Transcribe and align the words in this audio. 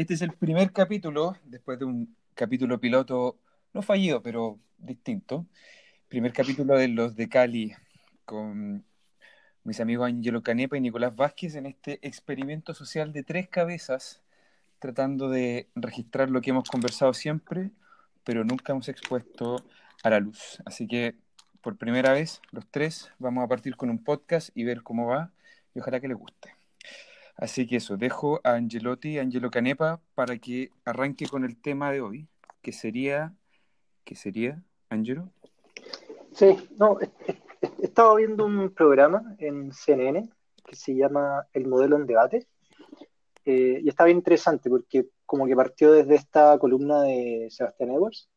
Este 0.00 0.14
es 0.14 0.22
el 0.22 0.32
primer 0.32 0.72
capítulo, 0.72 1.36
después 1.44 1.78
de 1.78 1.84
un 1.84 2.16
capítulo 2.34 2.80
piloto, 2.80 3.38
no 3.74 3.82
fallido, 3.82 4.22
pero 4.22 4.58
distinto. 4.78 5.44
Primer 6.08 6.32
capítulo 6.32 6.74
de 6.78 6.88
los 6.88 7.16
de 7.16 7.28
Cali 7.28 7.74
con 8.24 8.82
mis 9.62 9.78
amigos 9.78 10.06
Angelo 10.06 10.42
Canepa 10.42 10.78
y 10.78 10.80
Nicolás 10.80 11.14
Vázquez 11.14 11.54
en 11.54 11.66
este 11.66 11.98
experimento 12.00 12.72
social 12.72 13.12
de 13.12 13.24
tres 13.24 13.50
cabezas, 13.50 14.22
tratando 14.78 15.28
de 15.28 15.68
registrar 15.74 16.30
lo 16.30 16.40
que 16.40 16.48
hemos 16.48 16.70
conversado 16.70 17.12
siempre, 17.12 17.70
pero 18.24 18.42
nunca 18.42 18.72
hemos 18.72 18.88
expuesto 18.88 19.62
a 20.02 20.08
la 20.08 20.18
luz. 20.18 20.62
Así 20.64 20.86
que 20.86 21.14
por 21.60 21.76
primera 21.76 22.14
vez, 22.14 22.40
los 22.52 22.66
tres, 22.70 23.12
vamos 23.18 23.44
a 23.44 23.48
partir 23.48 23.76
con 23.76 23.90
un 23.90 24.02
podcast 24.02 24.48
y 24.54 24.64
ver 24.64 24.82
cómo 24.82 25.08
va 25.08 25.30
y 25.74 25.80
ojalá 25.80 26.00
que 26.00 26.08
les 26.08 26.16
guste. 26.16 26.59
Así 27.40 27.66
que 27.66 27.76
eso, 27.76 27.96
dejo 27.96 28.38
a 28.44 28.52
Angelotti, 28.52 29.18
Angelo 29.18 29.50
Canepa, 29.50 29.98
para 30.14 30.36
que 30.36 30.70
arranque 30.84 31.26
con 31.26 31.42
el 31.46 31.56
tema 31.56 31.90
de 31.90 32.02
hoy, 32.02 32.28
que 32.60 32.70
sería, 32.70 33.34
¿qué 34.04 34.14
sería, 34.14 34.62
Angelo? 34.90 35.30
Sí, 36.32 36.54
no, 36.78 37.00
he, 37.00 37.10
estado 37.82 38.16
viendo 38.16 38.44
un 38.44 38.74
programa 38.74 39.36
en 39.38 39.72
CNN 39.72 40.28
que 40.66 40.76
se 40.76 40.94
llama 40.94 41.46
El 41.54 41.66
Modelo 41.66 41.96
en 41.96 42.04
Debate, 42.04 42.46
eh, 43.46 43.80
y 43.82 43.88
está 43.88 44.04
bien 44.04 44.18
interesante 44.18 44.68
porque 44.68 45.08
como 45.24 45.46
que 45.46 45.56
partió 45.56 45.92
desde 45.92 46.16
esta 46.16 46.58
columna 46.58 47.04
de 47.04 47.48
Sebastián 47.50 47.92
Edwards, 47.92 48.28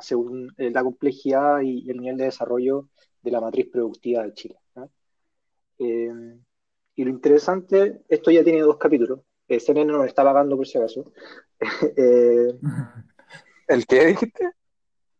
según 0.00 0.52
eh, 0.58 0.72
la 0.72 0.82
complejidad 0.82 1.60
y, 1.60 1.88
el 1.88 1.98
nivel 1.98 2.16
de 2.16 2.24
desarrollo 2.24 2.88
de 3.22 3.30
la 3.30 3.40
matriz 3.40 3.68
productiva 3.70 4.24
de 4.24 4.34
Chile. 4.34 4.56
Eh, 5.78 6.40
y 6.94 7.04
lo 7.04 7.10
interesante, 7.10 8.02
esto 8.08 8.30
ya 8.30 8.44
tiene 8.44 8.60
dos 8.60 8.76
capítulos. 8.76 9.20
Eh, 9.48 9.60
CNN 9.60 9.90
no 9.92 10.00
me 10.00 10.06
está 10.06 10.24
pagando 10.24 10.56
por 10.56 10.66
si 10.66 10.78
acaso. 10.78 11.12
Eh, 11.96 12.58
¿El 13.68 13.86
qué 13.86 14.06
dijiste? 14.06 14.50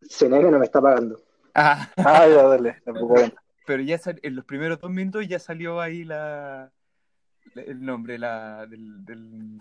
CNN 0.01 0.51
no 0.51 0.59
me 0.59 0.65
está 0.65 0.81
pagando. 0.81 1.23
Ah, 1.55 1.91
ah 1.97 2.27
ya, 2.29 2.43
dale. 2.43 2.83
Pero 3.67 3.83
ya 3.83 4.01
en 4.23 4.37
los 4.37 4.45
primeros 4.45 4.81
dos 4.81 4.91
minutos 4.91 5.27
ya 5.29 5.39
salió 5.39 5.81
ahí 5.81 6.05
la 6.05 6.73
el 7.55 7.85
nombre 7.85 8.19
la, 8.19 8.67
del, 8.67 9.05
del, 9.05 9.59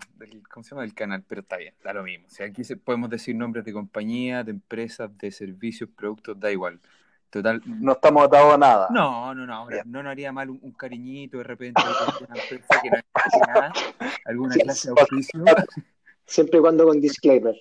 ¿cómo 0.50 0.64
se 0.64 0.70
llama? 0.70 0.82
del 0.82 0.94
canal, 0.94 1.24
pero 1.26 1.42
está 1.42 1.56
bien, 1.56 1.74
da 1.82 1.92
lo 1.92 2.02
mismo. 2.02 2.26
O 2.26 2.30
sea, 2.30 2.46
aquí 2.46 2.62
podemos 2.76 3.10
decir 3.10 3.36
nombres 3.36 3.64
de 3.64 3.72
compañías, 3.72 4.44
de 4.44 4.52
empresas, 4.52 5.16
de 5.18 5.30
servicios, 5.30 5.90
productos, 5.94 6.38
da 6.38 6.50
igual. 6.50 6.80
Total. 7.32 7.62
No 7.64 7.92
estamos 7.92 8.26
atados 8.26 8.52
a 8.52 8.58
nada. 8.58 8.88
No, 8.90 9.34
no, 9.34 9.46
no. 9.46 9.66
no 9.86 10.02
nos 10.02 10.10
haría 10.10 10.32
mal 10.32 10.50
un, 10.50 10.72
cariñito 10.72 11.38
de 11.38 11.44
repente 11.44 11.80
de 11.82 11.88
alguna 11.88 12.42
empresa 12.42 12.80
que 12.82 12.90
no 12.90 12.96
nada, 13.46 13.72
alguna 14.26 14.54
clase 14.54 14.88
de 14.88 15.02
oficio. 15.02 15.44
Siempre 16.26 16.58
y 16.58 16.60
cuando 16.60 16.84
con 16.84 17.00
disclaimer. 17.00 17.56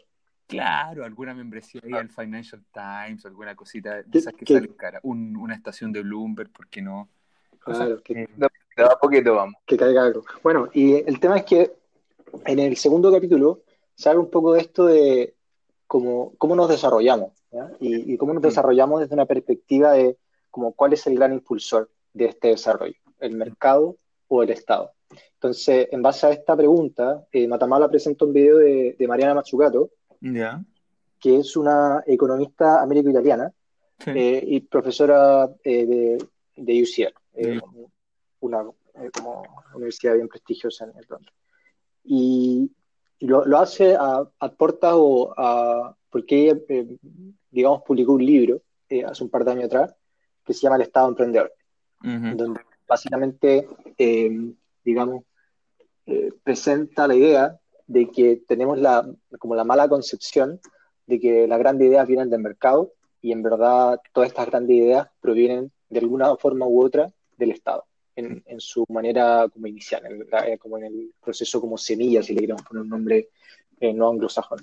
Claro, 0.46 1.06
alguna 1.06 1.34
membresía 1.34 1.80
ahí 1.86 1.94
al 1.94 2.10
Financial 2.10 2.62
Times, 2.74 3.26
alguna 3.26 3.56
cosita 3.56 4.04
de 4.04 4.20
esas 4.20 4.34
que 4.34 4.46
salen 4.46 4.74
cara. 4.74 5.00
Un, 5.04 5.38
una 5.38 5.56
estación 5.56 5.94
de 5.94 6.02
Bloomberg, 6.02 6.52
¿por 6.52 6.68
qué 6.68 6.82
no? 6.82 7.08
Claro, 7.60 8.04
que, 8.04 8.28
da 8.76 9.00
poquito 9.00 9.36
vamos. 9.36 9.56
Que 9.66 9.78
caiga 9.78 10.04
algo. 10.04 10.26
Bueno, 10.44 10.68
y 10.74 10.96
el 10.96 11.18
tema 11.22 11.38
es 11.38 11.46
que 11.46 11.72
en 12.46 12.60
el 12.60 12.76
segundo 12.76 13.10
capítulo 13.10 13.64
se 13.96 14.10
habla 14.10 14.20
un 14.20 14.30
poco 14.30 14.52
de 14.52 14.60
esto 14.60 14.86
de 14.88 15.34
cómo, 15.92 16.32
cómo 16.38 16.56
nos 16.56 16.70
desarrollamos. 16.70 17.34
Y, 17.82 18.16
cómo 18.16 18.34
nos 18.34 18.42
mm. 18.42 18.46
desarrollamos 18.46 19.02
desde 19.02 19.14
una 19.14 19.26
perspectiva 19.26 19.92
de 19.92 20.18
como 20.50 20.72
cuál 20.72 20.94
es 20.94 21.06
el 21.06 21.16
gran 21.16 21.34
impulsor 21.34 21.90
de 22.14 22.28
este 22.28 22.48
desarrollo, 22.48 22.96
el 23.20 23.36
mercado 23.36 23.98
o 24.30 24.42
el 24.42 24.52
Estado. 24.52 24.94
Entonces, 25.34 25.90
en 25.92 26.02
base 26.02 26.28
a 26.28 26.30
esta 26.30 26.56
pregunta, 26.56 27.28
eh, 27.30 27.46
Matamala 27.46 27.90
presenta 27.90 28.24
un 28.24 28.32
video 28.32 28.60
de, 28.60 29.06
Mariana 29.06 29.34
Mazzucato, 29.34 29.90
que 31.20 31.36
es 31.36 31.58
una 31.58 32.02
economista 32.08 32.82
américo-italiana 32.82 33.52
eh, 34.06 34.42
y 34.48 34.62
profesora 34.62 35.50
eh, 35.62 35.86
de, 35.86 36.26
de, 36.56 36.84
UCL, 36.84 37.62
una 38.40 38.64
como 39.14 39.44
universidad 39.76 40.14
bien 40.14 40.30
prestigiosa 40.30 40.86
en 40.86 40.92
el 40.98 41.06
Londres. 41.10 41.36
Y, 42.06 42.72
lo, 43.28 43.46
lo, 43.46 43.60
hace 43.60 43.96
a, 43.96 44.28
a 44.40 44.52
portas 44.52 44.94
o 44.96 45.34
a, 45.38 45.96
porque 46.10 46.44
ella, 46.44 46.60
eh, 46.70 46.98
digamos, 47.50 47.82
publicó 47.84 48.14
un 48.14 48.26
libro 48.26 48.62
eh, 48.90 49.04
hace 49.04 49.24
un 49.24 49.30
par 49.30 49.46
de 49.46 49.52
años 49.52 49.66
atrás 49.66 49.96
que 50.46 50.54
se 50.54 50.62
llama 50.62 50.76
El 50.76 50.84
Estado 50.84 51.08
Emprendedor, 51.08 51.54
donde 52.02 52.60
básicamente, 52.88 53.68
eh, 53.98 54.54
digamos, 54.84 55.24
presenta 56.44 57.08
la 57.08 57.16
idea 57.16 57.60
de 57.88 58.10
que 58.10 58.42
tenemos 58.48 58.80
la, 58.80 59.08
como 59.38 59.56
la 59.56 59.64
mala 59.64 59.88
concepción 59.88 60.60
de 61.06 61.20
que 61.20 61.48
las 61.48 61.60
grandes 61.60 61.88
ideas 61.88 62.08
vienen 62.08 62.30
del 62.30 62.42
mercado 62.42 62.92
y 63.22 63.32
en 63.32 63.44
verdad 63.44 64.02
todas 64.14 64.30
estas 64.30 64.48
grandes 64.48 64.76
ideas 64.76 65.08
provienen 65.22 65.72
de 65.90 66.00
alguna 66.00 66.36
forma 66.38 66.66
u 66.66 66.84
otra 66.84 67.12
del 67.38 67.52
Estado, 67.52 67.86
en, 68.16 68.44
en 68.46 68.60
su 68.60 68.86
manera 68.90 69.48
como 69.52 69.68
inicial, 69.68 70.04
como 70.60 70.78
en 70.78 70.86
el 70.86 71.14
proceso 71.24 71.62
como 71.62 71.78
semilla, 71.78 72.22
si 72.22 72.34
le 72.34 72.42
queremos 72.42 72.64
poner 72.64 72.84
un 72.84 72.90
nombre 72.90 73.30
no 73.94 74.10
anglosajón 74.10 74.60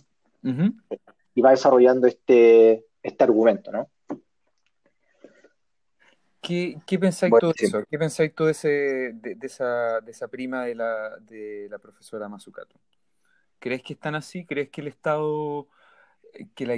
y 1.35 1.41
va 1.41 1.51
desarrollando 1.51 2.07
este, 2.07 2.85
este 3.03 3.25
argumento, 3.25 3.71
¿no? 3.71 3.89
¿Qué, 6.41 6.77
qué 6.87 6.99
pensáis 6.99 7.33
tú 7.39 7.49
de 7.49 7.67
eso? 7.67 7.85
¿Qué 7.91 7.99
pensáis 7.99 8.35
tú 8.35 8.45
de, 8.45 8.53
ese, 8.53 8.69
de, 9.15 9.37
esa, 9.43 10.01
de 10.01 10.11
esa 10.11 10.29
prima 10.29 10.65
de 10.65 10.75
la, 10.75 11.17
de 11.19 11.69
la 11.71 11.79
profesora 11.79 12.29
Mazzucato? 12.29 12.77
¿Crees 13.59 13.83
que 13.83 13.93
están 13.93 14.15
así? 14.15 14.47
¿Crees 14.47 14.71
que 14.71 14.81
el 14.81 14.89
Estado, 14.89 15.69
que 16.55 16.67
la, 16.67 16.75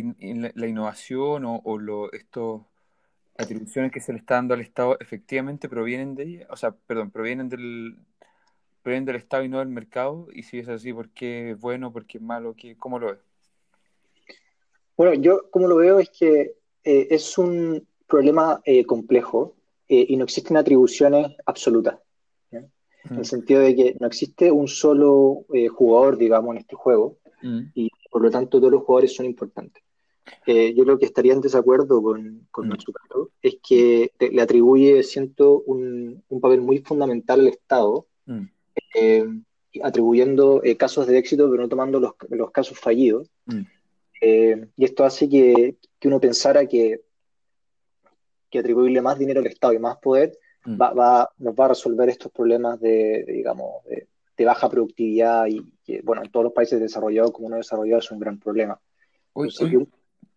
la, 0.55 0.67
innovación 0.67 1.45
o, 1.45 1.61
o 1.65 1.79
lo, 1.79 2.11
estos 2.13 2.63
atribuciones 3.41 3.93
que 3.93 4.01
se 4.01 4.13
le 4.13 4.19
está 4.19 4.35
dando 4.35 4.55
al 4.55 4.61
Estado 4.61 4.97
efectivamente 5.01 5.69
provienen 5.69 6.15
de 6.15 6.23
ella? 6.25 6.47
O 6.51 6.57
sea, 6.57 6.73
perdón, 6.73 7.11
provienen 7.11 7.49
del, 7.49 7.97
provienen 8.83 9.05
del 9.05 9.17
Estado 9.17 9.45
y 9.45 9.49
no 9.49 9.59
del 9.59 9.69
mercado. 9.69 10.29
Y 10.33 10.43
si 10.43 10.59
es 10.59 10.69
así, 10.69 10.93
¿por 10.93 11.11
qué 11.11 11.53
es 11.53 11.61
bueno? 11.61 11.93
¿Por 11.93 12.07
qué 12.07 12.19
es 12.19 12.25
malo? 12.25 12.55
¿Qué, 12.57 12.77
¿Cómo 12.77 12.99
lo 12.99 13.09
ves? 13.09 13.19
Bueno, 14.97 15.15
yo 15.15 15.51
como 15.51 15.67
lo 15.67 15.77
veo 15.77 15.99
es 15.99 16.11
que 16.11 16.57
eh, 16.85 17.09
es 17.11 17.39
un 17.39 17.87
problema 18.07 18.61
eh, 18.65 18.85
complejo 18.85 19.55
eh, 19.89 20.07
y 20.09 20.17
no 20.17 20.25
existen 20.25 20.57
atribuciones 20.57 21.37
absolutas. 21.47 21.99
En 22.53 23.15
el 23.17 23.23
mm. 23.23 23.25
sentido 23.25 23.63
de 23.63 23.75
que 23.75 23.97
no 23.99 24.07
existe 24.07 24.53
un 24.53 24.69
solo 24.69 25.47
jugador, 25.75 26.19
digamos, 26.19 26.51
en 26.55 26.59
este 26.59 26.77
juego 26.77 27.17
mm. 27.41 27.61
y 27.75 27.91
por 28.11 28.21
lo 28.21 28.31
tanto 28.31 28.59
todos 28.59 28.71
los 28.71 28.83
jugadores 28.83 29.15
son 29.15 29.25
importantes. 29.25 29.83
Yo 30.47 30.85
creo 30.85 30.99
que 30.99 31.07
estaría 31.07 31.33
en 31.33 31.41
desacuerdo 31.41 32.03
con, 32.03 32.47
con 32.51 32.69
mm. 32.69 32.77
es 33.43 33.57
que 33.67 34.13
le 34.19 34.43
atribuye, 34.43 35.03
siento, 35.03 35.61
un, 35.67 36.23
un, 36.29 36.41
papel 36.41 36.61
muy 36.61 36.79
fundamental 36.79 37.41
al 37.41 37.49
Estado, 37.49 38.07
atribuyendo 39.83 40.63
casos 40.79 41.07
de 41.07 41.19
éxito, 41.19 41.51
pero 41.51 41.63
no 41.63 41.69
tomando 41.69 42.01
los, 42.01 42.13
los 42.31 42.51
casos 42.51 42.79
fallidos. 42.79 43.31
Eh, 44.21 44.67
y 44.77 44.85
esto 44.85 45.05
hace 45.05 45.29
que, 45.29 45.77
uno 46.05 46.21
pensara 46.21 46.67
que, 46.67 47.01
que, 48.51 48.59
atribuirle 48.59 49.01
más 49.01 49.19
dinero 49.19 49.41
al 49.41 49.47
Estado 49.47 49.73
y 49.73 49.79
más 49.79 49.97
poder 49.97 50.39
mm. 50.65 50.81
va, 50.81 51.31
nos 51.39 51.55
va 51.55 51.65
a 51.65 51.69
resolver 51.69 52.09
estos 52.09 52.31
problemas 52.31 52.79
de, 52.81 53.25
digamos, 53.27 53.85
de, 53.85 54.07
baja 54.43 54.71
productividad 54.71 55.49
y 55.49 55.61
que, 55.85 56.01
bueno, 56.01 56.23
en 56.25 56.31
todos 56.31 56.45
los 56.45 56.55
países 56.55 56.81
desarrollados 56.81 57.31
como 57.31 57.51
no 57.51 57.57
desarrollados 57.57 58.07
es 58.07 58.11
un 58.11 58.21
gran 58.21 58.39
problema. 58.39 58.81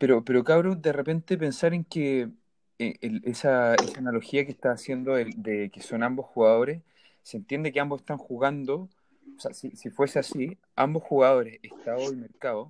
Pero, 0.03 0.21
pero 0.25 0.43
cabrón, 0.43 0.81
de 0.81 0.91
repente 0.91 1.37
pensar 1.37 1.73
en 1.73 1.85
que 1.85 2.29
eh, 2.77 2.97
esa, 3.23 3.73
analogía 3.97 4.43
que 4.45 4.51
está 4.51 4.71
haciendo 4.73 5.13
de 5.15 5.69
que 5.71 5.81
son 5.81 6.03
ambos 6.03 6.25
jugadores, 6.25 6.81
se 7.21 7.37
entiende 7.37 7.71
que 7.71 7.79
ambos 7.79 8.01
están 8.01 8.17
jugando, 8.17 8.89
o 9.37 9.39
sea, 9.39 9.53
si, 9.53 9.71
si 9.77 9.89
fuese 9.91 10.19
así, 10.19 10.57
ambos 10.75 11.03
jugadores, 11.03 11.57
Estado 11.63 12.11
y 12.11 12.17
mercado, 12.17 12.69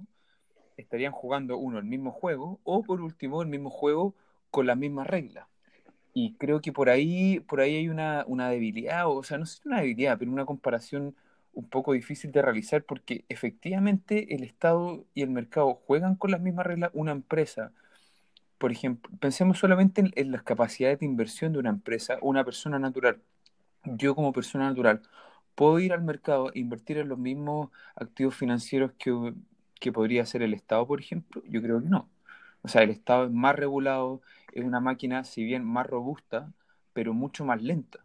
estarían 0.77 1.11
jugando 1.11 1.57
uno 1.57 1.79
el 1.79 1.85
mismo 1.85 2.11
juego 2.11 2.59
o 2.63 2.83
por 2.83 3.01
último 3.01 3.41
el 3.41 3.47
mismo 3.47 3.71
juego 3.71 4.13
con 4.51 4.67
las 4.67 4.77
mismas 4.77 5.07
reglas. 5.07 5.47
Y 6.13 6.35
creo 6.35 6.61
que 6.61 6.71
por 6.71 6.87
ahí, 6.87 7.39
por 7.39 7.61
ahí 7.61 7.77
hay 7.77 7.89
una, 7.89 8.25
una 8.27 8.47
debilidad, 8.51 9.09
o 9.09 9.23
sea, 9.23 9.39
no 9.39 9.47
sé 9.47 9.59
una 9.65 9.81
debilidad, 9.81 10.19
pero 10.19 10.31
una 10.31 10.45
comparación 10.45 11.15
un 11.53 11.69
poco 11.69 11.93
difícil 11.93 12.31
de 12.31 12.41
realizar 12.41 12.83
porque 12.83 13.25
efectivamente 13.29 14.35
el 14.35 14.43
Estado 14.43 15.05
y 15.13 15.21
el 15.21 15.29
mercado 15.29 15.75
juegan 15.85 16.15
con 16.15 16.31
las 16.31 16.41
mismas 16.41 16.65
reglas. 16.65 16.91
Una 16.93 17.11
empresa, 17.11 17.71
por 18.57 18.71
ejemplo, 18.71 19.11
pensemos 19.19 19.59
solamente 19.59 20.03
en, 20.15 20.31
las 20.31 20.43
capacidades 20.43 20.99
de 20.99 21.05
inversión 21.05 21.53
de 21.53 21.59
una 21.59 21.69
empresa, 21.69 22.17
una 22.21 22.43
persona 22.45 22.79
natural. 22.79 23.21
Yo 23.85 24.15
como 24.15 24.33
persona 24.33 24.69
natural 24.69 25.01
puedo 25.55 25.79
ir 25.79 25.93
al 25.93 26.03
mercado 26.03 26.51
e 26.53 26.59
invertir 26.59 26.97
en 26.97 27.09
los 27.09 27.19
mismos 27.19 27.69
activos 27.95 28.35
financieros 28.35 28.93
que 28.97 29.33
que 29.83 29.91
podría 29.91 30.25
ser 30.25 30.41
el 30.43 30.53
Estado, 30.53 30.87
por 30.87 31.01
ejemplo? 31.01 31.43
Yo 31.49 31.61
creo 31.61 31.81
que 31.81 31.89
no. 31.89 32.09
O 32.61 32.69
sea, 32.69 32.83
el 32.83 32.89
Estado 32.89 33.25
es 33.25 33.31
más 33.31 33.55
regulado, 33.55 34.21
es 34.53 34.63
una 34.63 34.79
máquina, 34.79 35.25
si 35.25 35.43
bien 35.43 35.65
más 35.65 35.87
robusta, 35.87 36.53
pero 36.93 37.13
mucho 37.13 37.43
más 37.45 37.61
lenta. 37.61 38.02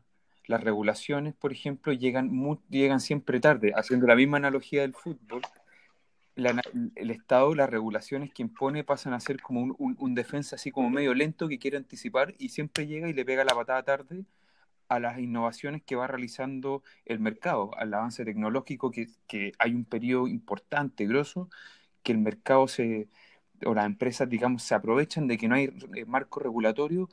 Las 0.48 0.64
regulaciones, 0.64 1.34
por 1.34 1.52
ejemplo, 1.52 1.92
llegan, 1.92 2.58
llegan 2.68 3.00
siempre 3.00 3.38
tarde. 3.38 3.72
Haciendo 3.76 4.06
la 4.08 4.16
misma 4.16 4.38
analogía 4.38 4.80
del 4.80 4.94
fútbol, 4.94 5.42
el 6.34 7.10
Estado, 7.10 7.54
las 7.54 7.70
regulaciones 7.70 8.32
que 8.32 8.42
impone 8.42 8.82
pasan 8.82 9.12
a 9.12 9.20
ser 9.20 9.40
como 9.40 9.76
un 9.78 10.14
defensa 10.14 10.56
así 10.56 10.70
como 10.70 10.90
medio 10.90 11.14
lento 11.14 11.48
que 11.48 11.58
quiere 11.58 11.76
anticipar 11.76 12.34
y 12.38 12.48
siempre 12.50 12.86
llega 12.86 13.08
y 13.08 13.12
le 13.12 13.24
pega 13.24 13.44
la 13.44 13.54
patada 13.54 13.82
tarde 13.82 14.24
a 14.88 14.98
las 15.00 15.18
innovaciones 15.18 15.82
que 15.82 15.96
va 15.96 16.06
realizando 16.06 16.82
el 17.04 17.20
mercado, 17.20 17.70
al 17.76 17.92
avance 17.92 18.24
tecnológico, 18.24 18.90
que, 18.90 19.08
que 19.26 19.52
hay 19.58 19.74
un 19.74 19.84
periodo 19.84 20.28
importante, 20.28 21.06
grosso, 21.06 21.50
que 22.02 22.12
el 22.12 22.18
mercado 22.18 22.68
se, 22.68 23.08
o 23.66 23.74
las 23.74 23.86
empresas, 23.86 24.28
digamos, 24.28 24.62
se 24.62 24.74
aprovechan 24.74 25.26
de 25.26 25.38
que 25.38 25.48
no 25.48 25.56
hay 25.56 25.64
eh, 25.94 26.04
marco 26.06 26.40
regulatorio 26.40 27.08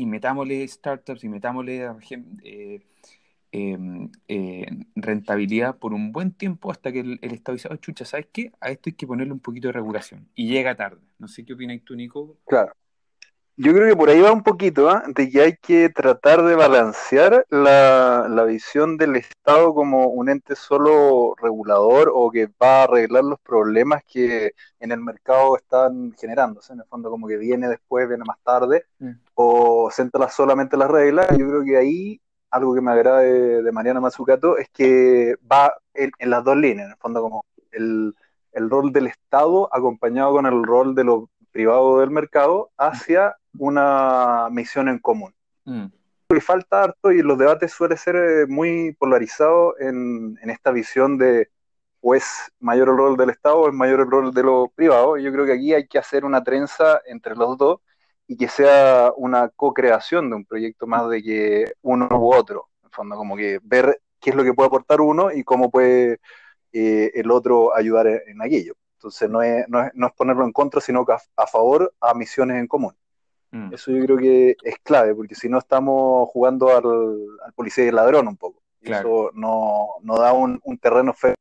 y 0.00 0.06
metámosle 0.06 0.66
startups 0.66 1.24
y 1.24 1.28
metámosle 1.28 1.86
eh, 2.44 2.82
eh, 3.52 3.78
eh, 4.28 4.66
rentabilidad 4.94 5.76
por 5.78 5.92
un 5.94 6.12
buen 6.12 6.32
tiempo 6.32 6.70
hasta 6.70 6.92
que 6.92 7.00
el, 7.00 7.18
el 7.22 7.32
Estado 7.32 7.58
"Oh, 7.70 7.76
chucha, 7.76 8.04
¿sabes 8.04 8.26
qué? 8.32 8.52
A 8.60 8.70
esto 8.70 8.90
hay 8.90 8.94
que 8.94 9.06
ponerle 9.06 9.32
un 9.32 9.40
poquito 9.40 9.68
de 9.68 9.72
regulación. 9.72 10.28
Y 10.34 10.48
llega 10.48 10.76
tarde. 10.76 11.00
No 11.18 11.28
sé 11.28 11.44
qué 11.44 11.54
opinas 11.54 11.80
tú, 11.84 11.94
Nico. 11.96 12.38
Claro. 12.46 12.72
Yo 13.62 13.74
creo 13.74 13.88
que 13.90 13.96
por 13.96 14.08
ahí 14.08 14.20
va 14.22 14.32
un 14.32 14.42
poquito, 14.42 14.88
¿ah? 14.88 15.02
de 15.06 15.28
que 15.30 15.40
hay 15.42 15.56
que 15.58 15.90
tratar 15.90 16.42
de 16.44 16.54
balancear 16.54 17.44
la, 17.50 18.26
la 18.28 18.44
visión 18.44 18.96
del 18.96 19.16
Estado 19.16 19.74
como 19.74 20.06
un 20.08 20.30
ente 20.30 20.56
solo 20.56 21.34
regulador 21.36 22.10
o 22.14 22.30
que 22.30 22.46
va 22.46 22.80
a 22.80 22.82
arreglar 22.84 23.22
los 23.24 23.38
problemas 23.40 24.02
que 24.10 24.52
en 24.78 24.92
el 24.92 25.00
mercado 25.00 25.56
están 25.58 26.12
generándose. 26.18 26.72
En 26.72 26.80
el 26.80 26.86
fondo, 26.86 27.10
como 27.10 27.28
que 27.28 27.36
viene 27.36 27.68
después, 27.68 28.08
viene 28.08 28.24
más 28.26 28.38
tarde, 28.42 28.86
Mm. 28.98 29.10
o 29.34 29.90
centra 29.90 30.28
solamente 30.30 30.76
las 30.78 30.90
reglas. 30.90 31.28
Yo 31.36 31.46
creo 31.48 31.62
que 31.64 31.76
ahí 31.76 32.20
algo 32.50 32.74
que 32.74 32.80
me 32.80 32.92
agrada 32.92 33.20
de, 33.20 33.62
de 33.62 33.72
Mariana 33.72 34.00
Mazzucato 34.00 34.56
es 34.56 34.68
que 34.70 35.34
va 35.50 35.74
en, 35.94 36.10
en 36.18 36.30
las 36.30 36.42
dos 36.44 36.56
líneas, 36.56 36.86
en 36.86 36.92
el 36.92 36.98
fondo, 36.98 37.20
como 37.22 37.44
el, 37.72 38.14
el 38.52 38.70
rol 38.70 38.90
del 38.92 39.06
Estado 39.08 39.68
acompañado 39.74 40.32
con 40.32 40.46
el 40.46 40.62
rol 40.64 40.94
de 40.94 41.04
lo 41.04 41.28
privado 41.52 42.00
del 42.00 42.10
mercado 42.10 42.70
hacia 42.78 43.36
una 43.58 44.48
misión 44.50 44.88
en 44.88 44.98
común. 44.98 45.34
Mm, 45.64 45.86
Y 46.36 46.40
falta 46.40 46.84
harto 46.84 47.10
y 47.12 47.22
los 47.22 47.38
debates 47.38 47.72
suelen 47.72 47.98
ser 47.98 48.16
eh, 48.16 48.46
muy 48.46 48.92
polarizados 48.94 49.74
en, 49.80 50.38
en 50.42 50.50
esta 50.50 50.70
visión 50.70 51.18
de 51.18 51.50
o 52.02 52.14
es 52.14 52.50
mayor 52.60 52.88
el 52.88 52.96
rol 52.96 53.16
del 53.16 53.30
Estado 53.30 53.58
o 53.58 53.68
es 53.68 53.74
mayor 53.74 54.00
el 54.00 54.10
rol 54.10 54.32
de 54.32 54.42
lo 54.42 54.68
privado. 54.74 55.18
Yo 55.18 55.30
creo 55.32 55.44
que 55.44 55.52
aquí 55.52 55.74
hay 55.74 55.86
que 55.86 55.98
hacer 55.98 56.24
una 56.24 56.42
trenza 56.42 57.00
entre 57.06 57.34
los 57.36 57.58
dos 57.58 57.80
y 58.26 58.36
que 58.36 58.48
sea 58.48 59.12
una 59.16 59.48
co-creación 59.50 60.30
de 60.30 60.36
un 60.36 60.44
proyecto 60.46 60.86
más 60.86 61.08
de 61.10 61.22
que 61.22 61.72
uno 61.82 62.08
u 62.10 62.32
otro. 62.34 62.68
En 62.84 62.90
fondo, 62.90 63.16
como 63.16 63.36
que 63.36 63.58
ver 63.62 64.00
qué 64.20 64.30
es 64.30 64.36
lo 64.36 64.44
que 64.44 64.54
puede 64.54 64.68
aportar 64.68 65.00
uno 65.00 65.30
y 65.32 65.42
cómo 65.44 65.70
puede 65.70 66.20
eh, 66.72 67.10
el 67.14 67.30
otro 67.30 67.74
ayudar 67.76 68.06
en, 68.06 68.20
en 68.28 68.40
aquello. 68.42 68.74
Entonces 68.94 69.28
no 69.28 69.42
es, 69.42 69.68
no, 69.68 69.82
es, 69.82 69.90
no 69.94 70.06
es 70.06 70.12
ponerlo 70.14 70.44
en 70.44 70.52
contra, 70.52 70.80
sino 70.80 71.04
que 71.04 71.12
a, 71.12 71.18
a 71.36 71.46
favor 71.46 71.92
a 72.00 72.14
misiones 72.14 72.56
en 72.58 72.66
común. 72.68 72.94
Mm, 73.52 73.74
Eso 73.74 73.90
yo 73.92 74.04
creo 74.04 74.16
que 74.16 74.56
es 74.62 74.78
clave, 74.82 75.14
porque 75.14 75.34
si 75.34 75.48
no 75.48 75.58
estamos 75.58 76.28
jugando 76.30 76.68
al, 76.76 77.38
al 77.44 77.52
policía 77.54 77.84
y 77.84 77.88
el 77.88 77.96
ladrón 77.96 78.28
un 78.28 78.36
poco. 78.36 78.62
Claro. 78.82 79.08
Eso 79.08 79.30
no, 79.34 79.88
no 80.02 80.18
da 80.18 80.32
un, 80.32 80.60
un 80.64 80.78
terreno 80.78 81.12
fértil 81.12 81.36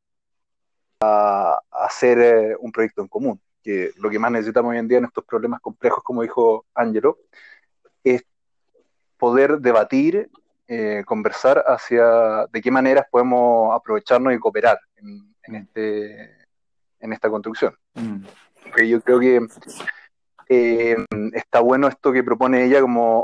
a, 1.01 1.57
a 1.71 1.85
hacer 1.85 2.19
eh, 2.19 2.56
un 2.59 2.71
proyecto 2.71 3.01
en 3.01 3.07
común. 3.07 3.39
Que 3.63 3.91
lo 3.97 4.09
que 4.09 4.19
más 4.19 4.31
necesitamos 4.31 4.71
hoy 4.71 4.77
en 4.77 4.88
día 4.88 4.97
en 4.97 5.06
estos 5.06 5.23
problemas 5.25 5.59
complejos, 5.61 6.03
como 6.03 6.21
dijo 6.21 6.65
Angelo, 6.73 7.17
es 8.03 8.23
poder 9.17 9.59
debatir, 9.59 10.29
eh, 10.67 11.03
conversar 11.05 11.63
hacia 11.67 12.45
de 12.51 12.62
qué 12.62 12.71
maneras 12.71 13.05
podemos 13.12 13.75
aprovecharnos 13.75 14.33
y 14.33 14.39
cooperar 14.39 14.79
en, 14.97 15.33
en 15.44 15.55
este, 15.55 16.23
en 17.00 17.13
esta 17.13 17.29
construcción. 17.29 17.75
mm, 17.95 18.23
Porque 18.63 18.88
yo 18.88 19.01
creo 19.01 19.19
que 19.19 19.47
eh, 20.50 20.98
está 21.34 21.60
bueno 21.60 21.88
esto 21.88 22.12
que 22.12 22.24
propone 22.24 22.66
ella 22.66 22.81
como 22.81 23.24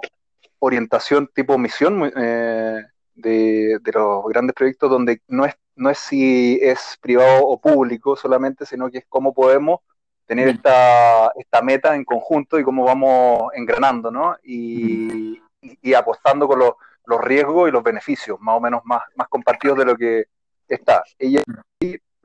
orientación 0.59 1.29
tipo 1.33 1.57
misión 1.57 2.11
eh, 2.15 2.83
de, 3.15 3.79
de 3.81 3.91
los 3.91 4.25
grandes 4.25 4.53
proyectos 4.53 4.89
donde 4.89 5.21
no 5.27 5.45
es, 5.45 5.55
no 5.75 5.89
es 5.89 5.97
si 5.97 6.59
es 6.61 6.97
privado 7.01 7.45
o 7.47 7.59
público 7.59 8.15
solamente, 8.15 8.65
sino 8.65 8.89
que 8.89 8.99
es 8.99 9.05
cómo 9.09 9.33
podemos 9.33 9.79
tener 10.25 10.47
Mm. 10.47 10.55
esta, 10.55 11.31
esta 11.35 11.61
meta 11.61 11.95
en 11.95 12.03
conjunto 12.03 12.59
y 12.59 12.63
cómo 12.63 12.83
vamos 12.83 13.51
engranando, 13.53 14.11
¿no? 14.11 14.35
Y, 14.43 15.41
y 15.61 15.93
apostando 15.93 16.47
con 16.47 16.59
los, 16.59 16.73
los 17.05 17.21
riesgos 17.21 17.69
y 17.69 17.71
los 17.71 17.83
beneficios, 17.83 18.39
más 18.39 18.55
o 18.57 18.59
menos 18.59 18.81
más, 18.85 19.01
más 19.15 19.27
compartidos 19.27 19.77
de 19.77 19.85
lo 19.85 19.95
que 19.95 20.25
está. 20.67 21.03
Ella 21.19 21.41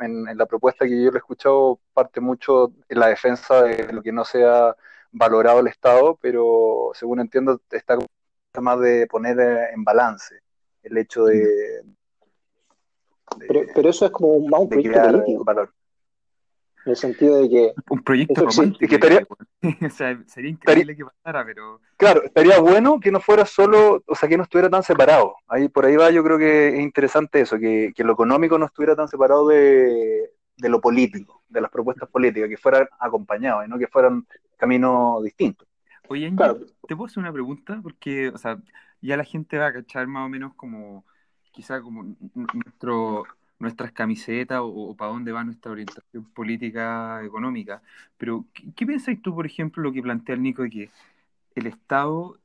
en, 0.00 0.28
en 0.28 0.38
la 0.38 0.46
propuesta 0.46 0.84
que 0.84 1.02
yo 1.02 1.10
le 1.10 1.16
he 1.16 1.18
escuchado 1.18 1.80
parte 1.92 2.20
mucho 2.20 2.72
en 2.88 3.00
la 3.00 3.08
defensa 3.08 3.62
de 3.62 3.92
lo 3.92 4.02
que 4.02 4.12
no 4.12 4.24
sea 4.24 4.76
valorado 5.12 5.60
el 5.60 5.66
Estado, 5.66 6.18
pero 6.20 6.90
según 6.94 7.20
entiendo 7.20 7.60
está 7.70 7.98
más 8.60 8.80
de 8.80 9.06
poner 9.06 9.38
en 9.72 9.84
balance 9.84 10.40
el 10.82 10.98
hecho 10.98 11.24
de, 11.24 11.44
de, 13.36 13.46
Pero, 13.46 13.60
pero 13.74 13.90
eso 13.90 14.06
es 14.06 14.12
como 14.12 14.40
más 14.48 14.60
un 14.60 14.68
proyecto 14.68 15.02
político, 15.02 15.44
valor. 15.44 15.72
En 16.84 16.90
el 16.90 16.96
sentido 16.96 17.36
de 17.42 17.48
que 17.48 17.72
Un 17.90 18.02
proyecto 18.02 18.42
romántico. 18.46 18.88
que 18.88 18.94
estaría- 18.94 19.26
o 19.86 19.90
sea, 19.90 20.22
sería 20.26 20.50
increíble 20.50 20.96
que 20.96 21.04
pasara, 21.04 21.44
pero 21.44 21.80
Claro, 21.96 22.22
estaría 22.24 22.58
bueno 22.60 22.98
que 22.98 23.12
no 23.12 23.20
fuera 23.20 23.44
solo, 23.44 24.02
o 24.06 24.14
sea, 24.14 24.28
que 24.28 24.36
no 24.36 24.44
estuviera 24.44 24.70
tan 24.70 24.82
separado. 24.82 25.34
Ahí 25.48 25.68
por 25.68 25.84
ahí 25.84 25.96
va, 25.96 26.10
yo 26.10 26.24
creo 26.24 26.38
que 26.38 26.68
es 26.68 26.80
interesante 26.80 27.40
eso, 27.42 27.58
que, 27.58 27.92
que 27.94 28.04
lo 28.04 28.14
económico 28.14 28.58
no 28.58 28.66
estuviera 28.66 28.96
tan 28.96 29.08
separado 29.08 29.46
de, 29.48 30.30
de 30.56 30.68
lo 30.70 30.80
político, 30.80 31.42
de 31.48 31.60
las 31.60 31.70
propuestas 31.70 32.08
políticas, 32.08 32.48
que 32.48 32.56
fueran 32.56 32.88
acompañados 32.98 33.66
y 33.66 33.68
no 33.68 33.78
que 33.78 33.86
fueran 33.88 34.26
caminos 34.56 35.22
distintos. 35.22 35.68
Oye, 36.08 36.24
Ángel, 36.26 36.36
Claro. 36.38 36.58
¿te 36.88 36.96
puedo 36.96 37.06
hacer 37.06 37.18
una 37.22 37.32
pregunta? 37.32 37.78
Porque, 37.82 38.28
o 38.30 38.38
sea, 38.38 38.58
ya 39.02 39.16
la 39.18 39.24
gente 39.24 39.58
va 39.58 39.66
a 39.68 39.72
cachar 39.74 40.06
más 40.06 40.24
o 40.26 40.28
menos 40.30 40.54
como, 40.54 41.04
quizá 41.52 41.80
como 41.82 42.16
nuestro, 42.54 43.24
nuestras 43.60 43.92
camisetas 43.92 44.60
o, 44.60 44.66
o 44.68 44.96
para 44.96 45.12
dónde 45.12 45.32
va 45.32 45.44
nuestra 45.44 45.72
orientación 45.72 46.24
política 46.32 47.22
económica. 47.24 47.82
Pero, 48.18 48.46
¿qué, 48.54 48.64
qué 48.76 48.86
pensáis 48.86 49.22
tú, 49.22 49.34
por 49.34 49.46
ejemplo, 49.46 49.82
lo 49.84 49.92
que 49.92 50.02
plantea 50.02 50.36
el 50.36 50.42
Nico 50.42 50.62
de 50.64 50.70
que 50.70 50.90
el 51.54 51.66
Estado 51.66 52.38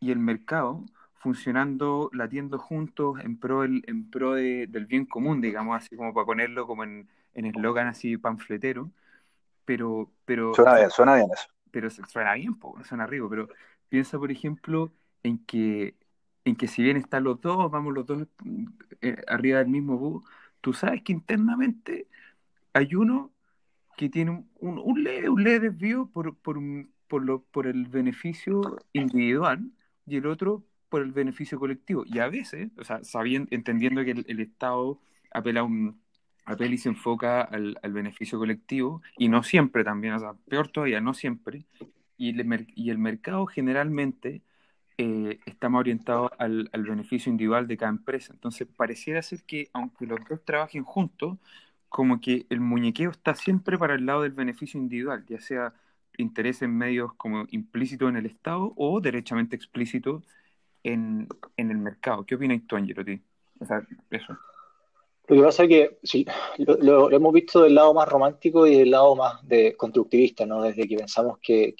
y 0.00 0.10
el 0.12 0.18
mercado 0.18 0.84
funcionando, 1.16 2.10
latiendo 2.12 2.58
juntos 2.58 3.20
en 3.20 3.38
pro, 3.38 3.64
en 3.64 4.10
pro 4.10 4.34
de- 4.34 4.66
del 4.68 4.86
bien 4.86 5.06
común, 5.06 5.40
digamos, 5.40 5.76
así 5.76 5.96
como 5.96 6.14
para 6.14 6.26
ponerlo 6.26 6.66
como 6.66 6.84
en 6.84 7.08
en 7.34 7.46
eslogan 7.46 7.86
así 7.86 8.16
panfletero, 8.16 8.90
pero, 9.66 10.10
pero 10.26 10.56
Suena 10.56 10.74
bien, 10.76 10.90
suena 10.90 11.14
bien 11.14 11.28
eso. 11.32 11.46
pero 11.70 11.90
suena 11.90 12.34
bien, 12.34 12.54
po, 12.58 12.76
suena 12.84 13.06
rico, 13.06 13.28
pero 13.28 13.48
piensa, 13.88 14.18
por 14.18 14.30
ejemplo, 14.30 14.92
en 15.22 15.44
que, 15.44 15.96
en 16.44 16.56
que 16.56 16.68
si 16.68 16.82
bien 16.82 16.96
están 16.96 17.24
los 17.24 17.40
dos, 17.40 17.70
vamos 17.70 17.92
los 17.94 18.06
dos 18.06 18.26
eh, 19.02 19.16
arriba 19.28 19.58
del 19.58 19.68
mismo 19.68 19.98
bus, 19.98 20.24
tú 20.60 20.72
sabes 20.72 21.02
que 21.02 21.12
internamente 21.12 22.08
hay 22.72 22.94
uno 22.94 23.32
que 23.96 24.08
tiene 24.08 24.30
un, 24.30 24.48
un, 24.60 24.78
un 24.78 25.28
un 25.28 25.44
desvío 25.44 26.06
por, 26.12 26.36
por, 26.36 26.58
por, 27.08 27.24
lo, 27.24 27.42
por 27.44 27.66
el 27.66 27.86
beneficio 27.86 28.78
individual 28.92 29.70
y 30.06 30.16
el 30.16 30.26
otro 30.26 30.64
por 30.88 31.02
el 31.02 31.12
beneficio 31.12 31.58
colectivo. 31.58 32.04
Y 32.06 32.18
a 32.20 32.28
veces, 32.28 32.70
o 32.78 32.84
sea, 32.84 33.02
sabiendo, 33.04 33.48
entendiendo 33.50 34.04
que 34.04 34.12
el, 34.12 34.40
Estado 34.40 35.00
apela 35.32 35.62
un 35.62 36.00
apela 36.44 36.74
y 36.74 36.78
se 36.78 36.88
enfoca 36.88 37.42
al, 37.42 37.78
al 37.82 37.92
beneficio 37.92 38.38
colectivo, 38.38 39.02
y 39.18 39.28
no 39.28 39.42
siempre 39.42 39.84
también, 39.84 40.14
o 40.14 40.18
sea, 40.18 40.32
peor 40.48 40.68
todavía, 40.68 41.00
no 41.00 41.12
siempre, 41.12 41.66
y 42.16 42.30
el, 42.30 42.66
y 42.74 42.90
el 42.90 42.98
mercado 42.98 43.46
generalmente 43.46 44.42
eh, 44.98 45.38
está 45.46 45.68
más 45.68 45.80
orientado 45.80 46.30
al, 46.38 46.68
beneficio 46.72 47.30
individual 47.30 47.68
de 47.68 47.76
cada 47.76 47.90
empresa. 47.90 48.32
Entonces, 48.32 48.66
pareciera 48.76 49.22
ser 49.22 49.44
que 49.44 49.70
aunque 49.72 50.06
los 50.06 50.18
dos 50.28 50.44
trabajen 50.44 50.82
juntos, 50.82 51.38
como 51.88 52.20
que 52.20 52.46
el 52.50 52.60
muñequeo 52.60 53.10
está 53.10 53.34
siempre 53.34 53.78
para 53.78 53.94
el 53.94 54.06
lado 54.06 54.22
del 54.22 54.32
beneficio 54.32 54.80
individual, 54.80 55.24
ya 55.28 55.40
sea 55.40 55.72
interés 56.18 56.62
en 56.62 56.76
medios 56.76 57.14
como 57.14 57.46
implícito 57.50 58.08
en 58.08 58.16
el 58.16 58.26
Estado 58.26 58.72
o 58.76 59.00
derechamente 59.00 59.54
explícito 59.54 60.22
en, 60.82 61.28
en 61.56 61.70
el 61.70 61.78
mercado. 61.78 62.26
¿Qué 62.26 62.34
opinas 62.34 62.60
tú, 62.66 62.74
Angelo, 62.74 63.04
ti? 63.04 63.22
O 63.60 63.64
sea, 63.64 63.86
eso. 64.10 64.36
Lo 65.28 65.36
que 65.36 65.42
pasa 65.42 65.62
es 65.62 65.68
que 65.68 65.98
sí, 66.02 66.26
lo, 66.58 67.10
hemos 67.12 67.32
visto 67.32 67.62
del 67.62 67.76
lado 67.76 67.94
más 67.94 68.08
romántico 68.08 68.66
y 68.66 68.76
del 68.76 68.90
lado 68.90 69.14
más 69.14 69.40
constructivista, 69.76 70.44
¿no? 70.44 70.62
Desde 70.62 70.88
que 70.88 70.96
pensamos 70.96 71.38
que- 71.40 71.74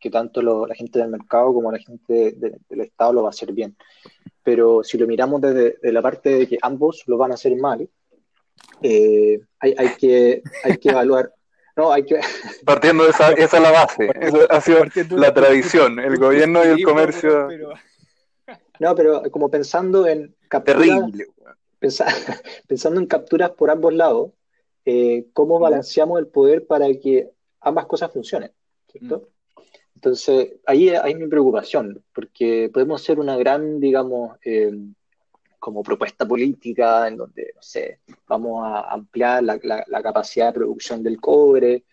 que 0.00 0.10
tanto 0.10 0.40
lo- 0.42 0.66
la 0.66 0.74
gente 0.74 0.98
del 0.98 1.08
mercado 1.08 1.52
como 1.52 1.70
la 1.70 1.78
gente 1.78 2.32
de- 2.32 2.58
del 2.68 2.80
Estado 2.80 3.12
lo 3.12 3.22
va 3.22 3.28
a 3.28 3.30
hacer 3.30 3.52
bien. 3.52 3.76
Pero 4.42 4.82
si 4.82 4.96
lo 4.98 5.06
miramos 5.06 5.40
desde 5.42 5.76
de 5.82 5.92
la 5.92 6.00
parte 6.02 6.30
de 6.30 6.46
que 6.48 6.58
ambos 6.62 7.02
lo 7.06 7.18
van 7.18 7.30
a 7.32 7.34
hacer 7.34 7.54
mal, 7.56 7.88
eh, 8.82 9.40
hay, 9.58 9.74
hay 9.76 9.88
que, 9.96 10.42
hay 10.64 10.78
que 10.78 10.88
evaluar. 10.90 11.32
No, 11.76 11.92
hay 11.92 12.04
que, 12.04 12.18
Partiendo 12.64 13.04
de 13.04 13.10
esa, 13.10 13.32
esa 13.32 13.56
es 13.58 13.62
la 13.62 13.70
base, 13.70 14.10
esa 14.20 14.38
ha 14.50 14.60
sido 14.60 14.80
la 15.10 15.32
tradición, 15.32 15.98
el 16.00 16.16
gobierno 16.18 16.64
y 16.64 16.68
el 16.68 16.82
comercio. 16.82 17.48
no, 18.78 18.94
pero 18.94 19.22
como 19.30 19.50
pensando 19.50 20.06
en 20.06 20.34
capturas, 20.48 20.80
Terrible. 20.82 21.26
pensa- 21.78 22.06
pensando 22.66 23.00
en 23.00 23.06
capturas 23.06 23.50
por 23.50 23.70
ambos 23.70 23.94
lados, 23.94 24.32
eh, 24.84 25.26
cómo 25.32 25.58
balanceamos 25.58 26.18
el 26.18 26.26
poder 26.26 26.66
para 26.66 26.86
que 26.94 27.30
ambas 27.60 27.86
cosas 27.86 28.10
funcionen, 28.12 28.50
¿cierto? 28.90 29.28
Entonces, 30.00 30.54
ahí 30.64 30.88
hay 30.88 31.14
mi 31.14 31.28
preocupación, 31.28 32.02
porque 32.14 32.70
podemos 32.72 33.02
ser 33.02 33.20
una 33.20 33.36
gran, 33.36 33.78
digamos, 33.80 34.38
eh, 34.42 34.72
como 35.58 35.82
propuesta 35.82 36.26
política 36.26 37.06
en 37.06 37.18
donde, 37.18 37.52
no 37.54 37.60
sé, 37.60 37.98
vamos 38.26 38.64
a 38.64 38.90
ampliar 38.90 39.44
la, 39.44 40.02
capacidad 40.02 40.46
de 40.46 40.52
producción 40.54 41.02
del 41.02 41.20
cobre, 41.20 41.84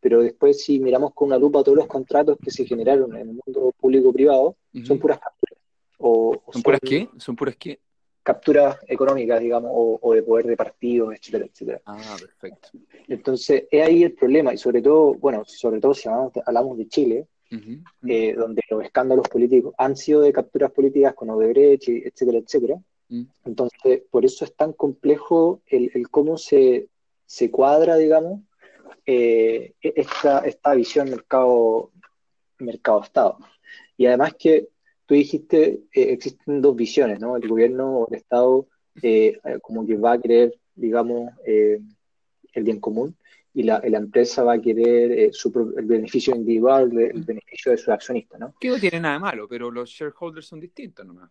pero 0.00 0.22
después 0.22 0.64
si 0.64 0.80
miramos 0.80 1.14
con 1.14 1.28
una 1.28 1.38
lupa 1.38 1.62
todos 1.62 1.78
los 1.78 1.86
contratos 1.86 2.36
que 2.42 2.50
se 2.50 2.66
generaron 2.66 3.14
en 3.14 3.28
el 3.28 3.40
mundo 3.44 3.72
público-privado, 3.78 4.56
son 4.84 4.98
puras 4.98 5.20
capturas. 5.20 5.58
O, 5.98 6.42
¿Son, 6.52 6.62
puras 6.62 6.80
qué? 6.82 7.08
¿Son 7.16 7.36
puras 7.36 7.54
qué? 7.54 7.78
Capturas 8.24 8.76
económicas, 8.88 9.40
digamos, 9.40 9.70
o, 9.72 10.14
de 10.14 10.24
poder 10.24 10.46
de 10.46 10.56
partidos, 10.56 11.14
etcétera, 11.14 11.46
etcétera. 11.46 11.80
Ah, 11.86 12.16
perfecto. 12.18 12.70
Entonces, 13.06 13.68
es 13.70 13.86
ahí 13.86 14.02
el 14.02 14.14
problema, 14.14 14.52
y 14.52 14.58
sobre 14.58 14.82
todo, 14.82 15.14
bueno, 15.14 15.44
sobre 15.44 15.78
todo 15.78 15.94
si 15.94 16.08
hablamos 16.44 16.76
de 16.76 16.88
Chile, 16.88 17.28
eh, 18.08 18.34
donde 18.34 18.62
los 18.70 18.82
escándalos 18.82 19.28
políticos 19.28 19.74
han 19.76 19.96
sido 19.96 20.22
de 20.22 20.32
capturas 20.32 20.70
políticas 20.72 21.14
con 21.14 21.28
Odebrecht, 21.30 21.88
etcétera, 21.88 22.38
etcétera. 22.38 22.80
Mm. 23.08 23.24
Entonces, 23.44 24.02
por 24.10 24.24
eso 24.24 24.44
es 24.44 24.54
tan 24.54 24.72
complejo 24.72 25.60
el, 25.66 26.08
cómo 26.10 26.38
se, 26.38 26.88
se, 27.26 27.50
cuadra, 27.50 27.96
digamos, 27.96 28.40
eh, 29.04 29.74
esta, 29.82 30.38
esta 30.40 30.74
visión 30.74 31.10
mercado, 31.10 31.90
mercado-estado. 32.58 33.38
Y 33.98 34.06
además 34.06 34.34
que 34.38 34.68
tú 35.04 35.14
dijiste, 35.14 35.82
eh, 35.92 36.12
existen 36.12 36.62
dos 36.62 36.74
visiones, 36.74 37.20
¿no? 37.20 37.36
El 37.36 37.46
gobierno 37.46 37.98
o 37.98 38.08
el 38.08 38.16
Estado 38.16 38.66
eh, 39.02 39.38
como 39.60 39.86
que 39.86 39.96
va 39.96 40.12
a 40.12 40.20
querer, 40.20 40.54
digamos, 40.74 41.32
el 41.44 42.62
bien 42.62 42.80
común 42.80 43.16
y 43.54 43.62
la, 43.64 43.82
la 43.84 43.98
empresa 43.98 44.42
va 44.42 44.54
a 44.54 44.60
querer 44.60 45.12
eh, 45.12 45.30
el 45.76 45.84
beneficio 45.84 46.34
individual, 46.34 46.90
el 46.98 47.22
beneficio 47.22 47.72
de 47.72 47.78
sus 47.78 47.88
accionistas, 47.88 48.40
¿no? 48.40 48.54
Que 48.58 48.68
no 48.68 48.78
tiene 48.78 49.00
nada 49.00 49.18
malo, 49.18 49.46
pero 49.46 49.70
los 49.70 49.90
shareholders 49.90 50.46
son 50.46 50.60
distintos 50.60 51.04
nomás. 51.04 51.30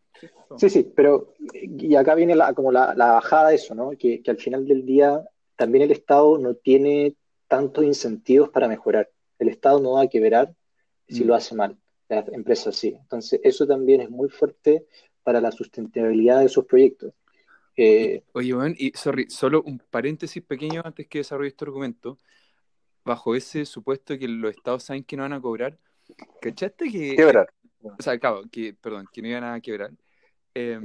Sí, 0.57 0.69
sí, 0.69 0.91
pero 0.95 1.33
y 1.53 1.95
acá 1.95 2.13
viene 2.13 2.35
la, 2.35 2.53
como 2.53 2.71
la, 2.71 2.93
la 2.95 3.13
bajada 3.13 3.49
de 3.49 3.55
eso, 3.55 3.73
¿no? 3.73 3.91
Que, 3.91 4.21
que, 4.21 4.31
al 4.31 4.37
final 4.37 4.67
del 4.67 4.85
día 4.85 5.23
también 5.55 5.83
el 5.83 5.91
Estado 5.91 6.37
no 6.37 6.55
tiene 6.55 7.15
tantos 7.47 7.83
incentivos 7.83 8.49
para 8.49 8.67
mejorar. 8.67 9.09
El 9.39 9.49
Estado 9.49 9.79
no 9.79 9.93
va 9.93 10.03
a 10.03 10.07
quebrar 10.07 10.53
si 11.07 11.23
mm. 11.23 11.27
lo 11.27 11.35
hace 11.35 11.55
mal, 11.55 11.75
las 12.07 12.27
empresas 12.29 12.75
sí. 12.75 12.95
Entonces 12.99 13.41
eso 13.43 13.65
también 13.65 14.01
es 14.01 14.09
muy 14.09 14.29
fuerte 14.29 14.85
para 15.23 15.41
la 15.41 15.51
sustentabilidad 15.51 16.39
de 16.39 16.45
esos 16.45 16.65
proyectos. 16.65 17.13
Eh, 17.77 18.23
Oye, 18.33 18.53
bueno, 18.53 18.75
y 18.77 18.91
sorry, 18.95 19.29
solo 19.29 19.63
un 19.63 19.79
paréntesis 19.79 20.43
pequeño 20.43 20.81
antes 20.83 21.07
que 21.07 21.19
desarrolle 21.19 21.49
este 21.49 21.65
argumento. 21.65 22.17
Bajo 23.03 23.35
ese 23.35 23.65
supuesto 23.65 24.17
que 24.19 24.27
los 24.27 24.51
estados 24.55 24.83
saben 24.83 25.03
que 25.03 25.17
no 25.17 25.23
van 25.23 25.33
a 25.33 25.41
cobrar, 25.41 25.77
¿cachaste 26.39 26.91
que. 26.91 27.15
Quebrar. 27.15 27.51
O 27.81 28.01
sea, 28.01 28.19
claro, 28.19 28.43
que, 28.51 28.75
perdón, 28.75 29.07
que 29.11 29.21
no 29.23 29.29
iban 29.29 29.43
a 29.43 29.59
quebrar. 29.59 29.91
Eh, 30.53 30.79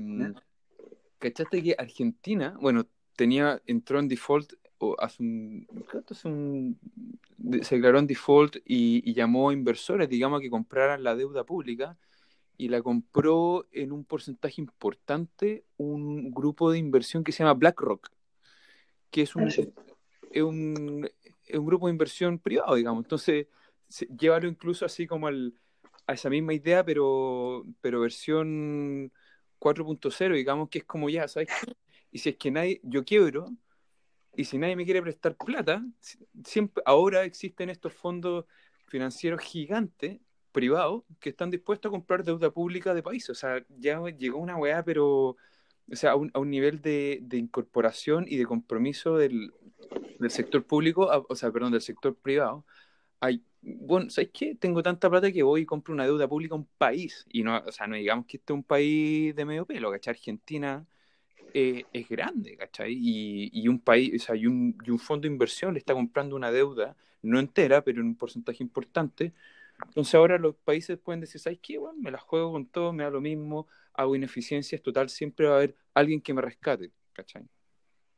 ¿Cachaste 1.18 1.62
que 1.62 1.74
Argentina, 1.76 2.56
bueno, 2.60 2.86
tenía, 3.16 3.60
entró 3.66 3.98
en 3.98 4.08
default 4.08 4.54
o 4.78 4.96
hace 4.98 5.22
un, 5.22 5.66
hace 6.10 6.28
un, 6.28 6.78
se 7.62 7.74
declaró 7.76 7.98
en 7.98 8.06
default 8.06 8.56
y, 8.64 9.02
y, 9.04 9.14
llamó 9.14 9.50
a 9.50 9.52
inversores, 9.52 10.08
digamos, 10.08 10.38
a 10.38 10.42
que 10.42 10.50
compraran 10.50 11.02
la 11.02 11.14
deuda 11.14 11.44
pública 11.44 11.98
y 12.56 12.68
la 12.68 12.82
compró 12.82 13.66
en 13.72 13.92
un 13.92 14.04
porcentaje 14.04 14.60
importante 14.60 15.64
un 15.76 16.30
grupo 16.30 16.70
de 16.70 16.78
inversión 16.78 17.22
que 17.24 17.32
se 17.32 17.42
llama 17.42 17.54
BlackRock, 17.54 18.10
que 19.10 19.22
es 19.22 19.36
un, 19.36 19.44
ah, 19.44 19.82
es 20.30 20.42
un, 20.42 21.10
es 21.44 21.58
un 21.58 21.66
grupo 21.66 21.86
de 21.86 21.92
inversión 21.92 22.38
privado, 22.38 22.74
digamos. 22.74 23.04
Entonces, 23.04 23.46
llévalo 24.18 24.48
incluso 24.48 24.84
así 24.84 25.06
como 25.06 25.26
al, 25.26 25.54
a 26.06 26.14
esa 26.14 26.30
misma 26.30 26.54
idea, 26.54 26.84
pero, 26.84 27.64
pero 27.80 28.00
versión 28.00 29.12
4.0, 29.58 30.34
digamos, 30.34 30.68
que 30.68 30.78
es 30.78 30.84
como 30.84 31.10
ya, 31.10 31.28
¿sabes 31.28 31.48
qué? 31.48 31.72
Y 32.10 32.18
si 32.18 32.30
es 32.30 32.36
que 32.36 32.50
nadie, 32.50 32.80
yo 32.82 33.04
quiebro, 33.04 33.50
y 34.34 34.44
si 34.44 34.58
nadie 34.58 34.76
me 34.76 34.84
quiere 34.84 35.02
prestar 35.02 35.36
plata, 35.36 35.84
siempre, 36.44 36.82
ahora 36.86 37.24
existen 37.24 37.68
estos 37.68 37.92
fondos 37.92 38.46
financieros 38.86 39.40
gigantes 39.40 40.20
privados 40.56 41.02
que 41.20 41.28
están 41.28 41.50
dispuestos 41.50 41.90
a 41.90 41.92
comprar 41.92 42.24
deuda 42.24 42.50
pública 42.50 42.94
de 42.94 43.02
países. 43.02 43.28
O 43.28 43.34
sea, 43.34 43.62
ya 43.78 44.00
llegó 44.18 44.38
una 44.38 44.56
weá, 44.56 44.82
pero, 44.82 45.36
o 45.36 45.36
sea, 45.92 46.12
a 46.12 46.16
un, 46.16 46.30
a 46.32 46.38
un 46.38 46.48
nivel 46.50 46.80
de, 46.80 47.18
de, 47.20 47.36
incorporación 47.36 48.24
y 48.26 48.38
de 48.38 48.46
compromiso 48.46 49.18
del, 49.18 49.52
del 50.18 50.30
sector 50.30 50.64
público, 50.64 51.10
o 51.28 51.36
sea, 51.36 51.52
perdón, 51.52 51.72
del 51.72 51.82
sector 51.82 52.16
privado. 52.16 52.64
Hay, 53.20 53.42
bueno, 53.60 54.08
¿sabes 54.08 54.30
qué? 54.32 54.54
Tengo 54.54 54.82
tanta 54.82 55.10
plata 55.10 55.30
que 55.30 55.42
voy 55.42 55.62
y 55.62 55.66
compro 55.66 55.92
una 55.92 56.04
deuda 56.06 56.26
pública 56.26 56.54
a 56.54 56.58
un 56.58 56.68
país. 56.78 57.26
Y 57.30 57.42
no, 57.42 57.58
o 57.58 57.72
sea, 57.72 57.86
no 57.86 57.96
digamos 57.96 58.24
que 58.24 58.38
este 58.38 58.54
es 58.54 58.56
un 58.56 58.64
país 58.64 59.36
de 59.36 59.44
medio 59.44 59.66
pelo, 59.66 59.90
¿cachai? 59.90 60.12
Argentina 60.12 60.86
eh, 61.52 61.84
es 61.92 62.08
grande, 62.08 62.56
¿cachai? 62.56 62.94
Y, 62.94 63.50
y, 63.52 63.68
un 63.68 63.78
país, 63.80 64.22
o 64.22 64.26
sea, 64.26 64.36
y 64.36 64.46
un, 64.46 64.74
y 64.86 64.90
un 64.90 64.98
fondo 64.98 65.22
de 65.28 65.32
inversión 65.34 65.74
le 65.74 65.80
está 65.80 65.92
comprando 65.92 66.34
una 66.34 66.50
deuda, 66.50 66.96
no 67.22 67.38
entera, 67.40 67.82
pero 67.82 68.00
en 68.00 68.06
un 68.08 68.16
porcentaje 68.16 68.62
importante, 68.62 69.32
entonces 69.84 70.14
ahora 70.14 70.38
los 70.38 70.56
países 70.56 70.98
pueden 70.98 71.20
decir, 71.20 71.40
¿sabes 71.40 71.58
qué? 71.60 71.78
Bueno, 71.78 71.98
me 72.00 72.10
la 72.10 72.18
juego 72.18 72.52
con 72.52 72.66
todo, 72.66 72.92
me 72.92 73.04
da 73.04 73.10
lo 73.10 73.20
mismo, 73.20 73.66
hago 73.94 74.16
ineficiencias, 74.16 74.82
total, 74.82 75.08
siempre 75.08 75.46
va 75.46 75.54
a 75.54 75.56
haber 75.56 75.74
alguien 75.94 76.20
que 76.20 76.34
me 76.34 76.42
rescate, 76.42 76.92
¿cachai? 77.12 77.44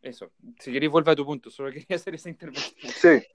Eso. 0.00 0.30
Si 0.58 0.72
queréis, 0.72 0.92
vuelve 0.92 1.12
a 1.12 1.16
tu 1.16 1.24
punto, 1.24 1.50
solo 1.50 1.70
quería 1.72 1.96
hacer 1.96 2.14
esa 2.14 2.28
intervención. 2.28 2.92
Sí, 2.92 3.26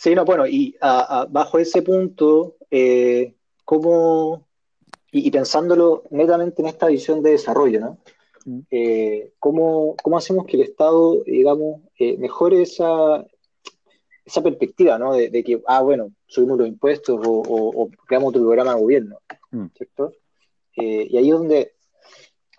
Sí, 0.00 0.14
no, 0.14 0.24
bueno, 0.24 0.46
y 0.46 0.74
bajo 0.80 1.58
ese 1.58 1.82
punto, 1.82 2.56
eh, 2.70 3.34
¿cómo, 3.66 4.48
y, 5.12 5.30
pensándolo 5.30 6.04
netamente 6.10 6.62
en 6.62 6.68
esta 6.68 6.86
visión 6.86 7.22
de 7.22 7.32
desarrollo, 7.32 7.80
¿no? 7.80 7.98
Mm. 8.46 8.60
Eh, 8.70 9.34
¿cómo, 9.38 9.96
¿cómo, 10.02 10.16
hacemos 10.16 10.46
que 10.46 10.56
el 10.56 10.62
Estado, 10.62 11.22
digamos, 11.26 11.82
eh, 11.98 12.16
mejore 12.16 12.62
esa, 12.62 13.26
esa 14.30 14.42
perspectiva, 14.42 14.98
¿no? 14.98 15.14
De, 15.14 15.44
que, 15.44 15.60
ah, 15.66 15.82
bueno, 15.82 16.12
subimos 16.26 16.58
los 16.58 16.68
impuestos 16.68 17.20
o, 17.24 17.90
creamos 18.06 18.30
otro 18.30 18.42
programa 18.42 18.74
de 18.74 18.80
gobierno, 18.80 19.18
mm. 19.50 19.66
¿cierto? 19.76 20.12
Eh, 20.76 21.08
y 21.10 21.16
ahí 21.16 21.28
es 21.28 21.34
donde, 21.34 21.72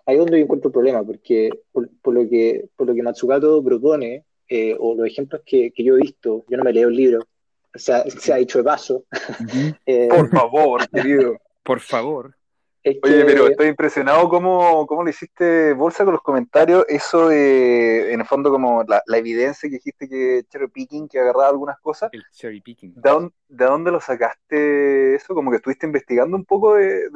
ahí 0.06 0.14
es 0.14 0.18
donde 0.18 0.38
yo 0.38 0.44
encuentro 0.44 0.68
el 0.68 0.72
problema, 0.72 1.02
porque 1.02 1.50
por, 1.72 2.14
lo, 2.14 2.28
que, 2.28 2.68
por 2.76 2.86
lo 2.86 2.94
que 2.94 3.02
Matsukato 3.02 3.64
propone, 3.64 4.24
eh, 4.48 4.76
o 4.78 4.94
los 4.94 5.06
ejemplos 5.06 5.40
que, 5.46 5.72
yo 5.76 5.96
he 5.96 6.02
visto, 6.02 6.44
yo 6.48 6.56
no 6.58 6.64
me 6.64 6.74
leo 6.74 6.88
el 6.88 6.96
libro, 6.96 7.26
o 7.74 7.78
sea, 7.78 8.04
se 8.04 8.32
ha 8.32 8.36
dicho 8.36 8.58
de 8.58 8.64
paso. 8.64 9.04
Eh, 9.86 10.08
por 10.08 10.28
favor, 10.28 10.88
querido. 10.88 11.40
Por 11.62 11.80
favor. 11.80 12.36
Oye, 12.84 13.24
pero 13.24 13.46
estoy 13.46 13.68
impresionado 13.68 14.28
cómo, 14.28 14.86
cómo 14.88 15.04
le 15.04 15.10
hiciste 15.10 15.72
bolsa 15.72 16.04
con 16.04 16.14
los 16.14 16.22
comentarios. 16.22 16.84
Eso, 16.88 17.30
en 17.30 18.20
el 18.20 18.26
fondo, 18.26 18.50
como 18.50 18.82
la, 18.82 19.02
evidencia 19.16 19.68
que 19.68 19.76
dijiste 19.76 20.08
que 20.08 20.42
cherry 20.48 20.66
picking, 20.66 21.08
que 21.08 21.20
agarraba 21.20 21.48
algunas 21.48 21.78
cosas. 21.78 22.10
El 22.12 22.24
cherry 22.32 22.60
picking. 22.60 22.94
¿De 22.94 23.64
dónde, 23.64 23.90
lo 23.92 24.00
sacaste 24.00 25.14
eso? 25.14 25.32
Como 25.34 25.50
que 25.50 25.58
estuviste 25.58 25.86
investigando 25.86 26.36
un 26.36 26.44
poco 26.44 26.74
de, 26.74 27.08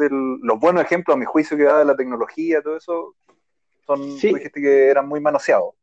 los 0.43 0.61
buenos 0.61 0.85
ejemplos, 0.85 1.17
a 1.17 1.19
mi 1.19 1.25
juicio, 1.25 1.57
que 1.57 1.65
da 1.65 1.81
de 1.81 1.85
la 1.85 1.97
tecnología, 1.97 2.63
todo 2.63 2.77
eso. 2.77 3.17
Son, 3.87 4.01
Tú 4.01 4.35
dijiste 4.35 4.61
que 4.61 4.89
eran 4.89 5.09
muy 5.09 5.21
manoseados. 5.21 5.75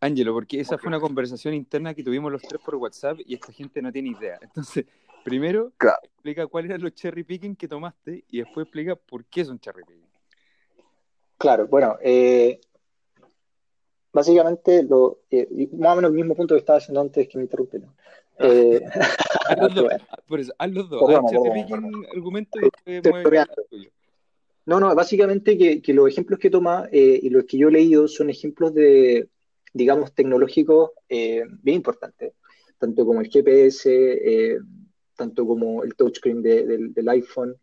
Ángelo, 0.00 0.34
porque 0.34 0.60
esa 0.60 0.76
fue 0.76 0.88
una 0.88 1.00
conversación 1.00 1.54
interna 1.54 1.94
que 1.94 2.02
tuvimos 2.02 2.30
los 2.30 2.42
tres 2.42 2.60
por 2.62 2.74
WhatsApp 2.76 3.18
y 3.24 3.34
esta 3.34 3.52
gente 3.52 3.80
no 3.80 3.90
tiene 3.90 4.10
idea. 4.10 4.38
Entonces, 4.42 4.84
primero 5.24 5.72
explica 6.02 6.46
cuáles 6.46 6.70
eran 6.70 6.82
los 6.82 6.94
cherry 6.94 7.24
picking 7.24 7.56
que 7.56 7.66
tomaste 7.66 8.24
y 8.28 8.38
después 8.38 8.64
explica 8.64 8.94
por 8.96 9.24
qué 9.24 9.44
son 9.44 9.58
cherry 9.58 9.82
picking. 9.84 10.08
Claro, 11.38 11.66
bueno, 11.66 11.96
eh, 12.00 12.60
básicamente, 14.12 14.82
lo, 14.82 15.22
eh, 15.30 15.68
más 15.72 15.92
o 15.92 15.96
menos 15.96 16.10
el 16.10 16.16
mismo 16.16 16.34
punto 16.34 16.54
que 16.54 16.60
estaba 16.60 16.78
haciendo 16.78 17.00
antes 17.00 17.28
que 17.28 17.38
me 17.38 17.44
interrumpe. 17.44 17.80
Eh, 18.38 18.80
haz 19.48 19.58
los 19.60 19.74
dos, 19.74 19.92
por 20.26 20.40
eso, 20.40 20.52
haz 20.58 20.70
los 20.70 20.88
dos. 20.88 21.02
cherry 21.30 21.62
picking 21.62 22.06
argumento 22.14 22.58
y 22.60 23.88
No, 24.66 24.78
no, 24.78 24.94
básicamente 24.94 25.58
que, 25.58 25.82
que, 25.82 25.92
los 25.92 26.08
ejemplos 26.08 26.38
que 26.38 26.50
toma 26.50 26.88
y 26.92 27.28
los 27.30 27.44
que 27.44 27.58
yo 27.58 27.68
he 27.68 27.72
leído 27.72 28.08
son 28.08 28.30
ejemplos 28.30 28.72
de, 28.72 29.28
digamos, 29.74 30.14
tecnológicos 30.14 30.92
eh, 31.08 31.42
bien 31.62 31.76
importantes, 31.76 32.32
tanto 32.78 33.04
como 33.04 33.20
el 33.20 33.28
GPS, 33.28 33.90
eh, 33.92 34.58
tanto 35.16 35.46
como 35.46 35.82
el 35.82 35.94
touchscreen 35.94 36.42
del, 36.42 37.08
iPhone, 37.08 37.56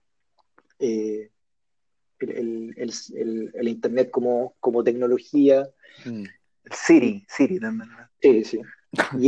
eh, 0.79 1.29
el, 2.19 3.67
Internet 3.67 4.09
como, 4.11 4.55
como 4.59 4.83
tecnología. 4.83 5.69
Mm. 6.05 6.23
El 6.63 6.71
Siri, 6.71 7.25
Siri 7.27 7.59
también. 7.59 7.89
Sí, 8.21 8.43
sí. 8.43 8.61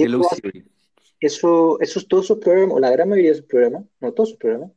Y 1.19 1.25
eso, 1.25 1.79
esos, 1.79 2.07
todos 2.09 2.25
esos 2.25 2.39
programas, 2.39 2.75
o 2.75 2.79
la 2.81 2.91
gran 2.91 3.07
mayoría 3.07 3.31
de 3.31 3.37
esos 3.37 3.47
programas, 3.47 3.85
no 4.01 4.11
todos 4.11 4.29
esos 4.29 4.39
programas, 4.39 4.71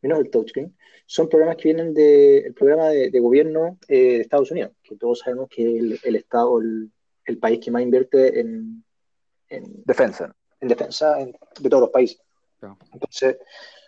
menos 0.00 0.20
el 0.20 0.30
touchscreen, 0.30 0.76
son 1.06 1.28
programas 1.28 1.56
que 1.56 1.64
vienen 1.64 1.92
del 1.92 2.54
programa 2.54 2.90
de, 2.90 3.18
gobierno 3.18 3.78
de 3.88 4.20
Estados 4.20 4.52
Unidos, 4.52 4.72
que 4.84 4.94
todos 4.94 5.18
sabemos 5.18 5.48
que 5.48 5.78
el, 5.78 5.98
el 6.04 6.14
Estado, 6.14 6.60
el, 6.60 6.92
el 7.24 7.38
país 7.38 7.58
que 7.58 7.72
más 7.72 7.82
invierte 7.82 8.38
en, 8.38 8.84
en 9.48 9.82
defensa. 9.84 10.34
En 10.60 10.68
defensa 10.68 11.16
de 11.16 11.68
todos 11.68 11.82
los 11.82 11.90
países. 11.90 12.20
Entonces, 12.92 13.38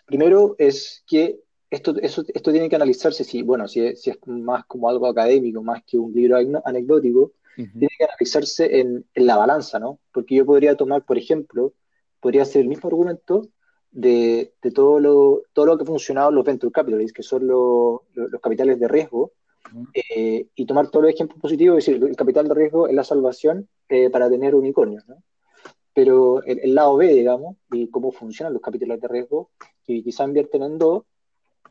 primero 0.07 0.55
es 0.59 1.03
que 1.07 1.41
esto, 1.71 1.95
esto, 2.01 2.53
tiene 2.53 2.69
que 2.69 2.77
analizarse 2.77 3.23
si, 3.23 3.43
bueno, 3.43 3.69
si 3.69 3.81
es, 3.81 4.03
si 4.03 4.11
es, 4.11 4.19
más 4.27 4.65
como 4.67 4.89
algo 4.89 5.07
académico, 5.07 5.63
más 5.63 5.83
que 5.85 5.99
un 5.99 6.13
libro 6.13 6.37
anecdótico, 6.65 7.33
tiene 7.57 7.89
que 7.99 8.05
analizarse 8.05 8.81
en, 8.81 9.05
en, 9.15 9.27
la 9.27 9.37
balanza, 9.37 9.79
¿no? 9.79 10.01
Porque 10.13 10.35
yo 10.35 10.47
podría 10.47 10.77
tomar, 10.77 11.05
por 11.05 11.19
ejemplo, 11.19 11.75
podría 12.19 12.45
ser 12.45 12.63
el 12.63 12.69
mismo 12.69 12.89
argumento 12.89 13.49
de, 13.91 14.55
de 14.63 14.71
todo, 14.71 14.99
lo, 14.99 15.43
todo 15.53 15.67
lo 15.67 15.77
que 15.77 15.83
ha 15.83 15.87
funcionado 15.87 16.31
los 16.31 16.45
venture 16.45 16.73
capitalists, 16.73 17.13
que 17.13 17.23
son 17.23 17.47
los, 17.47 18.01
los 18.15 18.41
capitales 18.41 18.81
de 18.81 18.89
riesgo, 18.89 19.33
eh, 19.95 20.49
y 20.55 20.67
tomar 20.67 20.91
todos 20.91 21.05
los 21.05 21.15
ejemplos 21.15 21.41
positivos 21.41 21.87
y 21.87 21.93
decir, 21.93 22.09
el 22.09 22.17
capital 22.17 22.49
de 22.49 22.55
riesgo 22.55 22.89
es 22.89 22.95
la 22.95 23.05
salvación 23.05 23.69
eh, 23.89 24.11
para 24.11 24.29
tener 24.29 24.55
unicornios, 24.55 25.07
¿no? 25.07 25.23
Pero 26.01 26.43
el, 26.45 26.75
lado 26.75 26.97
B, 26.97 27.09
digamos, 27.09 27.57
y 27.71 27.91
cómo 27.91 28.11
funcionan 28.11 28.55
los 28.55 28.63
capitales 28.63 28.99
de 29.03 29.07
riesgo, 29.07 29.51
que 29.85 30.03
quizá 30.03 30.25
invierten 30.25 30.63
en 30.63 30.79
dos, 30.79 31.05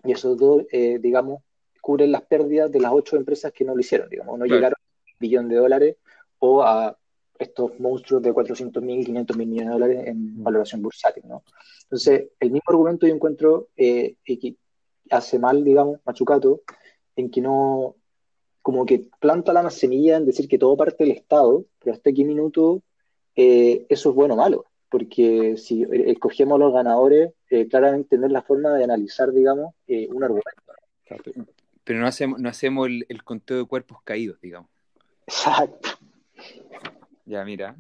y 0.04 0.12
esos 0.12 0.38
dos, 0.38 0.66
eh, 0.72 1.00
digamos, 1.02 1.42
cubren 1.82 2.12
las 2.12 2.22
pérdidas 2.22 2.72
de 2.72 2.80
las 2.80 2.94
ocho 2.94 3.18
empresas 3.18 3.52
que 3.52 3.66
no 3.66 3.74
lo 3.74 3.80
hicieron, 3.80 4.08
digamos, 4.08 4.38
no 4.38 4.46
llegaron 4.46 4.76
a 4.80 5.12
un 5.14 5.20
billón 5.20 5.50
de 5.50 5.56
dólares 5.56 5.98
o 6.38 6.62
a 6.62 6.96
estos 7.40 7.80
monstruos 7.80 8.22
de 8.22 8.32
400 8.32 8.84
mil, 8.84 9.04
500 9.04 9.36
mil 9.36 9.48
millones 9.48 9.70
de 9.70 9.74
dólares 9.74 10.04
en 10.06 10.44
valoración 10.44 10.84
bursátil, 10.84 11.24
¿no? 11.28 11.44
Entonces, 11.86 12.30
el 12.40 12.52
mismo 12.52 12.66
argumento 12.68 13.08
yo 13.08 13.16
encuentro 13.16 13.70
que 13.76 14.16
hace 15.10 15.40
mal, 15.40 15.64
digamos, 15.64 16.02
Machucato, 16.06 16.62
en 17.16 17.32
que 17.32 17.42
no, 17.42 17.96
como 18.62 18.86
que 18.86 19.08
planta 19.20 19.54
la 19.54 19.68
semilla 19.72 20.18
en 20.18 20.28
decir 20.28 20.48
que 20.48 20.60
todo 20.60 20.78
parte 20.78 21.04
del 21.04 21.14
Estado, 21.14 21.66
pero 21.80 21.96
hasta 21.96 22.14
qué 22.14 22.24
minuto 22.24 22.84
eh, 23.36 23.86
eso 23.90 24.10
es 24.10 24.16
bueno 24.16 24.34
o 24.34 24.38
malo, 24.38 24.66
porque 24.90 25.56
si 25.58 25.86
escogemos 25.92 26.56
a 26.56 26.60
los 26.60 26.74
ganadores, 26.74 27.34
eh, 27.50 27.68
claramente 27.68 28.10
tener 28.10 28.32
la 28.32 28.42
forma 28.42 28.74
de 28.74 28.84
analizar, 28.84 29.32
digamos, 29.32 29.74
eh, 29.88 30.08
un 30.12 30.24
argumento. 30.24 30.52
Pero 31.84 32.00
no 32.00 32.08
hacemos, 32.08 32.40
no 32.40 32.50
hacemos 32.50 32.88
el, 32.88 33.06
el 33.10 33.24
conteo 33.24 33.58
de 33.58 33.66
cuerpos 33.66 34.00
caídos, 34.04 34.40
digamos. 34.42 34.70
Exacto. 35.26 35.90
Ya, 37.26 37.44
mira. 37.46 37.76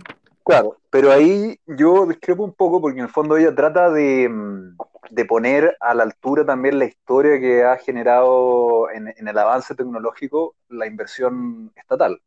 Claro, 0.49 0.77
pero 0.89 1.11
ahí 1.11 1.59
yo 1.67 2.07
discrepo 2.07 2.43
un 2.43 2.53
poco 2.53 2.81
porque 2.81 2.97
en 2.97 3.05
el 3.05 3.11
fondo 3.11 3.37
ella 3.37 3.53
trata 3.53 3.91
de, 3.91 4.27
mm, 4.27 4.77
de 5.11 5.25
poner 5.25 5.77
a 5.79 5.93
la 5.93 6.03
altura 6.03 6.43
también 6.45 6.79
la 6.79 6.85
historia 6.85 7.39
que 7.39 7.63
ha 7.63 7.77
generado 7.77 8.89
en, 8.89 9.13
el 9.15 9.37
avance 9.37 9.75
tecnológico 9.75 10.55
la 10.69 10.87
inversión 10.87 11.71
estatal. 11.75 12.21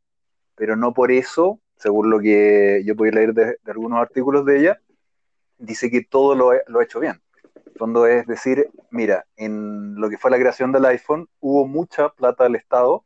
Pero 0.55 0.77
no 0.77 0.95
por 0.95 1.11
eso, 1.11 1.59
según 1.83 2.11
lo 2.11 2.21
que 2.21 2.83
yo 2.85 2.95
pude 2.95 3.11
leer 3.11 3.35
de, 3.35 3.57
algunos 3.67 3.99
artículos 3.99 4.47
de 4.47 4.61
ella, 4.61 4.81
dice 5.59 5.91
que 5.91 6.05
todo 6.05 6.37
lo, 6.37 6.53
lo 6.69 6.79
ha 6.79 6.85
hecho 6.85 7.01
bien. 7.01 7.21
El 7.67 7.73
fondo 7.77 8.07
es 8.07 8.25
decir, 8.27 8.71
mira, 8.91 9.27
en 9.37 9.97
lo 9.97 10.09
que 10.09 10.17
fue 10.17 10.31
la 10.31 10.39
creación 10.39 10.71
del 10.71 10.85
iPhone 10.85 11.29
hubo 11.41 11.67
mucha 11.67 12.11
plata 12.11 12.45
del 12.45 12.55
Estado 12.55 13.05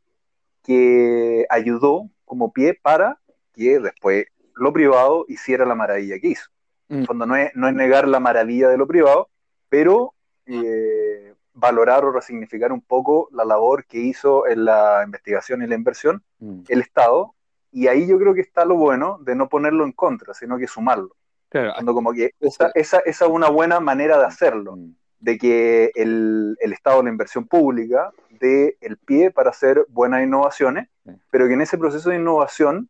que 0.63 1.47
ayudó 1.49 2.07
como 2.23 2.53
pie 2.53 2.75
para 2.79 3.19
que 3.53 3.79
después 3.79 4.27
lo 4.53 4.71
privado 4.73 5.25
hiciera 5.27 5.65
la 5.65 5.73
maravilla 5.73 6.19
que 6.19 6.27
hizo. 6.27 6.49
En 6.89 6.97
el 6.97 7.03
mm. 7.03 7.05
fondo 7.07 7.25
no 7.25 7.35
es, 7.35 7.55
no 7.55 7.67
es 7.67 7.73
negar 7.73 8.07
la 8.07 8.19
maravilla 8.19 8.69
de 8.69 8.77
lo 8.77 8.85
privado, 8.85 9.29
pero 9.69 10.13
eh, 10.45 11.33
valorar 11.53 12.05
o 12.05 12.11
resignificar 12.11 12.71
un 12.71 12.81
poco 12.81 13.27
la 13.31 13.43
labor 13.43 13.85
que 13.85 13.97
hizo 13.97 14.45
en 14.45 14.65
la 14.65 15.01
investigación 15.03 15.63
y 15.63 15.67
la 15.67 15.75
inversión 15.75 16.23
mm. 16.37 16.63
el 16.67 16.81
Estado. 16.81 17.33
Y 17.71 17.87
ahí 17.87 18.07
yo 18.07 18.17
creo 18.17 18.33
que 18.33 18.41
está 18.41 18.65
lo 18.65 18.75
bueno 18.75 19.19
de 19.21 19.35
no 19.35 19.49
ponerlo 19.49 19.83
en 19.83 19.91
contra, 19.91 20.33
sino 20.33 20.57
que 20.57 20.67
sumarlo. 20.67 21.15
Claro, 21.49 21.73
como 21.85 22.11
que 22.11 22.31
esa, 22.41 22.71
esa, 22.75 22.99
es 22.99 23.21
una 23.21 23.49
buena 23.49 23.79
manera 23.79 24.17
de 24.17 24.25
hacerlo, 24.25 24.75
mm. 24.75 24.95
de 25.19 25.37
que 25.37 25.91
el, 25.95 26.57
el, 26.59 26.73
Estado, 26.73 27.03
la 27.03 27.09
inversión 27.09 27.47
pública, 27.47 28.11
dé 28.29 28.77
el 28.81 28.97
pie 28.97 29.31
para 29.31 29.51
hacer 29.51 29.85
buenas 29.89 30.23
innovaciones, 30.23 30.89
pero 31.31 31.47
que 31.47 31.53
en 31.53 31.61
ese 31.61 31.77
proceso 31.77 32.09
de 32.09 32.17
innovación 32.17 32.89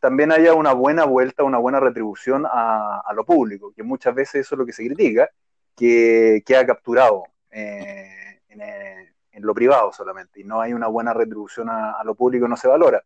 también 0.00 0.32
haya 0.32 0.54
una 0.54 0.72
buena 0.72 1.04
vuelta, 1.04 1.44
una 1.44 1.58
buena 1.58 1.78
retribución 1.78 2.46
a, 2.46 3.02
a, 3.04 3.12
lo 3.12 3.24
público, 3.24 3.72
que 3.76 3.82
muchas 3.82 4.14
veces 4.14 4.46
eso 4.46 4.54
es 4.54 4.58
lo 4.58 4.64
que 4.64 4.72
se 4.72 4.86
critica, 4.86 5.28
que 5.76 6.42
queda 6.44 6.66
capturado 6.66 7.24
eh, 7.50 8.40
eh, 8.48 9.12
en, 9.32 9.42
lo 9.42 9.54
privado 9.54 9.92
solamente 9.92 10.40
y 10.40 10.44
no 10.44 10.60
hay 10.60 10.72
una 10.74 10.88
buena 10.88 11.14
retribución 11.14 11.68
a, 11.70 12.02
lo 12.04 12.14
público, 12.14 12.46
no 12.46 12.56
se 12.56 12.68
valora. 12.68 13.02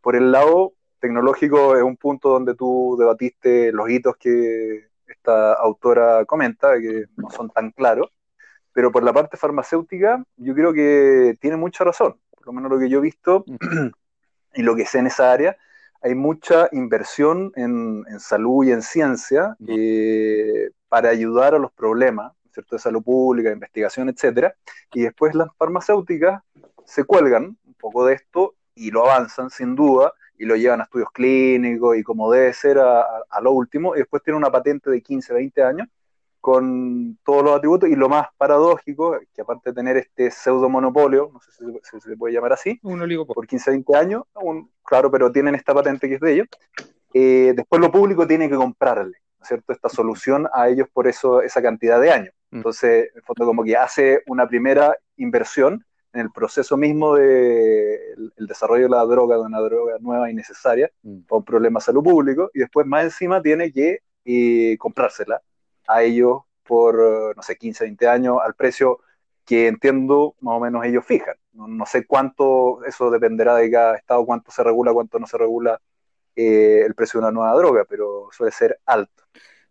Por 0.00 0.16
el 0.16 0.32
lado 0.32 0.74
tecnológico 1.00 1.76
es 1.76 1.82
un 1.82 1.96
punto 1.96 2.30
donde 2.30 2.54
tú 2.54 2.96
debatiste 2.98 3.72
los 3.72 3.88
hitos 3.90 4.16
que 4.16 4.88
esta 5.06 5.54
autora 5.54 6.24
comenta, 6.24 6.78
que 6.78 7.06
no 7.16 7.30
son 7.30 7.50
tan 7.50 7.70
claros, 7.70 8.10
pero 8.72 8.92
por 8.92 9.02
la 9.02 9.12
parte 9.12 9.36
farmacéutica 9.36 10.24
yo 10.36 10.54
creo 10.54 10.72
que 10.72 11.36
tiene 11.40 11.56
mucha 11.56 11.84
razón, 11.84 12.16
por 12.30 12.46
lo 12.46 12.52
menos 12.52 12.70
lo 12.70 12.78
que 12.78 12.88
yo 12.88 12.98
he 12.98 13.02
visto 13.02 13.44
y 14.54 14.62
lo 14.62 14.76
que 14.76 14.86
sé 14.86 14.98
en 14.98 15.06
esa 15.06 15.32
área, 15.32 15.56
hay 16.00 16.14
mucha 16.14 16.68
inversión 16.72 17.52
en, 17.56 18.04
salud 18.20 18.64
y 18.64 18.72
en 18.72 18.82
ciencia 18.82 19.56
eh, 19.66 20.70
para 20.88 21.08
ayudar 21.08 21.54
a 21.54 21.58
los 21.58 21.72
problemas 21.72 22.32
¿cierto? 22.52 22.76
de 22.76 22.80
salud 22.80 23.02
pública, 23.02 23.48
de 23.48 23.54
investigación, 23.54 24.08
etcétera, 24.08 24.54
y 24.92 25.02
después 25.02 25.34
las 25.34 25.48
farmacéuticas 25.56 26.42
se 26.84 27.04
cuelgan 27.04 27.56
un 27.64 27.74
poco 27.74 28.06
de 28.06 28.14
esto 28.14 28.54
y 28.78 28.90
lo 28.90 29.04
avanzan 29.04 29.50
sin 29.50 29.74
duda 29.74 30.12
y 30.38 30.44
lo 30.44 30.56
llevan 30.56 30.80
a 30.80 30.84
estudios 30.84 31.10
clínicos 31.12 31.96
y 31.96 32.02
como 32.02 32.30
debe 32.30 32.52
ser 32.52 32.78
a, 32.78 33.40
lo 33.42 33.52
último, 33.52 33.94
y 33.94 33.98
después 33.98 34.22
tienen 34.22 34.38
una 34.38 34.52
patente 34.52 34.90
de 34.90 35.02
15, 35.02 35.34
20 35.34 35.62
años 35.62 35.88
con 36.40 37.18
todos 37.24 37.42
los 37.42 37.56
atributos 37.56 37.88
y 37.88 37.96
lo 37.96 38.08
más 38.08 38.28
paradójico, 38.36 39.18
que 39.34 39.42
aparte 39.42 39.70
de 39.70 39.74
tener 39.74 39.96
este 39.96 40.30
pseudo 40.30 40.68
monopolio, 40.68 41.30
no 41.32 41.40
sé 41.40 41.50
si, 41.50 42.00
se 42.00 42.08
le 42.08 42.16
puede 42.16 42.32
llamar 42.32 42.52
así, 42.52 42.78
por 43.26 43.46
15, 43.46 43.70
20 43.72 43.96
años, 43.96 44.22
claro, 44.84 45.10
pero 45.10 45.32
tienen 45.32 45.56
esta 45.56 45.74
patente 45.74 46.08
que 46.08 46.14
es 46.14 46.20
de 46.20 46.32
ellos, 46.32 46.46
eh, 47.12 47.52
después 47.56 47.80
lo 47.80 47.90
público 47.90 48.26
tiene 48.26 48.48
que 48.48 48.54
comprarle. 48.54 49.18
¿cierto? 49.42 49.72
Esta 49.72 49.88
solución 49.88 50.48
a 50.52 50.68
ellos 50.68 50.88
por 50.92 51.06
eso, 51.06 51.42
esa 51.42 51.62
cantidad 51.62 52.00
de 52.00 52.10
años. 52.10 52.34
Mm. 52.50 52.56
Entonces, 52.56 53.10
en 53.14 53.22
fondo, 53.22 53.46
como 53.46 53.64
que 53.64 53.76
hace 53.76 54.22
una 54.26 54.46
primera 54.46 54.96
inversión 55.16 55.84
en 56.18 56.26
el 56.26 56.32
proceso 56.32 56.76
mismo 56.76 57.14
de 57.14 58.12
el, 58.36 58.46
desarrollo 58.46 58.84
de 58.84 58.90
la 58.90 59.04
droga, 59.04 59.36
de 59.36 59.42
una 59.42 59.60
droga 59.60 59.96
nueva 60.00 60.30
y 60.30 60.34
necesaria, 60.34 60.90
mm. 61.02 61.20
para 61.22 61.38
un 61.38 61.44
problema 61.44 61.78
de 61.78 61.84
salud 61.84 62.02
público, 62.02 62.50
y 62.54 62.60
después 62.60 62.86
más 62.86 63.04
encima 63.04 63.40
tiene 63.40 63.72
que 63.72 64.00
eh, 64.24 64.76
comprársela 64.78 65.40
a 65.86 66.02
ellos 66.02 66.42
por, 66.64 67.34
no 67.36 67.42
sé, 67.42 67.56
15, 67.56 67.84
20 67.84 68.08
años, 68.08 68.38
al 68.44 68.54
precio 68.54 69.00
que 69.44 69.68
entiendo 69.68 70.34
más 70.40 70.56
o 70.56 70.60
menos 70.60 70.84
ellos 70.84 71.04
fijan. 71.06 71.36
No, 71.52 71.66
no 71.68 71.86
sé 71.86 72.06
cuánto, 72.06 72.84
eso 72.84 73.10
dependerá 73.10 73.54
de 73.56 73.70
cada 73.70 73.96
estado, 73.96 74.26
cuánto 74.26 74.50
se 74.50 74.62
regula, 74.62 74.92
cuánto 74.92 75.18
no 75.18 75.26
se 75.26 75.38
regula 75.38 75.80
eh, 76.36 76.82
el 76.86 76.94
precio 76.94 77.20
de 77.20 77.26
una 77.26 77.32
nueva 77.32 77.54
droga, 77.54 77.84
pero 77.88 78.28
suele 78.32 78.52
ser 78.52 78.78
alto. 78.86 79.24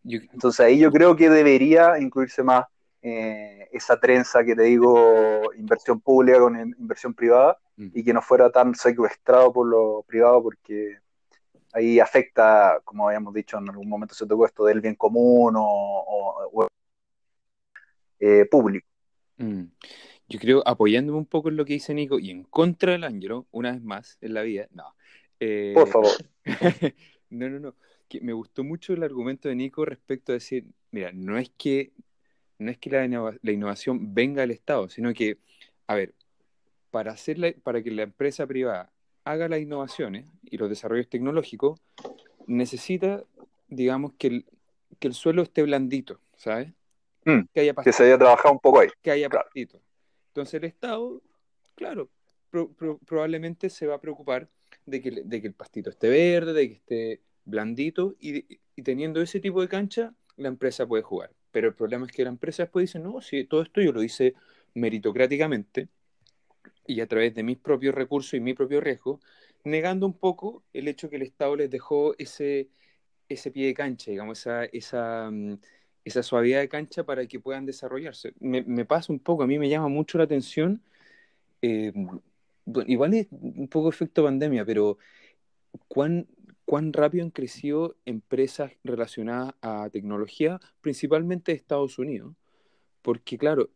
Entonces 0.04 0.60
ahí 0.62 0.80
yo 0.80 0.92
creo 0.92 1.16
que 1.16 1.30
debería 1.30 2.00
incluirse 2.00 2.44
más 2.44 2.66
eh, 3.02 3.68
esa 3.72 4.00
trenza 4.00 4.44
que 4.44 4.56
te 4.56 4.64
digo, 4.64 5.54
inversión 5.56 6.00
pública 6.02 6.40
con 6.40 6.58
inversión 6.58 7.14
privada, 7.14 7.58
mm. 7.76 7.88
y 7.94 8.04
que 8.04 8.14
no 8.14 8.22
fuera 8.22 8.50
tan 8.52 8.76
secuestrado 8.76 9.52
por 9.54 9.68
lo 9.68 10.04
privado, 10.08 10.44
porque 10.44 10.98
ahí 11.74 12.00
afecta, 12.00 12.82
como 12.84 13.08
habíamos 13.08 13.34
dicho 13.34 13.58
en 13.58 13.70
algún 13.70 13.90
momento 13.90 14.16
se 14.16 14.26
tocó 14.26 14.46
esto 14.46 14.66
del 14.66 14.82
bien 14.82 14.96
común 14.96 15.54
o, 15.58 16.68
eh, 18.20 18.46
público. 18.50 18.88
Mm. 19.38 19.66
Yo 20.30 20.40
creo, 20.40 20.64
apoyándome 20.66 21.20
un 21.20 21.26
poco 21.26 21.50
en 21.50 21.56
lo 21.56 21.66
que 21.66 21.74
dice 21.74 21.94
Nico 21.94 22.20
y 22.20 22.32
en 22.32 22.44
contra 22.44 22.92
del 22.94 23.04
Ángelo, 23.04 23.48
una 23.52 23.72
vez 23.72 23.82
más 23.82 24.18
en 24.22 24.34
la 24.34 24.42
vida, 24.42 24.68
no, 24.72 24.94
eh, 25.40 25.72
Por 25.74 25.88
favor. 25.88 26.12
no, 27.30 27.50
no, 27.50 27.60
no. 27.60 27.76
Que 28.08 28.22
me 28.22 28.34
gustó 28.34 28.64
mucho 28.64 28.94
el 28.94 29.04
argumento 29.04 29.50
de 29.50 29.56
Nico 29.56 29.86
respecto 29.86 30.32
a 30.32 30.36
decir, 30.36 30.66
mira, 30.92 31.12
no 31.14 31.38
es 31.38 31.52
que, 31.58 31.92
no 32.60 32.72
es 32.72 32.78
que 32.78 32.90
la, 32.90 33.06
innovación 33.52 34.14
venga 34.14 34.42
del 34.42 34.52
Estado, 34.52 34.90
sino 34.90 35.14
que, 35.14 35.38
a 35.88 35.96
ver, 35.96 36.14
para, 36.92 37.12
hacerla, 37.12 37.54
para 37.64 37.82
que 37.82 37.92
la 37.92 38.04
empresa 38.04 38.48
privada 38.48 38.92
haga 39.24 39.48
las 39.48 39.60
innovaciones 39.60 40.26
y 40.44 40.58
los 40.58 40.70
desarrollos 40.70 41.10
tecnológicos, 41.10 41.80
necesita, 42.48 43.24
digamos, 43.68 44.14
que 44.18 44.28
el, 44.28 44.46
que 45.00 45.08
el 45.10 45.14
suelo 45.14 45.42
esté 45.42 45.64
blandito, 45.64 46.20
¿sabes? 46.36 46.72
Mm, 47.26 47.42
que, 47.54 47.92
se 47.92 48.04
haya 48.06 48.18
trabajado 48.18 48.54
un 48.54 48.60
poco 48.60 48.80
ahí. 48.80 48.88
Que 49.02 49.12
haya 49.12 49.30
pastito. 49.30 49.82
Entonces 50.30 50.54
el 50.56 50.64
Estado, 50.64 51.22
claro, 51.76 52.10
probablemente 53.06 53.70
se 53.70 53.86
va 53.86 53.96
a 53.96 54.02
preocupar 54.02 54.48
de 54.86 55.02
que, 55.02 55.10
el 55.48 55.54
pastito 55.54 55.90
esté 55.90 56.10
verde, 56.10 56.54
de 56.54 56.68
que 56.70 56.76
esté 56.76 57.22
blandito, 57.44 58.16
y, 58.20 58.44
teniendo 58.82 59.22
ese 59.22 59.40
tipo 59.40 59.62
de 59.62 59.68
cancha, 59.68 60.14
la 60.38 60.48
empresa 60.48 60.88
puede 60.88 61.04
jugar. 61.04 61.32
Pero 61.52 61.68
el 61.70 61.76
problema 61.76 62.06
es 62.06 62.12
que 62.12 62.24
la 62.24 62.30
empresa 62.30 62.64
después 62.64 62.84
dice, 62.84 63.00
no, 63.00 63.22
si 63.22 63.46
todo 63.46 63.62
esto 63.62 63.82
yo 63.82 63.92
lo 63.92 64.04
hice 64.04 64.36
meritocráticamente 64.74 65.90
y 66.86 67.02
a 67.02 67.08
través 67.08 67.36
de 67.36 67.44
mis 67.44 67.58
propios 67.58 67.96
recursos 67.96 68.34
y 68.34 68.40
mi 68.40 68.54
propio 68.54 68.82
riesgo, 68.82 69.20
negando 69.64 70.06
un 70.06 70.14
poco 70.14 70.64
el 70.74 70.88
hecho 70.88 71.10
que 71.10 71.18
el 71.18 71.24
Estado 71.24 71.56
les 71.56 71.70
dejó 71.70 72.16
ese, 72.18 72.70
ese 73.30 73.52
pie 73.52 73.68
de 73.68 73.74
cancha, 73.74 74.12
digamos, 74.12 74.40
esa, 74.40 74.66
esa, 74.66 75.30
mm, 75.32 75.60
esa 76.06 76.24
suavidad 76.24 76.60
de 76.60 76.70
cancha 76.70 77.04
para 77.06 77.26
que 77.28 77.40
puedan 77.40 77.66
desarrollarse. 77.66 78.34
Me, 78.40 78.64
me 78.64 78.86
pasa 78.86 79.14
un 79.14 79.20
poco, 79.20 79.44
a 79.44 79.48
mí 79.48 79.60
me 79.60 79.70
llama 79.70 79.90
mucho 79.90 80.18
la 80.18 80.26
atención, 80.26 80.82
eh, 81.62 81.94
igual 82.88 83.14
es 83.14 83.28
un 83.32 83.68
poco 83.68 83.90
efecto 83.90 84.24
pandemia, 84.24 84.66
pero 84.66 84.98
cuán, 85.88 86.28
cuán 86.68 86.92
rápido 86.92 87.24
han 87.24 87.32
crecido 87.32 87.96
empresas 88.06 88.74
relacionadas 88.84 89.56
a 89.62 89.90
tecnología, 89.90 90.60
principalmente 90.82 91.54
de 91.54 91.58
Estados 91.58 91.98
Unidos. 91.98 92.36
Porque 93.02 93.38
claro, 93.38 93.70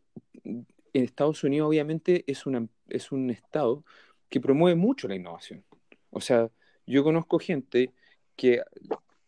en 0.44 0.66
Estados 0.92 1.42
Unidos 1.42 1.68
obviamente 1.68 2.22
es, 2.26 2.44
es 2.90 3.12
un 3.12 3.30
estado 3.30 3.82
que 4.28 4.40
promueve 4.40 4.76
mucho 4.76 5.08
la 5.08 5.14
innovación. 5.14 5.64
O 6.10 6.20
sea, 6.20 6.50
yo 6.86 7.02
conozco 7.02 7.38
gente 7.38 7.94
que 8.36 8.60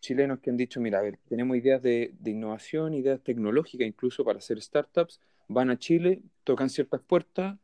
chilenos 0.00 0.40
que 0.40 0.50
han 0.50 0.58
dicho, 0.58 0.78
mira, 0.78 0.98
a 0.98 1.02
ver, 1.02 1.18
tenemos 1.26 1.56
ideas 1.56 1.80
de, 1.80 2.14
innovación, 2.26 2.92
ideas 2.92 3.22
tecnológicas, 3.22 3.86
incluso 3.86 4.26
para 4.26 4.40
hacer 4.40 4.60
startups, 4.60 5.20
van 5.48 5.70
a 5.70 5.78
Chile, 5.78 6.20
tocan 6.44 6.68
ciertas 6.68 7.00
puertas, 7.00 7.56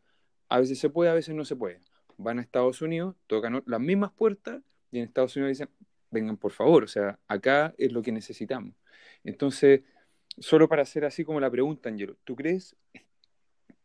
a 0.49 0.61
veces 0.61 0.79
se 0.79 0.89
puede, 0.89 1.11
a 1.11 1.15
veces 1.15 1.35
no 1.35 1.45
se 1.45 1.57
puede. 1.57 1.83
Van 2.17 2.39
a 2.39 2.43
Estados 2.43 2.81
Unidos, 2.81 3.17
tocan 3.27 3.63
las 3.67 3.81
mismas 3.81 4.13
puertas 4.13 4.63
y 4.91 4.99
en 5.01 5.05
Estados 5.05 5.37
Unidos 5.37 5.59
dicen, 5.59 5.69
vengan 6.11 6.37
por 6.37 6.53
favor, 6.53 6.85
o 6.85 6.89
sea, 6.89 7.19
acá 7.29 7.75
es 7.79 7.93
lo 7.93 8.03
que 8.03 8.13
necesitamos. 8.13 8.75
Entonces, 9.25 9.83
solo 10.39 10.69
para 10.69 10.83
hacer 10.83 11.05
así 11.05 11.25
como 11.25 11.41
la 11.41 11.51
pregunta, 11.51 11.89
Angelo, 11.89 12.17
¿tú 12.25 12.37
crees 12.37 12.77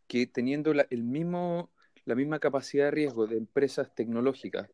que 0.08 0.28
teniendo 0.28 0.72
el 0.72 1.04
mismo, 1.04 1.72
la 2.06 2.16
misma 2.16 2.40
capacidad 2.40 2.86
de 2.86 2.92
riesgo 2.92 3.28
de 3.28 3.38
empresas 3.38 3.94
tecnológicas 3.96 4.70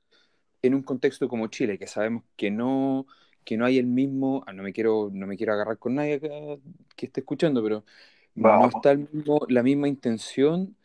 en 0.62 0.76
un 0.76 0.84
contexto 0.84 1.28
como 1.28 1.48
Chile, 1.48 1.78
que 1.78 1.88
sabemos 1.88 2.24
que 2.36 2.52
no, 2.52 3.08
que 3.44 3.58
no 3.58 3.66
hay 3.66 3.80
el 3.80 3.88
mismo, 3.88 4.44
ah, 4.46 4.54
no 4.54 4.64
me 4.64 4.74
quiero, 4.74 5.10
no 5.12 5.26
me 5.28 5.38
quiero 5.38 5.54
agarrar 5.54 5.78
con 5.78 5.96
nadie 5.96 6.20
que 6.20 7.06
esté 7.06 7.22
escuchando, 7.22 7.64
pero 7.64 7.84
no 8.36 8.68
está 8.68 8.96
la 9.50 9.64
misma 9.64 9.88
intención 9.88 10.76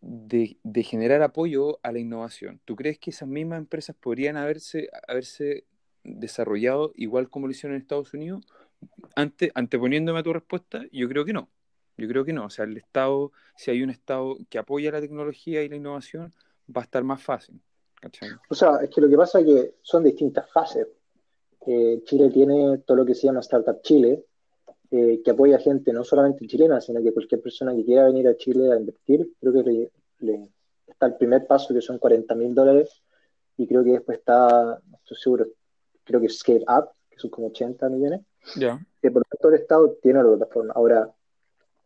de, 0.00 0.58
generar 0.82 1.22
apoyo 1.22 1.78
a 1.82 1.92
la 1.92 1.98
innovación. 1.98 2.60
¿Tú 2.64 2.76
crees 2.76 2.98
que 2.98 3.10
esas 3.10 3.28
mismas 3.28 3.58
empresas 3.58 3.96
podrían 3.96 4.36
haberse, 4.36 4.88
haberse 5.06 5.64
desarrollado 6.04 6.92
igual 6.94 7.28
como 7.28 7.46
lo 7.46 7.52
hicieron 7.52 7.76
en 7.76 7.82
Estados 7.82 8.12
Unidos? 8.14 8.44
Ante, 9.14 9.52
anteponiéndome 9.54 10.20
a 10.20 10.22
tu 10.22 10.32
respuesta, 10.32 10.84
yo 10.92 11.08
creo 11.08 11.24
que 11.24 11.32
no. 11.32 11.50
Yo 11.96 12.08
creo 12.08 12.24
que 12.24 12.32
no. 12.32 12.46
O 12.46 12.50
sea, 12.50 12.64
el 12.64 12.76
Estado, 12.76 13.32
si 13.56 13.70
hay 13.70 13.82
un 13.82 13.90
Estado 13.90 14.36
que 14.48 14.58
apoya 14.58 14.90
la 14.90 15.00
tecnología 15.00 15.62
y 15.62 15.68
la 15.68 15.76
innovación, 15.76 16.32
va 16.74 16.80
a 16.80 16.84
estar 16.84 17.04
más 17.04 17.22
fácil. 17.22 17.60
O 18.48 18.54
sea, 18.54 18.76
es 18.82 18.90
que 18.90 19.00
lo 19.00 19.08
que 19.08 19.16
pasa 19.16 19.40
es 19.40 19.46
que 19.46 19.74
son 19.82 20.02
distintas 20.02 20.50
fases. 20.50 20.86
Chile 22.04 22.30
tiene 22.30 22.78
todo 22.78 22.98
lo 22.98 23.06
que 23.06 23.14
se 23.14 23.26
llama 23.26 23.40
Startup 23.40 23.80
Chile, 23.82 24.24
eh, 24.90 25.20
que 25.22 25.30
apoya 25.30 25.58
gente 25.58 25.92
no 25.92 26.02
solamente 26.02 26.46
chilena, 26.46 26.80
sino 26.80 27.02
que 27.02 27.12
cualquier 27.12 27.40
persona 27.40 27.74
que 27.76 27.84
quiera 27.84 28.06
venir 28.06 28.26
a 28.26 28.36
Chile 28.36 28.72
a 28.72 28.76
invertir. 28.76 29.34
Creo 29.38 29.52
que 29.52 29.90
le, 30.20 30.48
está 30.86 31.06
el 31.06 31.16
primer 31.16 31.46
paso, 31.46 31.74
que 31.74 31.80
son 31.80 31.98
40 31.98 32.34
mil 32.34 32.54
dólares, 32.54 33.02
y 33.56 33.66
creo 33.66 33.84
que 33.84 33.92
después 33.92 34.18
está, 34.18 34.80
estoy 34.94 35.16
seguro, 35.18 35.46
creo 36.04 36.20
que 36.20 36.28
Scale 36.28 36.64
Up, 36.68 36.90
que 37.10 37.18
son 37.18 37.30
como 37.30 37.48
80 37.48 37.88
millones. 37.88 38.20
Ya. 38.56 38.80
por 39.02 39.16
lo 39.16 39.22
tanto, 39.22 39.48
el 39.48 39.54
Estado 39.54 39.98
tiene 40.02 40.22
la 40.22 40.28
plataforma. 40.28 40.72
Ahora, 40.74 41.10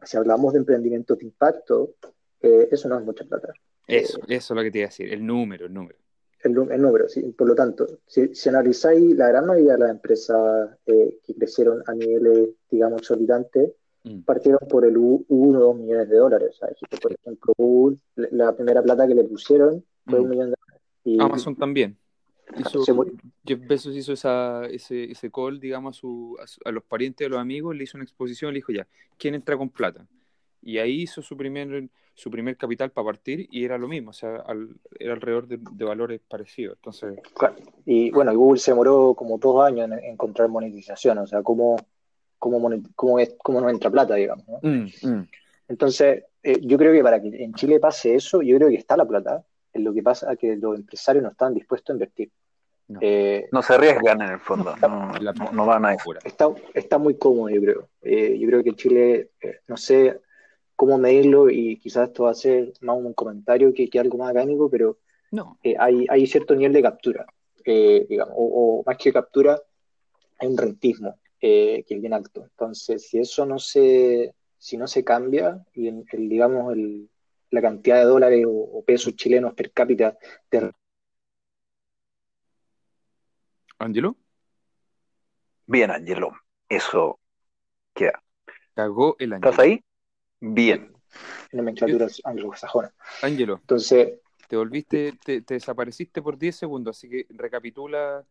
si 0.02 0.16
hablamos 0.16 0.52
de 0.52 0.60
emprendimiento 0.60 1.16
de 1.16 1.24
impacto, 1.24 1.94
eh, 2.40 2.68
eso 2.70 2.88
no 2.88 2.98
es 2.98 3.04
mucha 3.04 3.24
plata. 3.24 3.52
Eso, 3.86 4.18
eh, 4.20 4.36
eso 4.36 4.54
es 4.54 4.56
lo 4.56 4.62
que 4.62 4.70
te 4.70 4.78
iba 4.78 4.86
a 4.86 4.90
decir, 4.90 5.12
el 5.12 5.24
número, 5.26 5.66
el 5.66 5.74
número 5.74 5.96
el, 6.44 6.82
número, 6.82 7.08
sí. 7.08 7.22
Por 7.36 7.48
lo 7.48 7.54
tanto, 7.54 7.86
si, 8.06 8.30
analizáis 8.48 9.16
la 9.16 9.28
gran 9.28 9.46
mayoría 9.46 9.72
de 9.72 9.78
las 9.78 9.90
empresas 9.90 10.70
eh, 10.86 11.18
que 11.24 11.34
crecieron 11.34 11.82
a 11.86 11.94
niveles, 11.94 12.50
digamos, 12.70 13.00
exorbitantes, 13.00 13.72
mm. 14.04 14.20
partieron 14.20 14.60
por 14.68 14.84
el 14.84 14.96
1 14.96 15.24
o 15.28 15.52
2 15.52 15.76
millones 15.76 16.08
de 16.08 16.16
dólares. 16.16 16.58
Por 17.00 17.12
ejemplo, 17.12 17.52
Google, 17.56 17.98
la 18.14 18.54
primera 18.54 18.82
plata 18.82 19.06
que 19.06 19.14
le 19.14 19.24
pusieron 19.24 19.84
fue 20.06 20.20
un 20.20 20.26
mm. 20.26 20.30
millón 20.30 20.50
de 20.50 20.56
dólares. 20.60 21.20
Amazon 21.20 21.56
también. 21.56 21.96
Hizo, 22.58 22.84
Jeff 23.44 23.60
Bezos 23.66 23.96
hizo 23.96 24.12
esa, 24.12 24.66
ese, 24.66 25.10
ese 25.10 25.30
call, 25.30 25.58
digamos, 25.58 25.96
a, 25.96 26.00
su, 26.00 26.36
a, 26.64 26.70
los 26.70 26.84
parientes, 26.84 27.26
a 27.26 27.30
los 27.30 27.40
amigos, 27.40 27.74
le 27.74 27.84
hizo 27.84 27.96
una 27.96 28.04
exposición, 28.04 28.52
le 28.52 28.58
dijo 28.58 28.72
ya, 28.72 28.86
¿quién 29.18 29.34
entra 29.34 29.56
con 29.56 29.70
plata? 29.70 30.06
Y 30.62 30.78
ahí 30.78 31.02
hizo 31.02 31.22
su 31.22 31.36
primer 31.36 31.88
su 32.14 32.30
primer 32.30 32.56
capital 32.56 32.90
para 32.90 33.06
partir 33.06 33.48
y 33.50 33.64
era 33.64 33.76
lo 33.76 33.88
mismo, 33.88 34.10
o 34.10 34.12
sea, 34.12 34.44
era 34.98 35.14
alrededor 35.14 35.48
de, 35.48 35.84
valores 35.84 36.20
parecidos. 36.26 36.76
Entonces... 36.76 37.18
Y 37.84 38.10
bueno, 38.12 38.34
Google 38.36 38.60
se 38.60 38.70
demoró 38.70 39.14
como 39.14 39.36
dos 39.36 39.64
años 39.64 39.90
en 39.90 39.98
encontrar 40.04 40.48
monetización, 40.48 41.18
o 41.18 41.26
sea, 41.26 41.42
cómo, 41.42 41.76
cómo, 42.38 42.70
cómo, 42.94 43.18
es, 43.18 43.34
cómo 43.42 43.60
nos 43.60 43.72
entra 43.72 43.90
plata, 43.90 44.14
digamos. 44.14 44.46
Mm, 44.62 44.86
mm. 45.02 45.28
Entonces, 45.68 46.24
eh, 46.42 46.60
yo 46.62 46.78
creo 46.78 46.92
que 46.92 47.02
para 47.02 47.20
que 47.20 47.28
en 47.42 47.52
Chile 47.54 47.80
pase 47.80 48.14
eso, 48.14 48.42
yo 48.42 48.56
creo 48.56 48.68
que 48.68 48.76
está 48.76 48.96
la 48.96 49.06
plata, 49.06 49.44
en 49.74 49.84
lo 49.84 49.92
que 49.92 50.02
pasa 50.02 50.32
es 50.32 50.38
que 50.38 50.56
los 50.56 50.76
empresarios 50.76 51.22
no 51.22 51.30
están 51.30 51.54
dispuestos 51.54 51.90
a 51.90 51.96
invertir. 51.96 52.30
No, 52.86 52.98
eh, 53.02 53.48
no 53.50 53.62
se 53.62 53.74
arriesgan 53.74 54.20
en 54.22 54.30
el 54.32 54.40
fondo, 54.40 54.74
no, 55.52 55.66
van 55.66 55.84
a 55.86 55.94
ir. 55.94 56.00
Está, 56.22 56.48
está 56.74 56.98
muy 56.98 57.16
cómodo, 57.16 57.48
yo 57.48 57.60
creo. 57.60 57.88
Eh, 58.02 58.38
yo 58.38 58.46
creo 58.46 58.62
que 58.62 58.74
Chile, 58.74 59.30
no 59.66 59.76
sé, 59.76 60.20
cómo 60.76 60.98
medirlo 60.98 61.50
y 61.50 61.78
quizás 61.78 62.08
esto 62.08 62.24
va 62.24 62.30
a 62.30 62.34
ser 62.34 62.72
más 62.80 62.96
un 62.96 63.14
comentario 63.14 63.72
que, 63.72 63.88
que 63.88 63.98
algo 63.98 64.18
más 64.18 64.30
académico, 64.30 64.68
pero 64.70 64.98
no. 65.34 65.58
Eh, 65.64 65.74
hay, 65.78 66.06
hay 66.08 66.26
cierto 66.28 66.54
nivel 66.54 66.72
de 66.72 66.82
captura, 66.82 67.26
eh, 67.64 68.06
digamos, 68.08 68.34
o, 68.36 68.84
más 68.86 68.96
que 68.96 69.12
captura, 69.12 69.60
hay 70.38 70.46
un 70.46 70.56
rentismo 70.56 71.18
eh, 71.40 71.84
que 71.88 71.94
es 71.96 72.00
bien 72.00 72.12
alto. 72.12 72.44
Entonces, 72.44 73.08
si 73.08 73.18
eso 73.18 73.44
no 73.44 73.58
se, 73.58 74.32
si 74.58 74.76
no 74.76 74.86
se 74.86 75.02
cambia, 75.02 75.64
y 75.74 75.88
el, 75.88 76.28
digamos, 76.28 76.72
el, 76.72 77.08
la 77.54 77.62
cantidad 77.62 77.98
de 77.98 78.04
dólares 78.04 78.44
o, 78.46 78.82
pesos 78.84 79.14
chilenos 79.14 79.54
per 79.54 79.72
cápita 79.72 80.16
de... 80.50 80.72
¿Angelo? 83.78 84.16
Bien, 85.66 85.90
Angelo, 85.90 86.32
eso 86.68 87.18
queda. 87.94 88.22
Cagó 88.74 89.16
el 89.18 89.32
¿Estás 89.34 89.58
ahí? 89.58 89.82
bien. 90.40 90.92
Nomenclatura 91.52 92.08
anglosajona. 92.24 92.92
Ángelo. 93.22 93.58
Entonces. 93.60 94.18
Te 94.48 94.56
volviste, 94.56 95.12
te, 95.24 95.40
desapareciste 95.40 96.20
por 96.20 96.36
10 96.36 96.56
segundos, 96.56 96.96
así 96.96 97.08
que 97.08 97.26
recapitula 97.30 98.24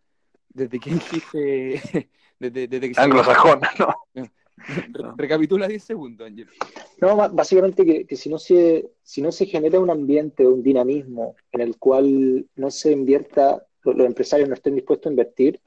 desde 0.50 0.80
que 0.80 0.90
dijiste. 0.92 2.10
desde, 2.40 2.68
desde 2.68 2.92
que 2.92 3.02
Anglosajona, 3.02 3.72
¿no? 3.80 4.30
Recapitula 5.18 5.68
10 5.68 5.84
segundos, 5.84 6.28
Ángelo. 6.28 6.52
No, 7.02 7.16
básicamente 7.32 7.86
que, 7.86 8.06
que, 8.06 8.16
si, 8.16 8.30
no 8.30 8.38
se, 8.38 8.92
si 9.02 9.22
no 9.22 9.32
se 9.32 9.46
genera 9.46 9.80
un 9.80 9.90
ambiente, 9.90 10.48
un 10.48 10.64
dinamismo 10.64 11.36
en 11.52 11.62
el 11.62 11.78
cual 11.78 12.46
no 12.56 12.72
se 12.72 12.92
invierta, 12.92 13.66
los, 13.84 14.06
empresarios 14.06 14.48
no 14.48 14.56
estén 14.56 14.76
dispuestos 14.76 15.08
a 15.08 15.14
invertir, 15.14 15.60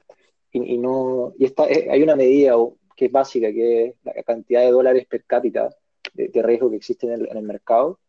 y, 0.51 0.77
no 0.77 1.33
y 1.37 1.45
está, 1.45 1.67
eh, 1.69 1.87
hay 1.91 2.01
una 2.01 2.15
medida 2.15 2.55
que 2.95 3.05
es 3.05 3.11
básica, 3.11 3.51
que 3.51 3.85
es 3.85 3.95
la 4.03 4.23
cantidad 4.23 4.61
de 4.61 4.71
dólares 4.71 5.05
per 5.05 5.23
cápita 5.25 5.69
de, 6.13 6.41
riesgo 6.41 6.69
que 6.69 6.77
existe 6.77 7.05
en 7.05 7.27
el, 7.37 7.43
mercado, 7.43 7.99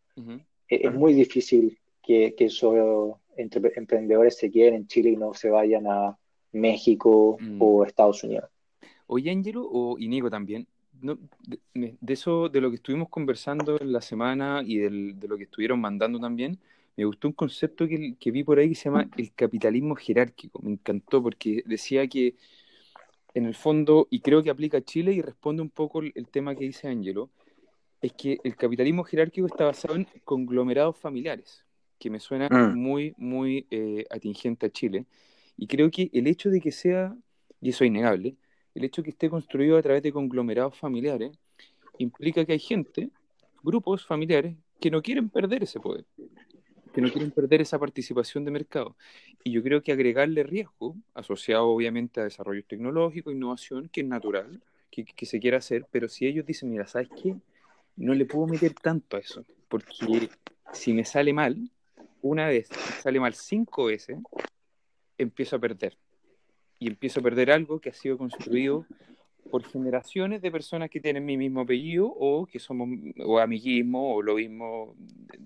e, 0.67 0.87
es, 0.87 0.93
muy 0.93 1.13
difícil 1.13 1.77
que, 2.01 2.33
que 2.35 2.45
esos 2.45 3.15
emprendedores 3.37 4.37
se 4.37 4.49
queden 4.49 4.73
en 4.73 4.87
Chile 4.87 5.11
y 5.11 5.17
no 5.17 5.33
se 5.33 5.49
vayan 5.49 5.85
a 5.85 6.17
México 6.53 7.37
mm. 7.39 7.61
o 7.61 7.85
Estados 7.85 8.23
Unidos. 8.23 8.49
Oye, 9.07 9.31
Angelo, 9.31 9.67
o 9.69 9.97
Inigo 9.99 10.29
también, 10.29 10.67
de, 11.01 11.97
eso, 12.07 12.49
de 12.49 12.61
lo 12.61 12.69
que 12.69 12.75
estuvimos 12.75 13.09
conversando 13.09 13.79
en 13.79 13.91
la 13.91 14.01
semana 14.01 14.61
y 14.65 14.77
de 14.77 15.27
lo 15.27 15.37
que 15.37 15.43
estuvieron 15.43 15.79
mandando 15.79 16.19
también, 16.19 16.59
me 16.95 17.05
gustó 17.05 17.27
un 17.29 17.33
concepto 17.33 17.87
que, 17.87 18.15
que, 18.19 18.31
vi 18.31 18.43
por 18.43 18.59
ahí 18.59 18.69
que 18.69 18.75
se 18.75 18.89
llama 18.89 19.09
el 19.17 19.33
capitalismo 19.33 19.95
jerárquico. 19.95 20.61
Me 20.61 20.71
encantó 20.71 21.23
porque 21.23 21.63
decía 21.65 22.07
que 22.07 22.35
en 23.33 23.45
el 23.45 23.55
fondo, 23.55 24.07
y 24.09 24.19
creo 24.19 24.43
que 24.43 24.49
aplica 24.49 24.79
a 24.79 24.81
Chile 24.81 25.13
y 25.13 25.21
responde 25.21 25.61
un 25.61 25.69
poco 25.69 26.01
el, 26.01 26.11
el 26.15 26.27
tema 26.27 26.55
que 26.55 26.65
dice 26.65 26.87
Angelo, 26.87 27.29
es 28.01 28.13
que 28.13 28.39
el 28.43 28.55
capitalismo 28.55 29.03
jerárquico 29.03 29.47
está 29.47 29.65
basado 29.65 29.95
en 29.95 30.07
conglomerados 30.23 30.97
familiares, 30.97 31.65
que 31.97 32.09
me 32.09 32.19
suena 32.19 32.47
mm. 32.49 32.77
muy, 32.77 33.13
muy 33.17 33.67
eh, 33.71 34.05
atingente 34.09 34.65
a 34.65 34.69
Chile. 34.69 35.05
Y 35.57 35.67
creo 35.67 35.91
que 35.91 36.09
el 36.13 36.27
hecho 36.27 36.49
de 36.49 36.61
que 36.61 36.71
sea, 36.71 37.15
y 37.61 37.69
eso 37.69 37.83
es 37.83 37.89
innegable, 37.89 38.35
el 38.75 38.83
hecho 38.83 39.01
de 39.01 39.05
que 39.05 39.09
esté 39.11 39.29
construido 39.29 39.77
a 39.77 39.81
través 39.81 40.03
de 40.03 40.11
conglomerados 40.11 40.77
familiares 40.77 41.37
implica 41.97 42.45
que 42.45 42.53
hay 42.53 42.59
gente, 42.59 43.09
grupos 43.63 44.05
familiares, 44.05 44.55
que 44.79 44.91
no 44.91 45.01
quieren 45.01 45.29
perder 45.29 45.63
ese 45.63 45.79
poder, 45.79 46.05
que 46.93 47.01
no 47.01 47.11
quieren 47.11 47.31
perder 47.31 47.61
esa 47.61 47.77
participación 47.77 48.45
de 48.45 48.51
mercado. 48.51 48.95
Y 49.43 49.51
yo 49.51 49.61
creo 49.61 49.81
que 49.81 49.91
agregarle 49.91 50.43
riesgo, 50.43 50.95
asociado 51.13 51.67
obviamente 51.67 52.21
a 52.21 52.23
desarrollo 52.23 52.63
tecnológico, 52.63 53.31
innovación, 53.31 53.89
que 53.89 54.01
es 54.01 54.07
natural, 54.07 54.61
que, 54.89 55.03
que 55.05 55.25
se 55.25 55.39
quiera 55.39 55.57
hacer, 55.57 55.85
pero 55.91 56.07
si 56.07 56.25
ellos 56.25 56.45
dicen, 56.45 56.69
mira, 56.69 56.87
¿sabes 56.87 57.09
qué? 57.21 57.35
no 57.99 58.13
le 58.13 58.25
puedo 58.25 58.47
meter 58.47 58.73
tanto 58.73 59.17
a 59.17 59.19
eso, 59.19 59.45
porque 59.67 60.29
si 60.71 60.93
me 60.93 61.03
sale 61.03 61.33
mal, 61.33 61.69
una 62.21 62.47
vez, 62.47 62.69
me 62.71 63.01
sale 63.01 63.19
mal 63.19 63.33
cinco 63.33 63.85
veces, 63.85 64.17
empiezo 65.17 65.57
a 65.57 65.59
perder. 65.59 65.97
Y 66.79 66.87
empiezo 66.87 67.19
a 67.19 67.23
perder 67.23 67.51
algo 67.51 67.79
que 67.79 67.89
ha 67.89 67.93
sido 67.93 68.17
construido 68.17 68.85
por 69.49 69.63
generaciones 69.63 70.41
de 70.41 70.51
personas 70.51 70.89
que 70.89 70.99
tienen 70.99 71.25
mi 71.25 71.37
mismo 71.37 71.61
apellido 71.61 72.07
o 72.07 72.45
que 72.45 72.59
somos 72.59 72.89
o 73.25 73.39
amiguismo 73.39 74.15
o 74.15 74.21
lo 74.21 74.35
mismo, 74.35 74.95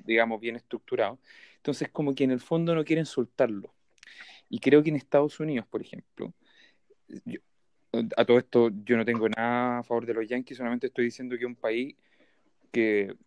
digamos, 0.06 0.40
bien 0.40 0.56
estructurado. 0.56 1.20
Entonces, 1.58 1.90
como 1.90 2.14
que 2.14 2.24
en 2.24 2.32
el 2.32 2.40
fondo 2.40 2.76
no 2.76 2.84
quieren 2.84 3.06
soltarlo. 3.06 3.74
Y 4.50 4.60
creo 4.60 4.84
que 4.84 4.90
en 4.90 4.98
Estados 4.98 5.40
Unidos, 5.40 5.66
por 5.68 5.82
ejemplo, 5.82 6.34
a 8.18 8.26
todo 8.26 8.38
esto 8.38 8.70
yo 8.84 8.98
no 8.98 9.06
tengo 9.06 9.30
nada 9.30 9.80
a 9.80 9.84
favor 9.84 10.06
de 10.06 10.14
los 10.14 10.28
Yankees, 10.28 10.58
solamente 10.58 10.88
estoy 10.88 11.06
diciendo 11.06 11.38
que 11.38 11.46
un 11.46 11.56
país 11.56 11.96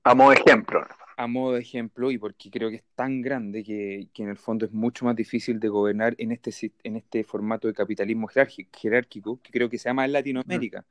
A 0.02 0.14
modo 0.14 0.30
de 0.30 0.36
ejemplo. 0.36 0.86
A 1.16 1.26
modo 1.26 1.54
de 1.54 1.60
ejemplo 1.60 2.10
y 2.10 2.18
porque 2.18 2.50
creo 2.50 2.68
que 2.68 2.76
es 2.76 2.84
tan 2.94 3.22
grande 3.22 3.62
que, 3.62 4.08
que 4.12 4.22
en 4.22 4.28
el 4.28 4.36
fondo 4.36 4.66
es 4.66 4.72
mucho 4.72 5.04
más 5.04 5.16
difícil 5.16 5.60
de 5.60 5.68
gobernar 5.68 6.14
en 6.18 6.32
este, 6.32 6.72
en 6.82 6.96
este 6.96 7.24
formato 7.24 7.68
de 7.68 7.74
capitalismo 7.74 8.28
jerárquico, 8.28 9.40
que 9.42 9.50
creo 9.50 9.70
que 9.70 9.78
se 9.78 9.88
llama 9.88 10.04
en 10.04 10.12
Latinoamérica. 10.12 10.84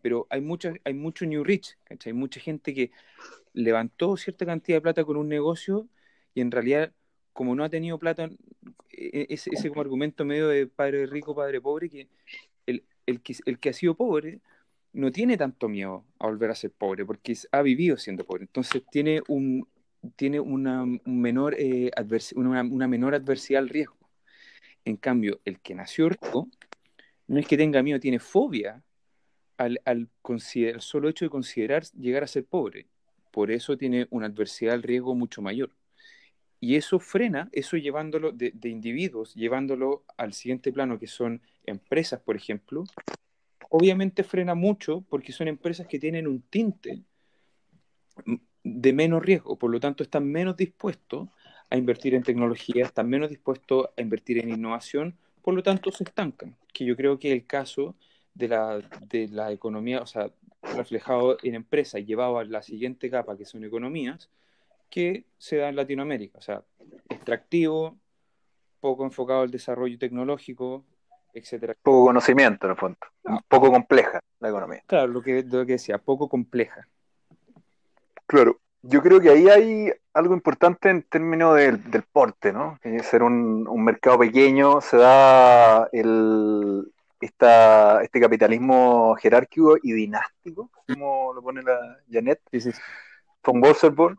Pero 0.00 0.26
hay, 0.30 0.40
mucha, 0.40 0.72
hay 0.84 0.94
mucho 0.94 1.26
New 1.26 1.44
Rich, 1.44 1.76
Hay 2.06 2.12
mucha 2.14 2.40
gente 2.40 2.72
que 2.72 2.90
levantó 3.52 4.16
cierta 4.16 4.46
cantidad 4.46 4.78
de 4.78 4.82
plata 4.82 5.04
con 5.04 5.16
un 5.16 5.28
negocio 5.28 5.88
y 6.32 6.40
en 6.40 6.50
realidad 6.50 6.92
como 7.32 7.54
no 7.54 7.64
ha 7.64 7.68
tenido 7.68 7.98
plata, 7.98 8.28
e, 8.90 9.10
e, 9.12 9.26
ese, 9.30 9.50
ese 9.52 9.68
como 9.68 9.80
argumento 9.80 10.24
medio 10.24 10.48
de 10.48 10.66
padre 10.66 11.06
rico, 11.06 11.34
padre 11.34 11.60
pobre, 11.60 11.88
que 11.88 12.08
el, 12.66 12.84
el 13.06 13.20
que, 13.20 13.36
el 13.46 13.58
que 13.58 13.70
ha 13.70 13.72
sido 13.72 13.94
pobre 13.94 14.40
no 14.92 15.10
tiene 15.12 15.36
tanto 15.36 15.68
miedo 15.68 16.04
a 16.18 16.26
volver 16.26 16.50
a 16.50 16.54
ser 16.54 16.70
pobre, 16.72 17.04
porque 17.04 17.36
ha 17.52 17.62
vivido 17.62 17.96
siendo 17.96 18.24
pobre. 18.24 18.44
Entonces 18.44 18.82
tiene 18.90 19.22
un 19.28 19.66
tiene 20.16 20.40
una, 20.40 20.82
un 20.82 21.20
menor, 21.20 21.54
eh, 21.58 21.90
una, 22.34 22.62
menor 22.62 23.14
adversidad 23.14 23.62
al 23.62 23.68
riesgo. 23.68 23.98
En 24.84 24.96
cambio, 24.96 25.40
el 25.44 25.60
que 25.60 25.74
nació 25.74 26.08
rico 26.08 26.48
no 27.26 27.38
es 27.38 27.46
que 27.46 27.56
tenga 27.56 27.82
miedo, 27.82 28.00
tiene 28.00 28.18
fobia 28.18 28.82
al, 29.58 29.80
al, 29.84 30.08
al 30.24 30.80
solo 30.80 31.08
hecho 31.08 31.26
de 31.26 31.30
considerar 31.30 31.84
llegar 31.92 32.24
a 32.24 32.26
ser 32.26 32.44
pobre. 32.46 32.86
Por 33.30 33.50
eso 33.50 33.76
tiene 33.76 34.06
una 34.10 34.26
adversidad 34.26 34.74
al 34.74 34.82
riesgo 34.82 35.14
mucho 35.14 35.42
mayor. 35.42 35.70
Y 36.60 36.76
eso 36.76 36.98
frena, 36.98 37.48
eso 37.52 37.78
llevándolo 37.78 38.32
de, 38.32 38.52
individuos, 38.64 39.34
llevándolo 39.34 40.04
al 40.18 40.34
siguiente 40.34 40.72
plano, 40.72 40.98
que 40.98 41.06
son 41.06 41.40
empresas, 41.64 42.20
por 42.20 42.36
ejemplo, 42.36 42.84
obviamente 43.70 44.22
frena 44.22 44.54
mucho 44.54 45.02
porque 45.08 45.32
son 45.32 45.48
empresas 45.48 45.86
que 45.86 45.98
tienen 45.98 46.26
un 46.26 46.42
tinte 46.42 47.02
de 48.62 48.92
menos 48.92 49.22
riesgo, 49.24 49.58
por 49.58 49.70
lo 49.70 49.80
tanto 49.80 50.02
están 50.02 50.26
menos 50.26 50.56
dispuestos 50.56 51.28
a 51.70 51.76
invertir 51.76 52.14
en 52.14 52.22
tecnología, 52.22 52.84
están 52.84 53.08
menos 53.08 53.30
dispuestos 53.30 53.88
a 53.96 54.02
invertir 54.02 54.38
en 54.38 54.50
innovación, 54.50 55.16
por 55.40 55.54
lo 55.54 55.62
tanto 55.62 55.90
se 55.90 56.04
estancan, 56.04 56.56
que 56.72 56.84
yo 56.84 56.96
creo 56.96 57.18
que 57.18 57.32
el 57.32 57.46
caso 57.46 57.94
de 58.34 58.48
la, 58.48 58.80
de 59.08 59.28
la 59.28 59.52
economía, 59.52 60.00
o 60.02 60.06
sea, 60.06 60.30
reflejado 60.76 61.38
en 61.42 61.54
empresas, 61.54 62.04
llevado 62.04 62.38
a 62.38 62.44
la 62.44 62.62
siguiente 62.62 63.08
capa, 63.08 63.36
que 63.36 63.46
son 63.46 63.64
economías, 63.64 64.28
que 64.90 65.24
se 65.38 65.56
da 65.56 65.68
en 65.68 65.76
Latinoamérica. 65.76 66.38
O 66.38 66.42
sea, 66.42 66.64
extractivo, 67.08 67.98
poco 68.80 69.04
enfocado 69.04 69.42
al 69.42 69.50
desarrollo 69.50 69.98
tecnológico, 69.98 70.84
etcétera. 71.34 71.74
Poco 71.82 72.06
conocimiento, 72.06 72.66
en 72.66 72.72
el 72.72 72.76
fondo. 72.76 72.98
Poco 73.48 73.70
compleja 73.70 74.20
la 74.40 74.48
economía. 74.48 74.82
Claro, 74.86 75.08
lo 75.08 75.22
que, 75.22 75.42
lo 75.42 75.66
que 75.66 75.72
decía, 75.72 75.98
poco 75.98 76.28
compleja. 76.28 76.86
Claro. 78.26 78.58
Yo 78.82 79.02
creo 79.02 79.20
que 79.20 79.28
ahí 79.28 79.46
hay 79.46 79.92
algo 80.14 80.32
importante 80.32 80.88
en 80.88 81.02
términos 81.02 81.54
del, 81.56 81.80
porte, 82.10 82.50
¿no? 82.50 82.78
Que 82.80 83.00
ser 83.00 83.22
un, 83.22 83.64
mercado 83.84 84.20
pequeño, 84.20 84.80
se 84.80 84.96
da 84.96 85.86
el, 85.92 86.90
esta, 87.20 88.02
este 88.02 88.20
capitalismo 88.20 89.14
jerárquico 89.16 89.76
y 89.82 89.92
dinástico, 89.92 90.70
como 90.88 91.34
lo 91.34 91.42
pone 91.42 91.62
la 91.62 91.98
Janet 92.10 92.40
sí, 92.50 92.60
sí. 92.60 92.70
von 93.44 93.60
Wolfsburg, 93.60 94.16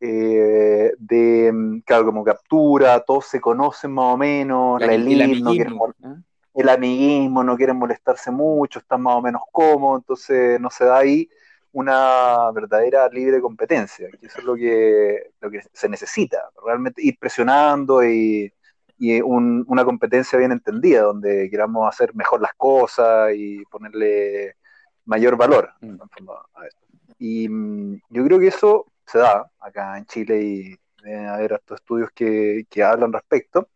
eh, 0.00 0.92
de, 0.96 1.82
claro, 1.84 2.06
como 2.06 2.22
captura, 2.22 3.00
todos 3.00 3.26
se 3.26 3.40
conocen 3.40 3.92
más 3.92 4.14
o 4.14 4.16
menos, 4.16 4.80
la, 4.80 4.94
el, 4.94 5.22
amiguismo, 5.22 5.92
no 5.98 6.12
¿eh? 6.12 6.16
El 6.54 6.68
amiguismo, 6.68 7.42
no 7.42 7.56
quieren 7.56 7.76
molestarse 7.76 8.30
mucho, 8.30 8.78
están 8.78 9.02
más 9.02 9.16
o 9.16 9.22
menos 9.22 9.42
cómodos, 9.50 10.02
entonces 10.02 10.60
no 10.60 10.70
se 10.70 10.84
da 10.84 10.98
ahí 10.98 11.28
una 11.72 12.50
verdadera 12.52 13.08
libre 13.08 13.40
competencia, 13.40 14.08
que 14.08 14.26
eso 14.26 14.38
es 14.38 14.44
lo 14.44 14.54
que, 14.54 15.32
lo 15.40 15.50
que 15.50 15.62
se 15.72 15.88
necesita, 15.88 16.38
realmente 16.64 17.02
ir 17.02 17.18
presionando 17.18 18.04
y, 18.04 18.52
y 18.98 19.20
una 19.20 19.84
competencia 19.84 20.38
bien 20.38 20.52
entendida, 20.52 21.02
donde 21.02 21.50
queramos 21.50 21.88
hacer 21.88 22.14
mejor 22.14 22.40
las 22.40 22.54
cosas 22.54 23.32
y 23.34 23.64
ponerle 23.64 24.56
mayor 25.04 25.36
valor 25.36 25.70
mm. 25.80 25.96
a 26.54 26.66
esto. 26.66 26.86
Y 27.18 27.48
mm, 27.48 28.00
yo 28.10 28.24
creo 28.24 28.38
que 28.38 28.48
eso 28.48 28.86
se 29.06 29.18
da 29.18 29.50
acá 29.58 29.98
en 29.98 30.06
Chile 30.06 30.40
y 30.42 30.76
deben 31.02 31.26
haber 31.26 31.54
estos 31.54 31.80
estudios 31.80 32.10
que, 32.14 32.64
que 32.70 32.84
hablan 32.84 33.12
respecto 33.12 33.68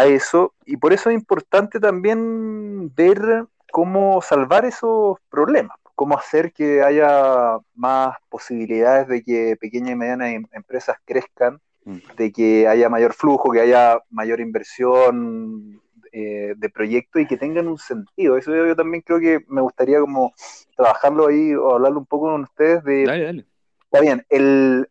a 0.00 0.06
eso. 0.06 0.54
Y 0.66 0.76
por 0.76 0.92
eso 0.92 1.10
es 1.10 1.14
importante 1.14 1.80
también 1.80 2.94
ver 2.94 3.46
cómo 3.70 4.20
salvar 4.22 4.64
esos 4.64 5.18
problemas, 5.30 5.76
cómo 5.94 6.16
hacer 6.16 6.52
que 6.52 6.82
haya 6.82 7.58
más 7.74 8.16
posibilidades 8.28 9.08
de 9.08 9.22
que 9.22 9.56
pequeñas 9.60 9.90
y 9.90 9.96
medianas 9.96 10.32
em, 10.32 10.46
empresas 10.52 10.96
crezcan, 11.04 11.60
mm. 11.84 11.98
de 12.16 12.32
que 12.32 12.68
haya 12.68 12.88
mayor 12.88 13.12
flujo, 13.12 13.50
que 13.50 13.60
haya 13.60 13.98
mayor 14.10 14.40
inversión 14.40 15.80
eh, 16.12 16.54
de 16.56 16.68
proyectos 16.70 17.22
y 17.22 17.26
que 17.26 17.36
tengan 17.36 17.68
un 17.68 17.78
sentido. 17.78 18.36
Eso 18.36 18.54
yo, 18.54 18.74
también 18.74 19.02
creo 19.02 19.20
que 19.20 19.44
me 19.48 19.60
gustaría 19.60 20.00
como 20.00 20.32
trabajarlo 20.76 21.28
ahí 21.28 21.54
o 21.54 21.74
hablarlo 21.74 22.00
un 22.00 22.06
poco 22.06 22.32
con 22.32 22.42
ustedes 22.42 22.82
de 22.84 23.04
dale, 23.04 23.24
dale 23.24 23.49
está 23.90 24.00
bien, 24.00 24.24
el, 24.28 24.88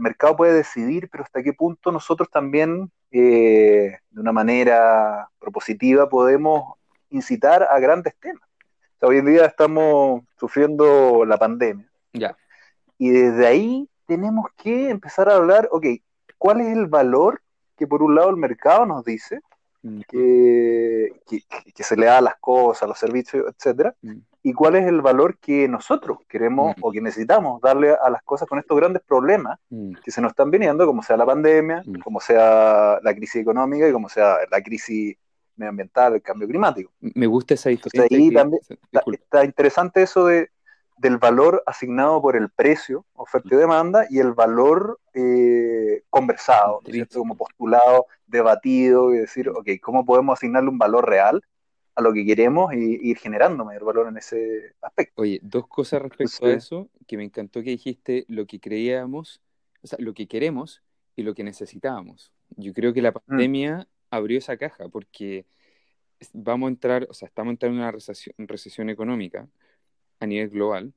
mercado 0.00 0.36
puede 0.36 0.52
decidir, 0.52 1.08
pero 1.08 1.22
hasta 1.22 1.42
qué 1.42 1.52
punto 1.52 1.92
nosotros 1.92 2.28
también, 2.30 2.90
eh, 3.12 3.98
de 4.10 4.20
una 4.20 4.32
manera 4.32 5.28
propositiva, 5.38 6.08
podemos 6.08 6.74
incitar 7.10 7.62
a 7.70 7.78
grandes 7.78 8.14
temas. 8.16 8.42
hoy 9.00 9.18
en 9.18 9.26
día 9.26 9.44
estamos 9.44 10.22
sufriendo 10.38 11.24
la 11.24 11.36
pandemia. 11.36 11.88
Ya. 12.12 12.36
Y 12.96 13.10
desde 13.10 13.46
ahí 13.46 13.88
tenemos 14.06 14.46
que 14.56 14.90
empezar 14.90 15.28
a 15.28 15.36
hablar, 15.36 15.68
ok, 15.70 15.86
¿cuál 16.38 16.60
es 16.60 16.76
el 16.76 16.86
valor 16.86 17.40
que 17.76 17.86
por 17.86 18.02
un 18.02 18.16
lado 18.16 18.30
el 18.30 18.36
mercado 18.36 18.84
nos 18.84 19.04
dice 19.04 19.40
mm. 19.88 20.00
que, 20.08 21.82
se 21.82 21.96
le 21.96 22.06
da 22.06 22.18
a 22.18 22.22
las 22.22 22.36
cosas, 22.36 22.88
los 22.88 22.98
servicios, 22.98 23.44
etcétera, 23.48 23.94
mm 24.02 24.18
y 24.42 24.52
cuál 24.52 24.76
es 24.76 24.86
el 24.86 25.02
valor 25.02 25.38
que 25.38 25.68
nosotros 25.68 26.18
queremos 26.28 26.76
mm. 26.76 26.80
o 26.82 26.92
que 26.92 27.00
necesitamos 27.00 27.60
darle 27.60 27.90
a 27.90 28.08
las 28.08 28.22
cosas 28.22 28.48
con 28.48 28.58
estos 28.58 28.76
grandes 28.76 29.02
problemas 29.02 29.58
que 30.02 30.10
se 30.10 30.20
nos 30.20 30.30
están 30.30 30.50
viniendo, 30.50 30.86
como 30.86 31.02
sea 31.02 31.16
la 31.16 31.26
pandemia, 31.26 31.82
como 32.02 32.20
sea 32.20 32.98
la 33.02 33.14
crisis 33.14 33.42
económica 33.42 33.88
y 33.88 33.92
como 33.92 34.08
sea 34.08 34.38
la 34.50 34.62
crisis 34.62 35.16
medioambiental, 35.56 36.14
el 36.14 36.22
cambio 36.22 36.46
climático. 36.48 36.92
Me 37.00 37.26
gusta 37.26 37.54
esa 37.54 37.68
ahí 37.68 37.78
también 38.32 38.60
está, 38.92 39.44
interesante 39.44 40.02
eso 40.02 40.26
de, 40.26 40.48
del 40.98 41.18
valor 41.18 41.62
asignado 41.66 42.20
por 42.20 42.36
el 42.36 42.50
precio, 42.50 43.04
oferta 43.14 43.48
y 43.52 43.56
demanda, 43.56 44.06
y 44.10 44.18
el 44.18 44.32
valor 44.32 45.00
eh, 45.14 46.02
conversado, 46.10 46.80
como 47.14 47.36
postulado, 47.36 48.06
debatido, 48.26 49.14
y 49.14 49.18
decir, 49.18 49.48
ok, 49.48 49.68
¿cómo 49.80 50.04
podemos 50.04 50.38
asignarle 50.38 50.70
un 50.70 50.78
valor 50.78 51.08
real 51.08 51.42
a 51.98 52.00
lo 52.00 52.12
que 52.12 52.24
queremos 52.24 52.72
y, 52.72 53.10
ir 53.10 53.18
generando 53.18 53.64
mayor 53.64 53.84
valor 53.84 54.06
en 54.06 54.18
ese 54.18 54.72
aspecto. 54.80 55.20
Oye, 55.20 55.40
dos 55.42 55.66
cosas 55.66 56.00
respecto 56.00 56.46
a 56.46 56.52
eso, 56.52 56.88
que 57.08 57.16
me 57.16 57.24
encantó 57.24 57.60
que 57.60 57.70
dijiste 57.70 58.24
lo 58.28 58.46
que 58.46 58.60
creíamos, 58.60 59.40
o 59.82 59.86
sea, 59.88 59.98
lo 60.00 60.14
que 60.14 60.28
queremos 60.28 60.80
y 61.16 61.24
lo 61.24 61.34
que 61.34 61.42
necesitábamos. 61.42 62.32
Yo 62.50 62.72
creo 62.72 62.92
que 62.94 63.02
la 63.02 63.10
mm. 63.10 63.14
pandemia 63.26 63.88
abrió 64.10 64.38
esa 64.38 64.56
caja 64.56 64.88
porque 64.88 65.44
vamos 66.32 66.68
a 66.68 66.70
entrar, 66.70 67.06
o 67.10 67.14
sea, 67.14 67.26
estamos 67.26 67.50
entrando 67.50 67.78
en 67.78 67.82
una 67.82 67.90
recesión, 67.90 68.34
recesión 68.38 68.90
económica 68.90 69.48
a 70.20 70.26
nivel 70.26 70.50
global, 70.50 70.92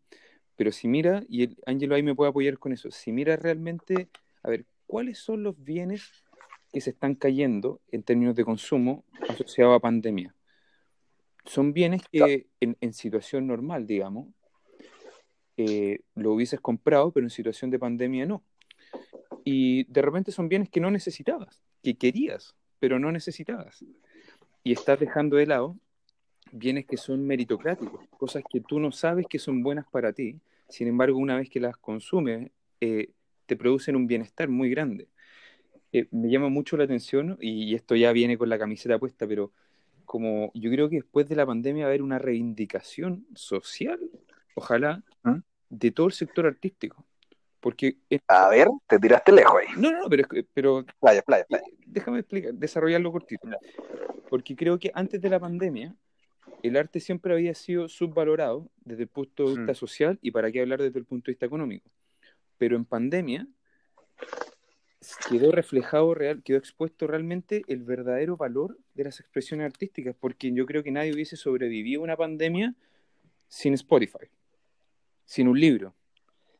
pero 0.55 0.71
si 0.71 0.87
mira, 0.87 1.23
y 1.27 1.43
el, 1.43 1.57
Ángelo 1.65 1.95
ahí 1.95 2.03
me 2.03 2.13
puede 2.13 2.29
apoyar 2.29 2.59
con 2.59 2.71
eso, 2.71 2.91
si 2.91 3.11
mira 3.11 3.35
realmente, 3.35 4.09
a 4.43 4.49
ver, 4.49 4.65
¿cuáles 4.85 5.17
son 5.17 5.41
los 5.41 5.61
bienes 5.63 6.23
que 6.71 6.81
se 6.81 6.91
están 6.91 7.15
cayendo 7.15 7.81
en 7.91 8.03
términos 8.03 8.35
de 8.35 8.45
consumo 8.45 9.03
asociado 9.27 9.73
a 9.73 9.79
pandemia? 9.79 10.35
Son 11.45 11.73
bienes 11.73 12.03
que 12.11 12.45
en, 12.59 12.93
situación 12.93 13.47
normal, 13.47 13.87
digamos, 13.87 14.27
eh, 15.57 16.01
lo 16.13 16.33
hubieses 16.33 16.59
comprado, 16.59 17.11
pero 17.11 17.25
en 17.25 17.31
situación 17.31 17.71
de 17.71 17.79
pandemia 17.79 18.27
no. 18.27 18.43
Y 19.43 19.85
de 19.85 20.01
repente 20.03 20.31
son 20.31 20.47
bienes 20.47 20.69
que 20.69 20.79
no 20.79 20.91
necesitabas, 20.91 21.63
que 21.81 21.97
querías, 21.97 22.55
pero 22.77 22.99
no 22.99 23.11
necesitabas. 23.11 23.83
Y 24.63 24.73
estás 24.73 24.99
dejando 24.99 25.37
de 25.37 25.47
lado 25.47 25.79
bienes 26.51 26.85
que 26.85 26.97
son 26.97 27.25
meritocráticos, 27.25 28.07
cosas 28.17 28.43
que 28.49 28.61
tú 28.61 28.79
no 28.79 28.91
sabes 28.91 29.25
que 29.27 29.39
son 29.39 29.63
buenas 29.63 29.85
para 29.89 30.13
ti, 30.13 30.39
sin 30.69 30.87
embargo, 30.87 31.17
una 31.17 31.35
vez 31.35 31.49
que 31.49 31.59
las 31.59 31.77
consumes, 31.77 32.51
eh, 32.79 33.11
te 33.45 33.55
producen 33.57 33.95
un 33.95 34.07
bienestar 34.07 34.47
muy 34.49 34.69
grande. 34.69 35.07
eh, 35.93 36.07
me 36.11 36.29
llama 36.29 36.49
mucho 36.49 36.77
la 36.77 36.85
atención, 36.85 37.37
y, 37.41 37.75
esto 37.75 37.95
ya 37.95 38.13
viene 38.13 38.37
con 38.37 38.49
la 38.49 38.57
camiseta 38.57 38.97
puesta, 38.99 39.27
pero 39.27 39.51
como 40.05 40.51
yo 40.53 40.71
creo 40.71 40.89
que 40.89 40.97
después 40.97 41.27
de 41.27 41.35
la 41.35 41.45
pandemia 41.45 41.83
va 41.83 41.87
a 41.87 41.91
haber 41.91 42.01
una 42.01 42.19
reivindicación 42.19 43.25
social, 43.35 43.99
ojalá, 44.55 45.03
¿Mm? 45.23 45.39
de 45.69 45.91
todo 45.91 46.07
el 46.07 46.13
sector 46.13 46.45
artístico. 46.45 47.05
Porque 47.59 47.97
a 48.27 48.49
ver, 48.49 48.67
te 48.87 48.99
tiraste 48.99 49.31
lejos 49.31 49.61
ahí. 49.61 49.67
No, 49.77 49.91
no, 49.91 50.09
pero, 50.09 50.27
pero 50.53 50.85
playa, 50.99 51.21
playa, 51.21 51.45
playa. 51.45 51.63
Déjame 51.85 52.19
explicar, 52.19 52.53
desarrollarlo 52.53 53.11
cortito. 53.11 53.47
Porque 54.29 54.55
creo 54.55 54.79
que 54.79 54.91
antes 54.95 55.21
de 55.21 55.29
la 55.29 55.39
pandemia, 55.39 55.95
el 56.63 56.77
arte 56.77 56.99
siempre 56.99 57.33
había 57.33 57.53
sido 57.55 57.87
subvalorado 57.89 58.69
desde 58.83 59.03
el 59.03 59.09
punto 59.09 59.43
de 59.43 59.57
vista 59.57 59.71
mm. 59.71 59.75
social 59.75 60.19
y 60.21 60.31
para 60.31 60.51
qué 60.51 60.61
hablar 60.61 60.81
desde 60.81 60.99
el 60.99 61.05
punto 61.05 61.25
de 61.25 61.33
vista 61.33 61.45
económico. 61.45 61.89
Pero 62.57 62.75
en 62.75 62.85
pandemia 62.85 63.47
quedó 65.29 65.51
reflejado 65.51 66.13
real, 66.13 66.43
quedó 66.43 66.57
expuesto 66.57 67.07
realmente 67.07 67.63
el 67.67 67.83
verdadero 67.83 68.37
valor 68.37 68.77
de 68.93 69.05
las 69.05 69.19
expresiones 69.19 69.65
artísticas, 69.65 70.15
porque 70.19 70.51
yo 70.53 70.65
creo 70.65 70.83
que 70.83 70.91
nadie 70.91 71.13
hubiese 71.13 71.35
sobrevivido 71.35 72.01
a 72.01 72.03
una 72.03 72.17
pandemia 72.17 72.75
sin 73.47 73.73
Spotify, 73.73 74.27
sin 75.25 75.47
un 75.47 75.59
libro, 75.59 75.95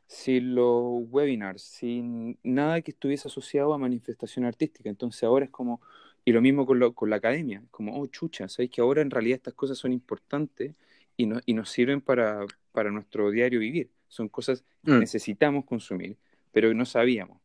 sin 0.06 0.54
los 0.54 1.04
webinars, 1.08 1.62
sin 1.62 2.38
nada 2.42 2.82
que 2.82 2.90
estuviese 2.90 3.28
asociado 3.28 3.72
a 3.72 3.78
manifestación 3.78 4.44
artística. 4.44 4.90
Entonces 4.90 5.22
ahora 5.22 5.44
es 5.44 5.50
como, 5.50 5.80
y 6.24 6.32
lo 6.32 6.40
mismo 6.40 6.66
con, 6.66 6.78
lo, 6.78 6.94
con 6.94 7.10
la 7.10 7.16
academia, 7.16 7.62
como, 7.70 8.00
oh, 8.00 8.06
chucha, 8.06 8.48
¿sabes 8.48 8.70
que 8.70 8.80
ahora 8.80 9.02
en 9.02 9.10
realidad 9.10 9.36
estas 9.36 9.54
cosas 9.54 9.78
son 9.78 9.92
importantes 9.92 10.74
y, 11.16 11.26
no, 11.26 11.40
y 11.46 11.54
nos 11.54 11.70
sirven 11.70 12.00
para, 12.00 12.46
para 12.72 12.90
nuestro 12.90 13.30
diario 13.30 13.60
vivir? 13.60 13.90
Son 14.08 14.28
cosas 14.28 14.64
que 14.84 14.92
mm. 14.92 15.00
necesitamos 15.00 15.64
consumir, 15.64 16.16
pero 16.52 16.72
no 16.74 16.84
sabíamos. 16.84 17.38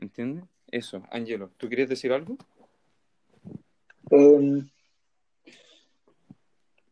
¿Entiendes? 0.00 0.44
Eso, 0.68 1.02
Angelo, 1.10 1.50
¿tú 1.56 1.68
querías 1.68 1.88
decir 1.88 2.12
algo? 2.12 2.36
Em, 4.10 4.68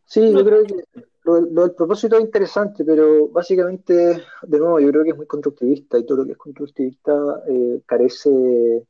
sí, 0.04 0.32
yo 0.32 0.44
creo 0.44 0.64
que 0.64 0.74
lo, 1.24 1.40
del 1.40 1.74
propósito 1.74 2.16
es 2.16 2.24
interesante, 2.24 2.84
pero 2.84 3.28
básicamente, 3.28 3.94
de 3.94 4.58
nuevo, 4.58 4.78
yo 4.78 4.90
creo 4.90 5.04
que 5.04 5.10
es 5.10 5.16
muy 5.16 5.26
constructivista 5.26 5.98
y 5.98 6.06
todo 6.06 6.18
lo 6.18 6.26
que 6.26 6.32
es 6.32 6.38
constructivista 6.38 7.42
eh, 7.48 7.80
carece 7.86 8.86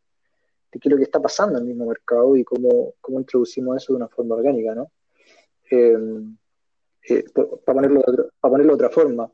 de 0.74 0.80
qué 0.80 0.88
es 0.88 0.90
lo 0.90 0.98
que 0.98 1.04
está 1.04 1.22
pasando 1.22 1.56
en 1.56 1.62
el 1.62 1.68
mismo 1.68 1.87
mercado 1.87 2.37
y 2.37 2.44
cómo, 2.44 2.94
cómo 3.00 3.20
introducimos 3.20 3.76
eso 3.76 3.92
de 3.92 3.98
una 3.98 4.08
forma 4.08 4.34
orgánica, 4.34 4.74
¿no? 4.74 4.90
Em, 5.70 6.37
eh, 7.08 7.24
para, 7.34 7.80
ponerlo 7.80 8.02
para 8.40 8.50
ponerlo 8.52 8.76
de 8.76 8.84
otra 8.84 8.90
forma, 8.90 9.30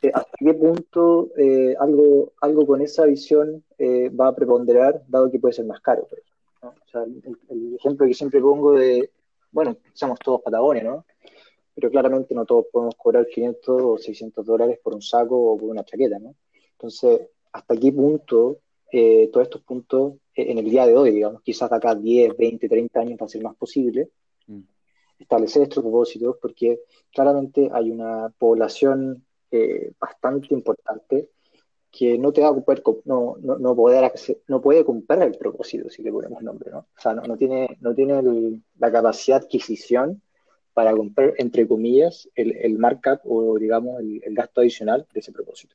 eh, 0.00 0.10
hasta 0.14 0.30
qué 0.38 0.54
punto 0.54 1.30
eh, 1.36 1.74
algo, 1.78 2.32
algo 2.40 2.66
con 2.66 2.80
esa 2.82 3.04
visión 3.04 3.64
eh, 3.78 4.08
va 4.10 4.28
a 4.28 4.34
preponderar, 4.34 5.02
dado 5.08 5.30
que 5.30 5.40
puede 5.40 5.54
ser 5.54 5.66
más 5.66 5.80
caro. 5.80 6.06
Pues, 6.08 6.22
el, 7.50 7.74
ejemplo 7.74 8.06
que 8.06 8.14
siempre 8.14 8.40
pongo 8.40 8.74
de, 8.74 9.10
bueno, 9.50 9.76
somos 9.92 10.18
todos 10.20 10.42
Patagonia, 10.42 10.84
¿no? 10.84 11.04
Pero 11.74 11.90
claramente 11.90 12.34
no 12.34 12.44
todos 12.44 12.66
podemos 12.72 12.94
cobrar 12.96 13.26
500 13.26 13.82
o 13.82 13.98
600 13.98 14.46
dólares 14.46 14.78
por 14.82 14.94
un 14.94 15.02
saco 15.02 15.36
o 15.36 15.56
por 15.56 15.68
una 15.68 15.84
chaqueta, 15.84 16.18
¿no? 16.18 16.34
Entonces, 16.72 17.20
¿hasta 17.52 17.76
qué 17.76 17.92
punto 17.92 18.58
todos 19.32 19.46
estos 19.46 19.62
puntos 19.62 20.14
en 20.42 20.58
el 20.58 20.70
día 20.70 20.86
de 20.86 20.96
hoy, 20.96 21.10
digamos, 21.10 21.42
quizás 21.42 21.68
de 21.70 21.76
acá 21.76 21.94
10, 21.94 22.36
20, 22.36 22.68
30 22.68 23.00
años 23.00 23.18
va 23.20 23.26
a 23.26 23.28
ser 23.28 23.42
más 23.42 23.56
posible, 23.56 24.10
mm. 24.46 24.60
establecer 25.18 25.62
estos 25.62 25.82
propósitos, 25.82 26.36
porque 26.40 26.80
claramente 27.12 27.68
hay 27.72 27.90
una 27.90 28.32
población 28.38 29.24
eh, 29.50 29.92
bastante 29.98 30.54
importante 30.54 31.30
que 31.90 32.18
no 32.18 32.32
te 32.32 32.42
va 32.42 32.48
a 32.48 32.54
poder, 32.54 32.82
no, 33.06 33.36
no, 33.40 33.58
no, 33.58 33.74
poder, 33.74 34.12
no 34.46 34.60
puede 34.60 34.84
comprar 34.84 35.22
el 35.22 35.36
propósito, 35.36 35.88
si 35.88 36.02
le 36.02 36.12
ponemos 36.12 36.42
nombre, 36.42 36.70
¿no? 36.70 36.80
O 36.80 37.00
sea, 37.00 37.14
no, 37.14 37.22
no 37.22 37.36
tiene, 37.36 37.78
no 37.80 37.94
tiene 37.94 38.60
la 38.78 38.92
capacidad 38.92 39.40
de 39.40 39.46
adquisición 39.46 40.22
para 40.74 40.94
comprar, 40.94 41.34
entre 41.38 41.66
comillas, 41.66 42.28
el, 42.34 42.54
el 42.56 42.78
markup 42.78 43.20
o, 43.24 43.58
digamos, 43.58 44.00
el, 44.00 44.34
gasto 44.34 44.60
adicional 44.60 45.06
de 45.12 45.20
ese 45.20 45.32
propósito. 45.32 45.74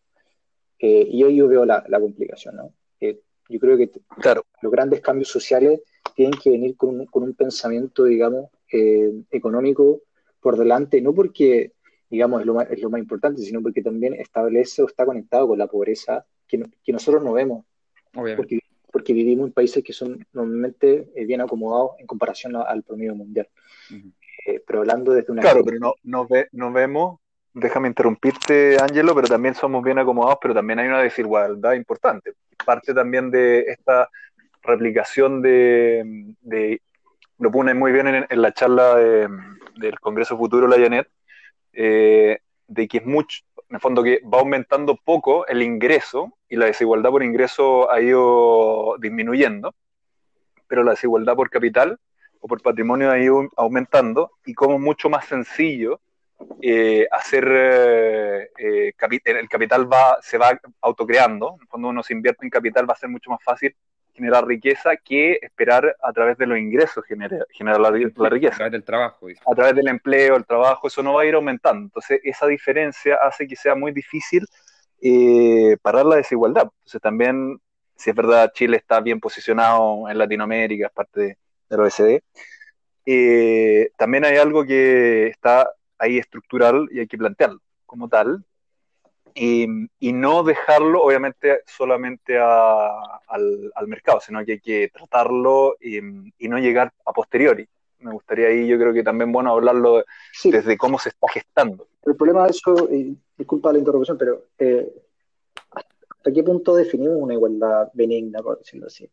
Eh, 0.79 1.07
y 1.09 1.23
hoy 1.23 1.35
yo 1.35 1.47
veo 1.47 1.65
la, 1.65 1.83
la 1.89 1.99
complicación, 1.99 2.55
¿no? 2.55 2.73
Eh, 3.01 3.19
yo 3.49 3.59
creo 3.59 3.77
que 3.77 3.89
claro. 4.21 4.45
los 4.61 4.71
grandes 4.71 5.01
cambios 5.01 5.29
sociales 5.29 5.81
tienen 6.15 6.39
que 6.39 6.49
venir 6.51 6.75
con 6.75 7.01
un, 7.01 7.05
con 7.05 7.23
un 7.23 7.33
pensamiento, 7.33 8.03
digamos, 8.03 8.49
económico 9.29 10.01
por 10.39 10.57
delante, 10.57 10.99
no 10.99 11.13
porque 11.13 11.73
digamos, 12.13 12.41
es 12.41 12.45
lo, 12.45 12.53
más, 12.53 12.69
es 12.69 12.79
lo 12.79 12.91
más 12.91 12.99
importante, 12.99 13.41
sino 13.41 13.59
porque 13.59 13.81
también 13.81 14.13
establece 14.13 14.83
o 14.83 14.85
está 14.85 15.03
conectado 15.03 15.47
con 15.47 15.57
la 15.57 15.65
pobreza 15.65 16.23
que, 16.47 16.63
que 16.83 16.93
nosotros 16.93 17.23
no 17.23 17.33
vemos. 17.33 17.65
Porque, 18.13 18.59
porque, 18.91 19.13
vivimos 19.13 19.47
en 19.47 19.53
países 19.53 19.83
que 19.83 19.93
son 19.93 20.23
normalmente 20.31 21.11
eh, 21.15 21.25
bien 21.25 21.41
acomodados 21.41 21.93
en 21.97 22.05
comparación 22.05 22.55
al 22.55 22.83
promedio 22.83 23.15
mundial. 23.15 23.49
Eh, 24.45 24.61
pero 24.63 24.81
hablando 24.81 25.11
desde 25.11 25.31
una... 25.31 25.41
Claro, 25.41 25.63
pero 25.65 25.79
no, 25.79 25.95
no, 26.03 26.27
ve, 26.27 26.49
no 26.51 26.71
vemos, 26.71 27.19
déjame 27.53 27.87
interrumpirte, 27.87 28.77
Ángelo, 28.81 29.13
pero 29.15 29.27
también 29.27 29.55
somos 29.55 29.83
bien 29.83 29.99
acomodados, 29.99 30.39
pero 30.41 30.53
también 30.53 30.79
hay 30.79 30.87
una 30.87 31.01
desigualdad 31.01 31.73
importante. 31.73 32.33
Parte 32.65 32.93
también 32.93 33.29
de 33.31 33.59
esta 33.61 34.09
replicación 34.61 35.41
de, 35.41 36.81
lo 37.37 37.51
pone 37.51 37.73
muy 37.73 37.91
bien 37.91 38.07
en, 38.07 38.25
en 38.29 38.41
la 38.41 38.53
charla 38.53 38.95
de, 38.95 39.27
del 39.75 39.99
Congreso 39.99 40.37
Futuro, 40.37 40.67
la 40.67 40.79
Janet, 40.79 41.09
eh, 41.73 42.39
de 42.67 42.87
que 42.87 42.97
es 42.97 43.05
mucho, 43.05 43.43
en 43.69 43.75
el 43.75 43.81
fondo 43.81 44.03
que 44.03 44.21
va 44.31 44.39
aumentando 44.39 44.95
poco 44.95 45.45
el 45.47 45.61
ingreso 45.61 46.37
y 46.49 46.55
la 46.55 46.65
desigualdad 46.65 47.09
por 47.09 47.23
ingreso 47.23 47.91
ha 47.91 48.01
ido 48.01 48.95
disminuyendo, 48.99 49.73
pero 50.67 50.83
la 50.83 50.91
desigualdad 50.91 51.35
por 51.35 51.49
capital 51.49 51.99
o 52.39 52.47
por 52.47 52.61
patrimonio 52.61 53.11
ha 53.11 53.19
ido 53.19 53.49
aumentando 53.57 54.31
y 54.45 54.53
como 54.53 54.79
mucho 54.79 55.09
más 55.09 55.25
sencillo 55.25 55.99
eh, 56.61 57.07
hacer 57.11 57.45
eh, 58.57 58.93
el 59.25 59.49
capital 59.49 59.91
va, 59.91 60.17
se 60.21 60.37
va 60.37 60.59
autocreando, 60.81 61.57
cuando 61.69 61.89
uno 61.89 62.03
se 62.03 62.13
invierte 62.13 62.45
en 62.45 62.49
capital 62.49 62.89
va 62.89 62.93
a 62.93 62.97
ser 62.97 63.09
mucho 63.09 63.29
más 63.29 63.43
fácil 63.43 63.75
generar 64.13 64.45
riqueza 64.45 64.95
que 64.95 65.39
esperar 65.41 65.95
a 66.01 66.13
través 66.13 66.37
de 66.37 66.45
los 66.45 66.57
ingresos 66.57 67.03
generar, 67.05 67.47
generar 67.51 67.79
la, 67.79 67.89
riqueza. 68.29 68.53
A 68.53 68.57
través 68.57 68.71
del 68.71 68.83
trabajo. 68.83 69.27
A 69.51 69.55
través 69.55 69.75
del 69.75 69.87
empleo, 69.87 70.35
el 70.35 70.45
trabajo, 70.45 70.87
eso 70.87 71.01
no 71.01 71.13
va 71.13 71.23
a 71.23 71.25
ir 71.25 71.33
aumentando. 71.33 71.85
Entonces, 71.85 72.19
esa 72.23 72.45
diferencia 72.47 73.15
hace 73.15 73.47
que 73.47 73.55
sea 73.55 73.75
muy 73.75 73.91
difícil 73.91 74.45
eh, 75.01 75.77
parar 75.81 76.05
la 76.05 76.17
desigualdad. 76.17 76.63
Entonces, 76.63 77.01
también, 77.01 77.59
si 77.95 78.11
es 78.11 78.15
verdad, 78.15 78.51
Chile 78.53 78.77
está 78.77 78.99
bien 79.01 79.19
posicionado 79.19 80.07
en 80.07 80.17
Latinoamérica, 80.17 80.87
es 80.87 80.93
parte 80.93 81.19
de, 81.19 81.37
del 81.69 81.79
OECD, 81.79 82.21
eh, 83.05 83.89
también 83.97 84.23
hay 84.23 84.37
algo 84.37 84.63
que 84.63 85.27
está 85.27 85.69
ahí 86.03 86.17
estructural 86.17 86.87
y 86.91 86.99
hay 86.99 87.07
que 87.07 87.17
plantearlo 87.17 87.61
como 87.85 88.09
tal, 88.09 88.43
y, 89.35 89.67
no 90.13 90.43
dejarlo, 90.43 91.03
obviamente, 91.03 91.61
solamente 91.65 92.37
al, 92.37 93.87
mercado, 93.87 94.19
sino 94.19 94.43
que 94.45 94.53
hay 94.53 94.59
que 94.59 94.89
tratarlo 94.93 95.75
y, 95.79 96.01
no 96.47 96.57
llegar 96.59 96.93
a 97.05 97.11
posteriori. 97.11 97.67
Me 97.99 98.11
gustaría 98.11 98.47
ahí, 98.47 98.67
yo 98.67 98.77
creo 98.77 98.93
que 98.93 99.03
también 99.03 99.31
bueno 99.31 99.51
hablarlo 99.51 100.03
desde 100.43 100.77
cómo 100.77 100.99
se 100.99 101.09
está 101.09 101.27
gestando. 101.29 101.87
El 102.03 102.15
problema 102.15 102.43
de 102.43 102.49
eso, 102.49 102.89
y 102.91 103.17
disculpa 103.37 103.71
la 103.71 103.79
interrupción, 103.79 104.17
pero 104.17 104.47
eh, 104.59 104.91
¿hasta 105.71 106.33
qué 106.33 106.43
punto 106.43 106.75
definimos 106.75 107.15
una 107.17 107.33
igualdad 107.33 107.89
benigna, 107.93 108.41
por 108.41 108.59
decirlo 108.59 108.87
así? 108.87 109.09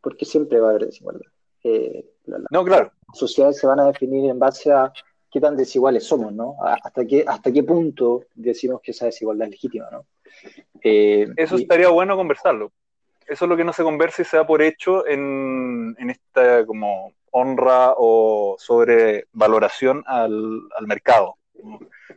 Porque 0.00 0.24
siempre 0.24 0.60
va 0.60 0.68
a 0.68 0.70
haber 0.70 0.86
desigualdad. 0.86 1.26
Eh, 1.64 2.08
no, 2.50 2.64
claro. 2.64 2.92
Las 3.08 3.18
sociedades 3.18 3.58
se 3.58 3.66
van 3.66 3.80
a 3.80 3.86
definir 3.86 4.30
en 4.30 4.38
base 4.38 4.70
a 4.70 4.92
qué 5.30 5.40
tan 5.40 5.56
desiguales 5.56 6.04
somos, 6.04 6.32
¿no? 6.32 6.56
Hasta 6.62 7.04
qué, 7.04 7.24
hasta 7.26 7.52
qué 7.52 7.62
punto 7.62 8.24
decimos 8.34 8.80
que 8.82 8.90
esa 8.90 9.06
desigualdad 9.06 9.46
es 9.46 9.52
legítima, 9.52 9.88
¿no? 9.90 10.06
Eh, 10.82 11.28
Eso 11.36 11.56
estaría 11.56 11.88
bueno 11.88 12.16
conversarlo. 12.16 12.72
Eso 13.26 13.44
es 13.44 13.48
lo 13.48 13.56
que 13.56 13.64
no 13.64 13.72
se 13.72 13.84
conversa 13.84 14.22
y 14.22 14.24
se 14.24 14.36
da 14.36 14.46
por 14.46 14.60
hecho 14.60 15.06
en, 15.06 15.96
esta 15.98 16.66
como 16.66 17.12
honra 17.30 17.94
o 17.96 18.56
sobrevaloración 18.58 20.02
al, 20.06 20.62
al 20.76 20.86
mercado. 20.86 21.36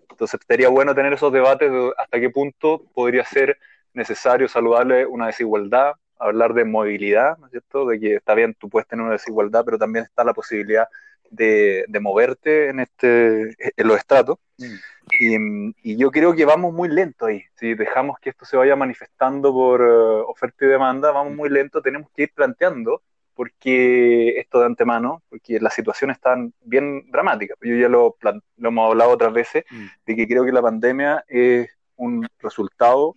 Entonces 0.10 0.40
estaría 0.40 0.70
bueno 0.70 0.96
tener 0.96 1.14
esos 1.14 1.32
debates 1.32 1.72
de 1.72 1.92
hasta 1.98 2.20
qué 2.20 2.30
punto 2.32 2.84
podría 2.94 3.24
ser 3.26 3.58
necesario, 3.94 4.48
saludable 4.48 5.06
una 5.06 5.28
desigualdad, 5.28 5.94
hablar 6.18 6.54
de 6.54 6.66
movilidad, 6.66 7.38
¿no 7.38 7.46
es 7.48 7.52
cierto? 7.52 7.86
De 7.86 8.00
que 8.00 8.16
está 8.16 8.34
bien, 8.34 8.56
tú 8.56 8.70
puedes 8.70 8.88
tener 8.88 9.04
una 9.04 9.14
desigualdad, 9.14 9.64
pero 9.66 9.78
también 9.78 10.06
está 10.06 10.24
la 10.24 10.34
posibilidad 10.34 10.88
de, 11.34 12.00
moverte 12.02 12.70
en, 12.70 12.80
este, 12.80 13.56
en 13.76 13.88
los 13.88 13.98
estratos. 13.98 14.38
Mm. 14.58 15.72
Y, 15.82 15.98
yo 15.98 16.12
creo 16.12 16.34
que 16.34 16.46
vamos 16.46 16.74
muy 16.74 16.90
lento 16.90 17.26
ahí. 17.26 17.44
Si 17.56 17.74
dejamos 17.76 18.20
que 18.20 18.30
esto 18.30 18.46
se 18.46 18.58
vaya 18.58 18.76
manifestando 18.76 19.52
por 19.54 19.82
eh, 19.82 20.24
oferta 20.28 20.66
y 20.66 20.70
demanda, 20.70 21.12
vamos 21.12 21.36
muy 21.36 21.50
lento. 21.50 21.82
Tenemos 21.82 22.10
que 22.16 22.24
ir 22.24 22.34
planteando 22.34 23.02
porque 23.36 24.38
esto 24.40 24.60
de 24.60 24.68
antemano, 24.68 25.24
porque 25.30 25.60
la 25.60 25.72
situación 25.72 26.12
está 26.12 26.36
bien 26.62 27.10
dramática. 27.12 27.56
Yo 27.62 27.76
ya 27.76 27.90
lo, 27.90 28.16
lo 28.58 28.70
hemos 28.70 28.90
hablado 28.90 29.12
otras 29.12 29.34
veces, 29.34 29.66
mm. 29.70 29.86
de 30.06 30.16
que 30.16 30.28
creo 30.28 30.46
que 30.46 30.52
la 30.52 30.62
pandemia 30.62 31.24
es 31.28 31.70
un 31.96 32.28
resultado 32.40 33.16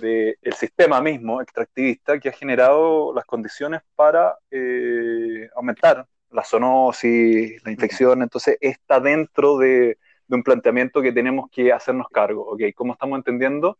del 0.00 0.52
sistema 0.54 1.00
mismo 1.00 1.40
extractivista 1.40 2.18
que 2.18 2.28
ha 2.28 2.32
generado 2.32 3.12
las 3.14 3.24
condiciones 3.24 3.80
para 3.96 4.36
eh, 4.50 5.48
aumentar 5.56 6.06
la 6.30 6.44
zoonosis, 6.44 7.64
la 7.64 7.70
infección, 7.70 8.22
entonces 8.22 8.58
está 8.60 9.00
dentro 9.00 9.58
de, 9.58 9.98
un 10.30 10.42
planteamiento 10.42 11.00
que 11.00 11.12
tenemos 11.12 11.50
que 11.50 11.72
hacernos 11.72 12.08
cargo, 12.10 12.42
¿ok? 12.50 12.60
¿Cómo 12.74 12.92
estamos 12.92 13.16
entendiendo 13.16 13.78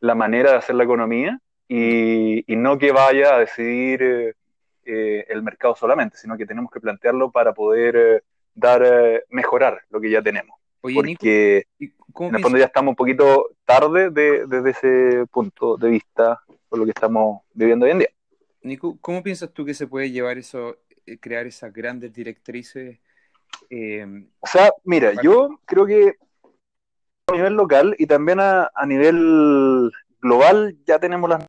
la 0.00 0.14
manera 0.14 0.52
de 0.52 0.56
hacer 0.56 0.76
la 0.76 0.84
economía 0.84 1.38
y, 1.68 2.42
no 2.48 2.78
que 2.78 2.90
vaya 2.90 3.34
a 3.34 3.38
decidir 3.40 4.02
eh, 4.02 4.34
eh, 4.86 5.26
el 5.28 5.42
mercado 5.42 5.76
solamente, 5.76 6.16
sino 6.16 6.38
que 6.38 6.46
tenemos 6.46 6.70
que 6.70 6.80
plantearlo 6.80 7.30
para 7.30 7.52
poder 7.52 8.24
dar, 8.54 9.24
mejorar 9.28 9.82
lo 9.90 10.00
que 10.00 10.10
ya 10.10 10.22
tenemos? 10.22 10.56
porque 10.92 11.66
en 11.78 12.34
el 12.34 12.42
fondo 12.42 12.58
ya 12.58 12.66
estamos 12.66 12.92
un 12.92 12.96
poquito 12.96 13.50
tarde 13.64 14.10
desde 14.10 14.70
ese 14.70 15.26
punto 15.30 15.76
de 15.76 15.88
vista 15.88 16.40
por 16.68 16.78
lo 16.78 16.84
que 16.84 16.90
estamos 16.90 17.42
viviendo 17.52 17.86
hoy 17.86 17.92
en 17.92 17.98
día. 18.00 18.08
Nico, 18.62 18.96
¿cómo 19.00 19.22
piensas 19.22 19.52
tú 19.52 19.64
que 19.64 19.74
se 19.74 19.86
puede 19.86 20.10
llevar 20.10 20.38
eso, 20.38 20.70
eh, 20.70 20.76
crear 21.20 21.46
esas 21.46 21.72
grandes 21.72 22.12
directrices? 22.12 22.98
Eh, 23.70 24.26
o 24.40 24.46
sea, 24.46 24.72
mira, 24.84 25.12
yo 25.22 25.60
creo 25.64 25.86
que 25.86 26.16
a 27.26 27.32
nivel 27.32 27.54
local 27.54 27.94
y 27.98 28.06
también 28.06 28.38
a, 28.40 28.70
nivel 28.86 29.90
global 30.20 30.76
ya 30.86 30.98
tenemos 30.98 31.28
las 31.30 31.46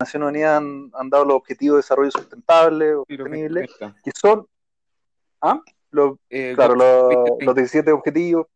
Naciones 0.00 0.28
Unidas 0.28 0.56
han, 0.58 1.10
dado 1.10 1.24
los 1.24 1.36
objetivos 1.36 1.76
de 1.76 1.78
desarrollo 1.78 2.10
sustentable 2.10 2.94
o 2.94 3.04
sostenible, 3.08 3.68
que 4.02 4.10
son 4.14 4.46
¿ah? 5.40 5.60
los, 5.90 6.18
eh, 6.30 6.52
claro, 6.54 6.74
los, 6.74 7.54
17 7.54 7.92
objetivos. 7.92 8.46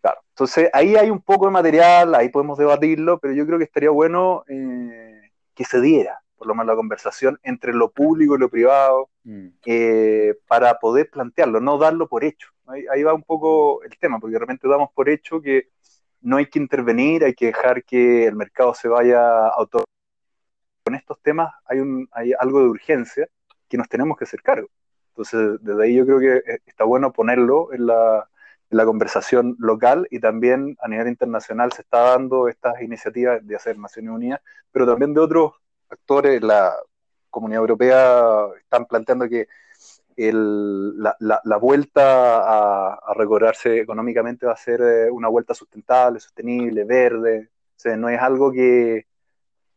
Claro. 0.00 0.20
Entonces 0.28 0.68
ahí 0.74 0.96
hay 0.96 1.08
un 1.08 1.22
poco 1.22 1.46
de 1.46 1.52
material, 1.52 2.14
ahí 2.14 2.28
podemos 2.28 2.58
debatirlo, 2.58 3.18
pero 3.18 3.32
yo 3.32 3.46
creo 3.46 3.58
que 3.58 3.64
estaría 3.64 3.90
bueno 3.90 4.44
eh, 4.48 5.30
que 5.54 5.64
se 5.64 5.80
diera, 5.80 6.22
por 6.44 6.50
lo 6.50 6.54
menos 6.56 6.66
la 6.66 6.76
conversación 6.76 7.40
entre 7.42 7.72
lo 7.72 7.90
público 7.90 8.34
y 8.36 8.38
lo 8.38 8.50
privado, 8.50 9.08
mm. 9.24 9.46
eh, 9.64 10.34
para 10.46 10.78
poder 10.78 11.08
plantearlo, 11.08 11.58
no 11.58 11.78
darlo 11.78 12.06
por 12.06 12.22
hecho. 12.22 12.50
Ahí, 12.66 13.02
va 13.02 13.14
un 13.14 13.22
poco 13.22 13.82
el 13.82 13.96
tema, 13.98 14.18
porque 14.18 14.34
de 14.34 14.40
repente 14.40 14.68
damos 14.68 14.90
por 14.94 15.08
hecho 15.08 15.40
que 15.40 15.68
no 16.20 16.36
hay 16.36 16.46
que 16.46 16.58
intervenir, 16.58 17.24
hay 17.24 17.34
que 17.34 17.46
dejar 17.46 17.82
que 17.84 18.26
el 18.26 18.36
mercado 18.36 18.74
se 18.74 18.88
vaya 18.88 19.48
auto. 19.48 19.84
Con 20.84 20.94
estos 20.94 21.18
temas 21.22 21.50
hay, 21.64 21.80
un, 21.80 22.08
hay 22.12 22.32
algo 22.38 22.60
de 22.60 22.68
urgencia 22.68 23.28
que 23.68 23.78
nos 23.78 23.88
tenemos 23.88 24.18
que 24.18 24.24
hacer 24.24 24.42
cargo. 24.42 24.68
Entonces, 25.08 25.58
desde 25.62 25.82
ahí 25.82 25.94
yo 25.94 26.04
creo 26.04 26.18
que 26.18 26.52
eh, 26.52 26.58
está 26.66 26.84
bueno 26.84 27.12
ponerlo 27.12 27.72
en 27.72 27.86
la, 27.86 28.28
conversación 28.84 29.56
local 29.60 30.06
y 30.10 30.18
también 30.18 30.76
a 30.80 30.88
nivel 30.88 31.06
internacional 31.08 31.72
se 31.72 31.82
está 31.82 32.00
dando 32.10 32.48
estas 32.48 32.82
iniciativas 32.82 33.46
de 33.46 33.54
hacer 33.56 33.78
Naciones 33.78 34.10
Unidas, 34.10 34.40
pero 34.72 34.84
también 34.84 35.14
de 35.14 35.20
otros 35.20 35.52
actores, 35.90 36.42
la 36.42 36.74
Comunidad 37.30 37.60
Europea 37.60 38.46
están 38.60 38.86
planteando 38.86 39.28
que 39.28 39.48
la, 40.16 41.56
vuelta 41.60 42.96
a, 42.96 43.14
recobrarse 43.14 43.80
económicamente 43.80 44.46
va 44.46 44.52
a 44.52 44.56
ser 44.56 44.80
eh, 44.80 45.10
una 45.10 45.28
vuelta 45.28 45.54
sustentable, 45.54 46.20
sostenible, 46.20 46.84
verde. 46.84 47.50
O 47.76 47.80
sea, 47.80 47.96
no 47.96 48.08
es 48.08 48.20
algo 48.20 48.52
que, 48.52 49.06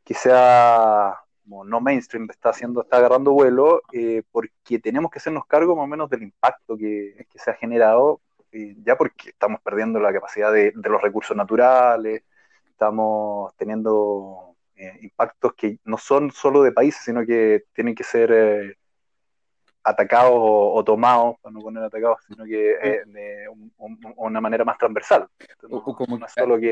que 0.03 0.13
sea 0.13 1.19
como 1.47 1.63
no 1.63 1.79
mainstream 1.79 2.27
está 2.29 2.49
haciendo, 2.49 2.81
está 2.81 2.97
agarrando 2.97 3.31
vuelo, 3.31 3.81
eh, 3.93 4.23
porque 4.31 4.79
tenemos 4.79 5.09
que 5.11 5.19
hacernos 5.19 5.45
cargo 5.45 5.75
más 5.75 5.85
o 5.85 5.87
menos 5.87 6.09
del 6.09 6.23
impacto 6.23 6.77
que, 6.77 7.25
se 7.35 7.51
ha 7.51 7.53
generado, 7.53 8.21
eh, 8.51 8.75
ya 8.83 8.97
porque 8.97 9.29
estamos 9.29 9.61
perdiendo 9.61 9.99
la 9.99 10.11
capacidad 10.11 10.51
de, 10.51 10.73
los 10.75 11.01
recursos 11.01 11.37
naturales, 11.37 12.23
estamos 12.69 13.53
teniendo 13.55 14.46
eh, 14.77 14.99
impactos 15.01 15.53
que 15.55 15.79
no 15.85 15.97
son 15.97 16.31
solo 16.31 16.63
de 16.63 16.71
países, 16.71 17.03
sino 17.03 17.25
que 17.25 17.65
tienen 17.73 17.95
que 17.95 18.03
ser 18.03 18.77
atacados 19.83 20.33
o, 20.35 20.83
tomados, 20.83 21.37
para 21.41 21.53
no 21.53 21.61
poner 21.61 21.81
atacados, 21.81 22.19
sino 22.27 22.43
que 22.43 22.77
de 23.05 23.47
una 24.17 24.41
manera 24.41 24.65
más 24.65 24.77
transversal. 24.77 25.27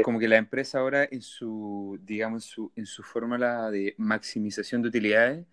como, 0.04 0.20
que, 0.20 0.28
la 0.28 0.36
empresa 0.36 0.80
ahora 0.80 1.08
en 1.10 1.22
su, 1.22 1.98
digamos, 2.02 2.44
su, 2.44 2.72
en 2.76 2.86
su 2.86 3.04
fórmula 3.04 3.72
de 3.72 3.96
maximización 3.98 4.82
de 4.82 4.90
utilidades, 4.90 5.46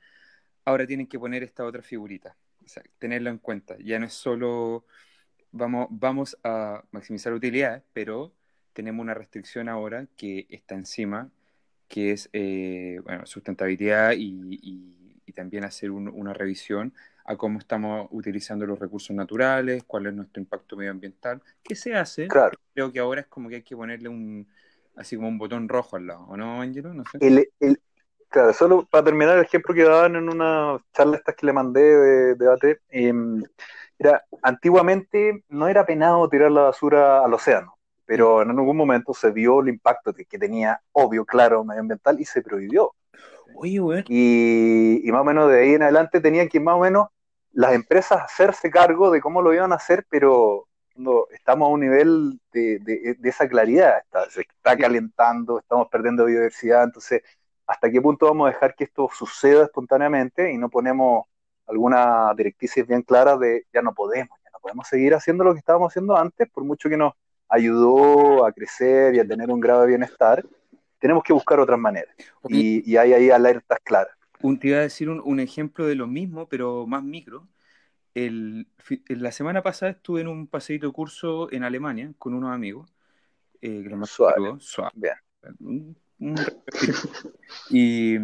ahora 0.65 0.87
tienen 0.87 1.07
que 1.07 1.21
poner 1.21 1.45
esta 1.45 1.65
otra 1.65 1.83
figurita, 1.83 2.37
o 2.65 2.69
sea, 2.69 2.83
tenerlo 2.99 3.31
en 3.31 3.39
cuenta. 3.39 3.77
Ya 3.79 3.99
no 4.01 4.07
es 4.07 4.13
solo 4.13 4.85
vamos, 5.53 5.87
vamos 5.91 6.37
a 6.43 6.83
maximizar 6.91 7.33
utilidades, 7.33 7.85
pero 7.93 8.35
tenemos 8.73 9.03
una 9.03 9.15
restricción 9.15 9.69
ahora 9.69 10.09
que 10.17 10.47
está 10.49 10.75
encima, 10.75 11.31
que 11.93 12.13
es 12.13 12.31
eh, 12.33 13.01
bueno, 13.05 13.27
sustentabilidad 13.27 14.15
y, 14.17 14.99
también 15.35 15.65
hacer 15.65 15.91
una 15.91 16.35
revisión 16.35 16.93
a 17.25 17.39
cómo 17.39 17.59
estamos 17.59 18.07
utilizando 18.11 18.67
los 18.67 18.79
recursos 18.79 19.17
naturales, 19.17 19.83
cuál 19.87 20.05
es 20.07 20.13
nuestro 20.13 20.43
impacto 20.43 20.77
medioambiental, 20.77 21.41
qué 21.63 21.75
se 21.75 21.95
hace. 21.95 22.29
Claro. 22.29 22.59
Creo 22.75 22.93
que 22.93 22.99
ahora 22.99 23.23
es 23.23 23.29
como 23.29 23.49
que 23.49 23.55
hay 23.55 23.63
que 23.63 23.75
ponerle 23.75 24.11
un, 24.11 24.47
así 24.95 25.17
como 25.17 25.29
un 25.29 25.39
botón 25.39 25.71
rojo 25.71 25.97
al 25.97 26.07
lado, 26.07 26.27
¿o 26.29 26.37
no, 26.37 26.61
Angelo? 26.61 26.93
No 26.93 27.05
sé. 27.11 27.17
El, 27.23 27.81
claro, 28.29 28.53
solo 28.53 28.87
para 28.91 29.05
terminar 29.05 29.39
el 29.39 29.45
ejemplo 29.45 29.75
que 29.75 29.85
daban 29.85 30.17
en 30.17 30.29
una 30.29 30.79
charla 30.93 31.17
estas 31.17 31.35
que 31.35 31.47
le 31.47 31.55
mandé 31.55 31.81
de 31.81 32.35
debate, 32.35 32.81
em, 32.91 33.43
era, 33.99 34.23
antiguamente 34.43 35.45
no 35.49 35.67
era 35.67 35.87
penado 35.87 36.29
tirar 36.29 36.51
la 36.51 36.65
basura 36.65 37.25
al 37.25 37.33
océano, 37.33 37.79
pero 38.13 38.43
en 38.43 38.51
algún 38.51 38.77
momento 38.77 39.15
se 39.15 39.31
vio 39.31 39.61
el 39.61 39.71
impacto 39.71 40.13
que, 40.13 40.27
que 40.27 40.39
tenía, 40.39 40.79
obvio, 40.93 41.25
claro, 41.25 41.65
medioambiental 41.65 42.21
y 42.21 42.27
se 42.27 42.43
prohibió. 42.43 42.93
Y, 44.07 45.11
más 45.11 45.23
o 45.23 45.25
menos 45.25 45.51
de 45.51 45.61
ahí 45.61 45.73
en 45.73 45.83
adelante 45.83 46.21
tenían 46.21 46.51
que 46.51 46.61
más 46.61 46.75
o 46.75 46.81
menos 46.81 47.09
las 47.53 47.73
empresas 47.73 48.21
hacerse 48.21 48.71
cargo 48.71 49.11
de 49.11 49.23
cómo 49.23 49.41
lo 49.41 49.55
iban 49.55 49.73
a 49.73 49.77
hacer, 49.77 50.05
pero 50.11 50.69
cuando 50.93 51.27
estamos 51.31 51.69
a 51.69 51.71
un 51.71 51.81
nivel 51.81 52.39
de, 52.53 53.17
esa 53.23 53.49
claridad, 53.49 54.01
está, 54.01 54.29
se 54.29 54.43
está 54.43 54.77
calentando, 54.77 55.59
estamos 55.59 55.89
perdiendo 55.89 56.27
biodiversidad, 56.27 56.85
entonces, 56.85 57.23
¿hasta 57.67 57.91
qué 57.91 58.03
punto 58.03 58.27
vamos 58.27 58.47
a 58.47 58.53
dejar 58.53 58.75
que 58.75 58.85
esto 58.85 59.09
suceda 59.11 59.65
espontáneamente 59.65 60.53
y 60.53 60.59
no 60.59 60.69
ponemos 60.69 61.25
alguna 61.67 62.35
directrices 62.37 62.87
bien 62.87 63.01
claras 63.01 63.41
de 63.41 63.65
ya 63.73 63.81
no 63.81 63.95
podemos, 63.95 64.39
ya 64.45 64.51
no 64.53 64.59
podemos 64.61 64.87
seguir 64.87 65.15
haciendo 65.15 65.45
lo 65.45 65.55
que 65.55 65.61
estábamos 65.61 65.93
haciendo 65.93 66.15
antes, 66.15 66.51
por 66.51 66.63
mucho 66.63 66.91
que 66.91 66.99
nos 66.99 67.15
ayudó 67.53 68.47
a 68.47 68.53
crecer 68.53 69.15
y 69.15 69.21
a 69.21 69.27
tener 69.27 69.51
un 69.51 69.61
grado 69.61 69.83
de 69.83 69.89
bienestar, 69.89 70.43
tenemos 70.99 71.23
que 71.23 71.35
buscar 71.35 71.61
otras 71.61 71.79
maneras. 71.79 72.15
Y, 72.49 72.97
hay 72.97 73.13
ahí 73.13 73.31
alertas 73.31 73.79
claras. 73.85 74.15
Un, 74.41 74.59
te 74.59 74.69
iba 74.69 74.79
a 74.79 74.83
decir 74.83 75.11
un, 75.11 75.41
ejemplo 75.41 75.87
de 75.87 75.95
lo 75.95 76.07
mismo, 76.07 76.49
pero 76.49 76.87
más 76.87 77.05
micro. 77.05 77.47
El, 78.15 78.67
la 79.09 79.33
semana 79.33 79.63
pasada 79.63 79.93
estuve 79.93 80.23
en 80.23 80.29
un 80.29 80.47
paseíto 80.47 80.93
curso 80.93 81.53
en 81.53 81.63
Alemania 81.63 82.13
con 82.19 82.33
unos 82.33 82.55
amigos. 82.55 82.91
Eh, 83.61 83.85
suave. 84.05 84.55
suave. 84.59 85.13
y, 87.69 88.17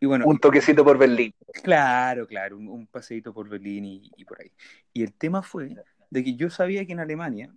bueno. 0.00 0.26
Un 0.26 0.38
toquecito 0.38 0.84
por 0.84 0.96
Berlín. 0.96 1.34
Claro, 1.62 2.26
claro, 2.26 2.56
un, 2.56 2.68
un 2.68 2.86
paseíto 2.86 3.34
por 3.34 3.48
Berlín 3.48 3.84
y, 3.84 4.12
y, 4.16 4.24
por 4.24 4.40
ahí. 4.40 4.52
Y 4.92 5.02
el 5.02 5.12
tema 5.12 5.42
fue 5.42 5.74
de 6.10 6.24
que 6.24 6.36
yo 6.36 6.50
sabía 6.50 6.86
que 6.86 6.92
en 6.92 7.00
Alemania 7.00 7.52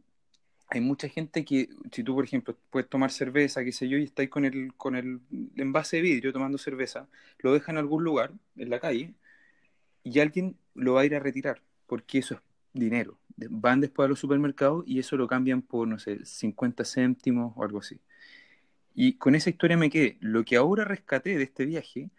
hay 0.69 0.81
mucha 0.81 1.07
gente 1.07 1.45
que, 1.45 1.69
si 1.91 2.03
tú, 2.03 2.15
por 2.15 2.25
ejemplo, 2.25 2.57
puedes 2.69 2.89
tomar 2.89 3.11
cerveza, 3.11 3.63
qué 3.63 3.71
sé 3.71 3.87
yo, 3.87 3.97
y 3.97 4.03
estáis 4.03 4.29
con 4.29 4.45
el, 4.45 4.73
con 4.75 4.95
el 4.95 5.21
envase 5.55 5.97
de 5.97 6.03
vidrio 6.03 6.33
tomando 6.33 6.57
cerveza, 6.57 7.07
lo 7.39 7.53
dejan 7.53 7.75
en 7.75 7.79
algún 7.79 8.03
lugar, 8.03 8.33
en 8.57 8.69
la 8.69 8.79
calle, 8.79 9.13
y 10.03 10.19
alguien 10.19 10.57
lo 10.75 10.93
va 10.95 11.01
a 11.01 11.05
ir 11.05 11.15
a 11.15 11.19
retirar, 11.19 11.61
porque 11.87 12.19
eso 12.19 12.35
es 12.35 12.41
dinero. 12.73 13.17
Van 13.37 13.81
después 13.81 14.05
a 14.05 14.09
los 14.09 14.19
supermercados 14.19 14.83
y 14.87 14.99
eso 14.99 15.15
lo 15.17 15.27
cambian 15.27 15.61
por, 15.61 15.87
no 15.87 15.99
sé, 15.99 16.25
50 16.25 16.83
céntimos 16.85 17.53
o 17.55 17.63
algo 17.63 17.79
así. 17.79 17.99
Y 18.95 19.13
con 19.17 19.35
esa 19.35 19.49
historia 19.49 19.77
me 19.77 19.89
quedé. 19.89 20.17
Lo 20.21 20.43
que 20.43 20.57
ahora 20.57 20.85
rescaté 20.85 21.37
de 21.37 21.43
este 21.43 21.65
viaje 21.65 22.09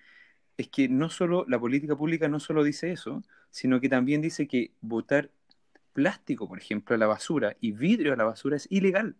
es 0.56 0.68
que 0.68 0.88
no 0.88 1.10
solo 1.10 1.44
la 1.48 1.58
política 1.58 1.96
pública 1.96 2.28
no 2.28 2.40
solo 2.40 2.64
dice 2.64 2.92
eso, 2.92 3.24
sino 3.50 3.80
que 3.80 3.88
también 3.88 4.20
dice 4.22 4.46
que 4.48 4.72
votar 4.80 5.30
plástico, 5.98 6.46
por 6.46 6.58
ejemplo, 6.58 6.94
a 6.94 6.98
la 6.98 7.08
basura 7.08 7.56
y 7.60 7.72
vidrio 7.72 8.12
a 8.12 8.16
la 8.16 8.22
basura 8.22 8.54
es 8.54 8.68
ilegal. 8.70 9.16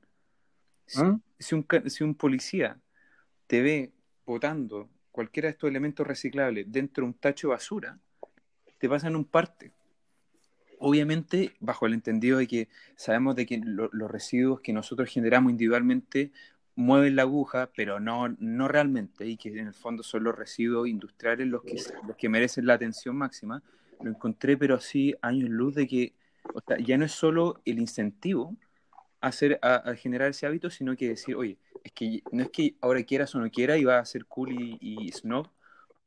Si, 0.86 1.00
¿Ah? 1.00 2.04
un, 2.04 2.14
policía 2.14 2.78
te 3.48 3.62
ve 3.62 3.92
botando 4.24 4.88
cualquiera 5.10 5.48
de 5.48 5.54
estos 5.54 5.68
elementos 5.68 6.06
reciclables 6.06 6.70
dentro 6.70 7.02
de 7.02 7.08
un 7.08 7.14
tacho 7.14 7.48
de 7.48 7.54
basura, 7.54 7.98
te 8.78 8.88
pasan 8.88 9.16
un 9.16 9.24
parte. 9.24 9.72
Obviamente, 10.78 11.56
bajo 11.58 11.86
el 11.86 11.94
entendido 11.94 12.38
de 12.38 12.46
que 12.46 12.68
sabemos 12.94 13.34
de 13.34 13.44
que 13.44 13.60
los 13.64 14.08
residuos 14.08 14.60
que 14.60 14.72
nosotros 14.72 15.08
generamos 15.08 15.50
individualmente 15.50 16.30
mueven 16.76 17.16
la 17.16 17.22
aguja, 17.22 17.70
pero 17.74 17.98
no, 17.98 18.28
no 18.38 18.68
realmente, 18.68 19.26
y 19.26 19.36
que 19.36 19.48
en 19.48 19.66
el 19.66 19.74
fondo 19.74 20.04
son 20.04 20.22
los 20.22 20.36
residuos 20.36 20.86
industriales 20.86 21.48
los 21.48 21.64
que, 21.64 21.74
los 22.06 22.16
que 22.16 22.28
merecen 22.28 22.66
la 22.66 22.74
atención 22.74 23.16
máxima. 23.16 23.64
Lo 24.00 24.10
encontré, 24.10 24.56
pero 24.56 24.76
así 24.76 25.16
años 25.22 25.50
luz 25.50 25.74
de 25.74 25.88
que 25.88 26.14
o 26.54 26.60
sea, 26.66 26.78
ya 26.78 26.96
no 26.96 27.04
es 27.04 27.12
solo 27.12 27.60
el 27.64 27.78
incentivo 27.78 28.56
a, 29.20 29.28
hacer, 29.28 29.58
a, 29.62 29.94
generar 29.94 30.30
ese 30.30 30.46
hábito, 30.46 30.70
sino 30.70 30.96
que 30.96 31.08
decir, 31.08 31.36
oye, 31.36 31.58
es 31.84 31.92
que 31.92 32.22
no 32.32 32.42
es 32.42 32.50
que 32.50 32.74
ahora 32.80 33.02
quieras 33.02 33.34
o 33.34 33.38
no 33.38 33.50
quieras 33.50 33.78
y 33.78 33.84
vas 33.84 34.02
a 34.02 34.04
ser 34.04 34.26
cool 34.26 34.52
y, 34.52 34.78
y 34.80 35.12
snob 35.12 35.48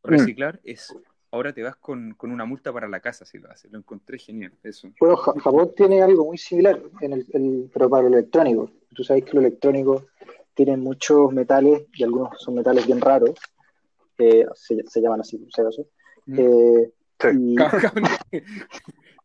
reciclar, 0.04 0.60
es 0.64 0.96
ahora 1.32 1.54
te 1.54 1.64
vas 1.64 1.78
con, 1.78 2.14
con, 2.16 2.32
una 2.32 2.46
multa 2.46 2.74
para 2.74 2.88
la 2.88 3.00
casa 3.00 3.26
si 3.26 3.40
lo 3.40 3.50
haces. 3.50 3.72
Lo 3.72 3.78
encontré 3.78 4.20
genial, 4.20 4.52
eso. 4.64 4.90
Bueno, 5.00 5.16
Japón 5.16 5.72
tiene 5.76 6.02
algo 6.02 6.26
muy 6.26 6.38
similar, 6.38 6.82
en 7.00 7.14
el, 7.14 7.70
pero 7.74 7.90
para 7.90 8.04
lo 8.04 8.18
electrónico. 8.18 8.70
Tú 8.94 9.04
sabes 9.04 9.24
que 9.24 9.34
lo 9.34 9.40
electrónico 9.40 10.08
tiene 10.54 10.78
muchos 10.78 11.32
metales 11.32 11.84
y 11.94 12.04
algunos 12.04 12.40
son 12.40 12.56
metales 12.56 12.86
bien 12.86 13.00
raros, 13.00 13.36
eh, 14.18 14.46
se, 14.54 14.84
se, 14.86 15.02
llaman 15.02 15.22
así, 15.22 15.42
acaso. 15.58 15.88
Mm. 16.26 16.40
Eh, 16.40 16.92
y... 17.34 17.56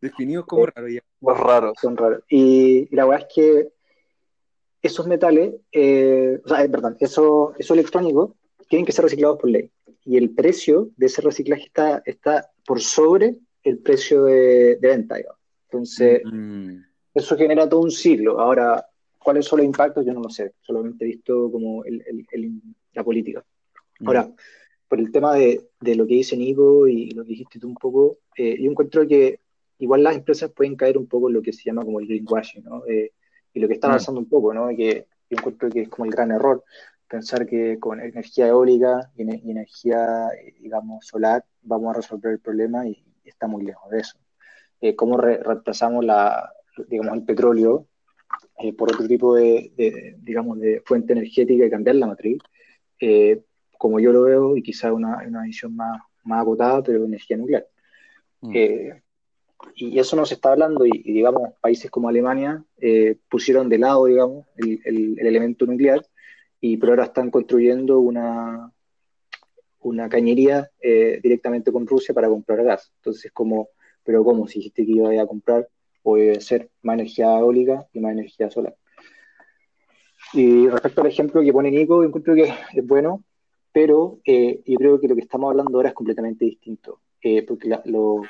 Definidos 0.01 0.47
como 0.47 0.67
raros 0.67 0.91
ya. 0.93 1.01
Raros. 1.21 1.75
Son 1.81 1.97
raros. 1.97 2.23
Y, 2.29 2.89
y 2.91 2.97
la 2.97 3.07
verdad 3.07 3.27
es 3.29 3.35
que 3.35 3.69
esos 4.87 5.07
metales, 5.07 5.55
eh, 5.73 6.41
o 6.45 6.49
sea, 6.49 6.65
eh, 6.65 6.69
perdón, 6.69 6.97
esos 7.01 7.53
eso 7.59 7.75
electrónicos 7.75 8.33
tienen 8.69 8.87
que 8.87 8.93
ser 8.93 9.05
reciclados 9.05 9.39
por 9.39 9.51
ley. 9.51 9.71
Y 10.05 10.17
el 10.17 10.31
precio 10.31 10.91
de 10.97 11.07
ese 11.07 11.21
reciclaje 11.21 11.65
está, 11.65 12.03
está 12.05 12.51
por 12.65 12.81
sobre 12.81 13.37
el 13.63 13.79
precio 13.79 14.25
de, 14.25 14.79
venta. 14.81 15.17
Entonces, 15.65 16.23
mm. 16.25 16.77
eso 17.15 17.37
genera 17.37 17.69
todo 17.69 17.81
un 17.81 17.91
ciclo. 17.91 18.39
Ahora, 18.41 18.87
¿cuáles 19.19 19.47
son 19.47 19.59
los 19.59 19.67
impactos? 19.67 20.07
Yo 20.07 20.13
no 20.13 20.21
lo 20.21 20.31
sé. 20.31 20.53
Solamente 20.61 21.05
he 21.05 21.09
visto 21.09 21.51
como 21.51 21.85
el, 21.85 22.05
el, 22.31 22.61
la 22.93 23.03
política. 23.03 23.45
Mm. 23.99 24.07
Ahora, 24.07 24.31
por 24.89 25.01
el 25.01 25.11
tema 25.11 25.35
de, 25.35 25.69
de, 25.81 25.97
lo 25.97 26.07
que 26.07 26.15
dice 26.15 26.37
Nico 26.37 26.87
y 26.87 27.11
lo 27.11 27.25
que 27.25 27.31
dijiste 27.31 27.59
tú 27.59 27.67
un 27.67 27.75
poco, 27.75 28.19
eh, 28.37 28.57
yo 28.61 28.71
encuentro 28.71 29.07
que 29.09 29.41
igual 29.79 30.03
las 30.03 30.17
empresas 30.17 30.51
pueden 30.51 30.77
caer 30.77 30.99
un 30.99 31.07
poco 31.07 31.29
en 31.29 31.35
lo 31.35 31.43
que 31.43 31.53
se 31.53 31.65
llama 31.65 31.85
como 31.85 32.01
el 32.01 32.07
greenwashing, 32.07 32.65
¿no? 32.65 32.85
Eh, 32.87 33.13
y 33.53 33.61
lo 33.61 33.69
que 33.69 33.75
está 33.75 33.89
avanzando 33.89 34.21
un 34.21 34.29
poco, 34.29 34.53
¿no? 34.53 34.69
Que 34.69 35.07
yo 35.31 35.39
encuentro 35.39 35.69
que 35.71 35.83
es 35.83 35.89
como 35.89 36.05
el 36.05 36.11
gran 36.11 36.31
error 36.31 36.65
pensar 37.09 37.47
que 37.47 37.79
con 37.79 38.01
energía 38.01 38.49
eólica 38.49 39.11
y, 39.17 39.23
energía, 39.23 40.29
digamos, 40.61 41.07
solar 41.07 41.45
vamos 41.63 41.91
a 41.91 41.97
resolver 41.99 42.33
el 42.33 42.41
problema 42.41 42.87
y, 42.87 43.03
está 43.25 43.49
muy 43.49 43.65
lejos 43.65 43.91
de 43.91 43.99
eso. 43.99 44.17
Eh, 44.81 44.95
¿Cómo 44.95 45.17
reemplazamos 45.17 46.05
la, 46.05 46.53
digamos, 46.87 47.15
el 47.17 47.25
petróleo 47.25 47.89
eh, 48.59 48.73
por 48.73 48.93
otro 48.93 49.09
tipo 49.09 49.35
de, 49.35 50.15
digamos, 50.19 50.61
de 50.61 50.81
fuente 50.85 51.13
energética 51.13 51.67
y 51.67 51.71
cambiar 51.71 51.97
la 51.97 52.07
matriz? 52.07 52.39
Eh, 53.01 53.43
como 53.79 53.99
yo 53.99 54.13
lo 54.13 54.23
veo, 54.23 54.57
y 54.57 54.63
quizá 54.63 54.93
una, 54.93 55.25
una 55.27 55.43
visión 55.43 55.75
más, 55.75 56.01
más 56.23 56.43
acotada, 56.43 56.85
pero 56.85 57.05
energía 57.05 57.37
nuclear. 57.37 57.67
Mm. 58.43 58.53
Y 59.75 59.99
eso 59.99 60.17
no 60.17 60.25
se 60.27 60.35
está 60.35 60.53
hablando 60.53 60.87
y, 60.87 61.03
digamos, 61.03 61.53
países 61.61 61.91
como 61.91 62.09
Alemania 62.09 62.65
eh, 62.79 63.19
pusieron 63.29 63.69
de 63.69 63.79
lado, 63.79 64.07
digamos, 64.07 64.47
el, 64.57 64.81
el, 64.85 65.27
elemento 65.27 65.67
nuclear 65.67 66.03
y 66.61 66.77
por 66.77 66.91
ahora 66.91 67.05
están 67.05 67.31
construyendo 67.31 67.99
una, 67.99 68.73
una 69.81 70.09
cañería 70.09 70.71
eh, 70.81 71.21
directamente 71.23 71.73
con 71.73 71.87
Rusia 71.87 72.15
para 72.15 72.29
comprar 72.29 72.65
gas. 72.65 72.93
Entonces, 72.97 73.31
como, 73.33 73.69
pero 74.03 74.25
¿cómo? 74.25 74.47
Si 74.47 74.59
dijiste 74.59 74.87
que 74.87 74.93
iba 74.93 75.23
a 75.23 75.27
comprar, 75.27 75.69
puede 76.03 76.41
ser 76.41 76.71
más 76.83 76.95
energía 76.95 77.39
eólica 77.39 77.87
y 77.93 78.01
más 78.01 78.13
energía 78.13 78.51
solar. 78.51 78.75
Y 80.33 80.69
respecto 80.69 81.03
al 81.03 81.09
ejemplo 81.09 81.43
que 81.43 81.53
pone 81.53 81.71
Nico, 81.71 82.03
encuentro 82.03 82.35
que 82.35 82.53
es 82.75 82.87
bueno, 82.87 83.25
pero 83.73 84.21
eh, 84.25 84.63
yo 84.67 84.79
creo 84.79 85.01
que 85.01 85.09
lo 85.09 85.15
que 85.15 85.21
estamos 85.21 85.51
hablando 85.51 85.77
ahora 85.77 85.91
es 85.91 85.95
completamente 85.95 86.47
distinto, 86.47 87.01
porque 87.47 87.79
lo, 87.85 88.23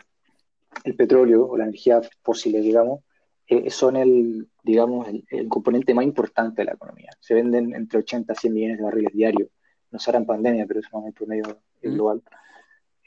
el 0.86 0.96
petróleo 0.96 1.46
o 1.46 1.56
la 1.56 1.64
energía 1.64 2.00
fósil, 2.22 2.60
digamos, 2.62 3.00
eh, 3.48 3.70
son 3.70 3.96
el, 3.96 4.48
digamos, 4.62 5.06
el, 5.28 5.48
componente 5.48 5.94
más 5.94 6.04
importante 6.04 6.62
de 6.62 6.66
la 6.66 6.72
economía. 6.72 7.10
Se 7.20 7.34
venden 7.34 7.74
entre 7.74 8.00
80 8.00 8.32
y 8.32 8.36
100 8.36 8.54
millones 8.54 8.78
de 8.78 8.84
barriles 8.84 9.12
diarios. 9.12 9.48
No 9.90 9.98
será 9.98 10.18
en 10.18 10.26
pandemia, 10.26 10.66
pero 10.66 10.80
es 10.80 10.86
un 10.92 11.12
promedio 11.12 11.60
global. 11.82 12.22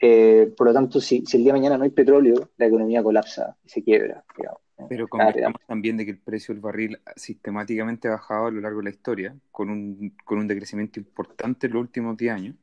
Eh, 0.00 0.52
por 0.56 0.66
lo 0.66 0.72
tanto, 0.72 1.00
si, 1.00 1.18
el 1.32 1.42
día 1.42 1.52
de 1.52 1.58
mañana 1.58 1.76
no 1.76 1.84
hay 1.84 1.90
petróleo, 1.90 2.50
la 2.56 2.66
economía 2.66 3.02
colapsa 3.02 3.56
y 3.64 3.68
se 3.68 3.82
quiebra. 3.82 4.24
Pero 4.88 5.08
convengamos 5.08 5.60
también 5.66 5.98
de 5.98 6.06
que 6.06 6.12
el 6.12 6.18
precio 6.18 6.54
del 6.54 6.62
barril 6.62 6.98
sistemáticamente 7.16 8.08
ha 8.08 8.12
bajado 8.12 8.46
a 8.46 8.50
lo 8.50 8.62
largo 8.62 8.78
de 8.78 8.84
la 8.84 8.90
historia, 8.90 9.36
con 9.50 9.68
un, 9.68 10.16
con 10.24 10.38
un 10.38 10.48
decrecimiento 10.48 10.98
importante 10.98 11.66
en 11.66 11.74
los 11.74 11.82
últimos 11.82 12.16
10 12.16 12.32
años. 12.32 12.56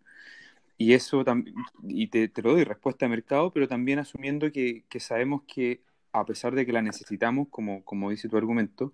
Y 0.77 0.93
eso 0.93 1.23
también, 1.23 1.55
y 1.83 2.07
te, 2.07 2.27
te, 2.29 2.41
lo 2.41 2.51
doy 2.51 2.63
respuesta 2.63 3.05
de 3.05 3.09
mercado, 3.09 3.51
pero 3.51 3.67
también 3.67 3.97
asumiendo 3.97 4.51
que, 4.51 4.83
que, 4.87 4.99
sabemos 4.99 5.41
que 5.47 5.81
a 6.11 6.23
pesar 6.23 6.53
de 6.53 6.65
que 6.65 6.71
la 6.71 6.83
necesitamos, 6.83 7.47
como, 7.49 7.83
como 7.83 8.11
dice 8.11 8.29
tu 8.29 8.37
argumento, 8.37 8.93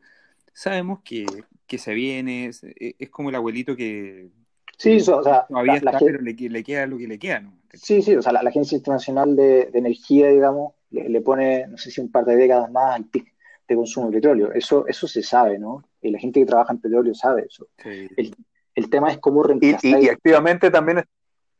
sabemos 0.53 1.01
que, 1.03 1.25
que 1.67 1.77
se 1.77 1.93
viene, 1.93 2.45
es, 2.45 2.61
es, 2.63 3.09
como 3.09 3.29
el 3.29 3.35
abuelito 3.35 3.75
que 3.75 4.29
sí, 4.77 4.97
o 4.97 5.23
sea, 5.23 5.45
todavía 5.47 5.75
está, 5.75 5.99
pero 5.99 6.21
le, 6.21 6.33
le, 6.33 6.63
queda 6.63 6.87
lo 6.87 6.97
que 6.97 7.07
le 7.07 7.19
queda, 7.19 7.41
¿no? 7.41 7.53
Sí, 7.73 8.01
sí, 8.01 8.15
o 8.15 8.21
sea, 8.21 8.31
la, 8.31 8.41
Agencia 8.41 8.77
Internacional 8.77 9.35
de, 9.35 9.65
de 9.65 9.79
Energía, 9.79 10.29
digamos, 10.29 10.73
le, 10.91 11.09
le, 11.09 11.21
pone, 11.21 11.67
no 11.67 11.77
sé 11.77 11.91
si 11.91 11.99
un 11.99 12.11
par 12.11 12.23
de 12.23 12.35
décadas 12.37 12.71
más 12.71 12.95
al 12.95 13.05
pic 13.05 13.33
de 13.67 13.75
consumo 13.75 14.07
de 14.07 14.17
petróleo. 14.17 14.53
Eso, 14.53 14.87
eso 14.87 15.07
se 15.07 15.23
sabe, 15.23 15.57
¿no? 15.57 15.83
Y 16.01 16.11
la 16.11 16.19
gente 16.19 16.39
que 16.39 16.45
trabaja 16.45 16.73
en 16.73 16.79
petróleo 16.79 17.13
sabe 17.15 17.45
eso. 17.49 17.67
Sí. 17.81 18.07
El, 18.15 18.35
el, 18.75 18.89
tema 18.89 19.11
es 19.11 19.17
cómo 19.17 19.41
reemplazar. 19.41 19.79
Y, 19.83 20.03
y, 20.03 20.05
y 20.05 20.09
activamente 20.09 20.69
también 20.69 21.03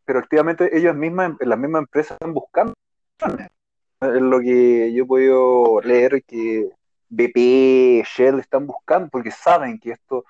pero 0.05 0.19
activamente 0.19 0.75
ellos 0.77 0.95
mismas, 0.95 1.33
las 1.39 1.57
mismas 1.57 1.81
empresas 1.81 2.13
están 2.13 2.33
buscando. 2.33 2.73
Es 4.01 4.21
lo 4.21 4.39
que 4.39 4.91
yo 4.93 5.03
he 5.03 5.07
podido 5.07 5.81
leer 5.81 6.23
que 6.23 6.69
BP, 7.09 8.03
Shell 8.05 8.39
están 8.39 8.67
buscando, 8.67 9.09
porque 9.09 9.31
saben 9.31 9.79
que 9.79 9.91
esto 9.91 10.25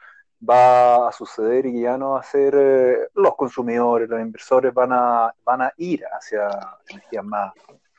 va 0.47 1.07
a 1.07 1.11
suceder 1.11 1.65
y 1.65 1.73
que 1.73 1.81
ya 1.81 1.97
no 1.97 2.11
va 2.11 2.19
a 2.19 2.23
ser 2.23 2.53
eh, 2.57 2.97
los 3.15 3.35
consumidores, 3.35 4.09
los 4.09 4.19
inversores 4.19 4.73
van 4.73 4.91
a, 4.91 5.33
van 5.43 5.61
a 5.61 5.73
ir 5.77 6.03
hacia 6.05 6.49
energías 6.89 7.23
más 7.23 7.53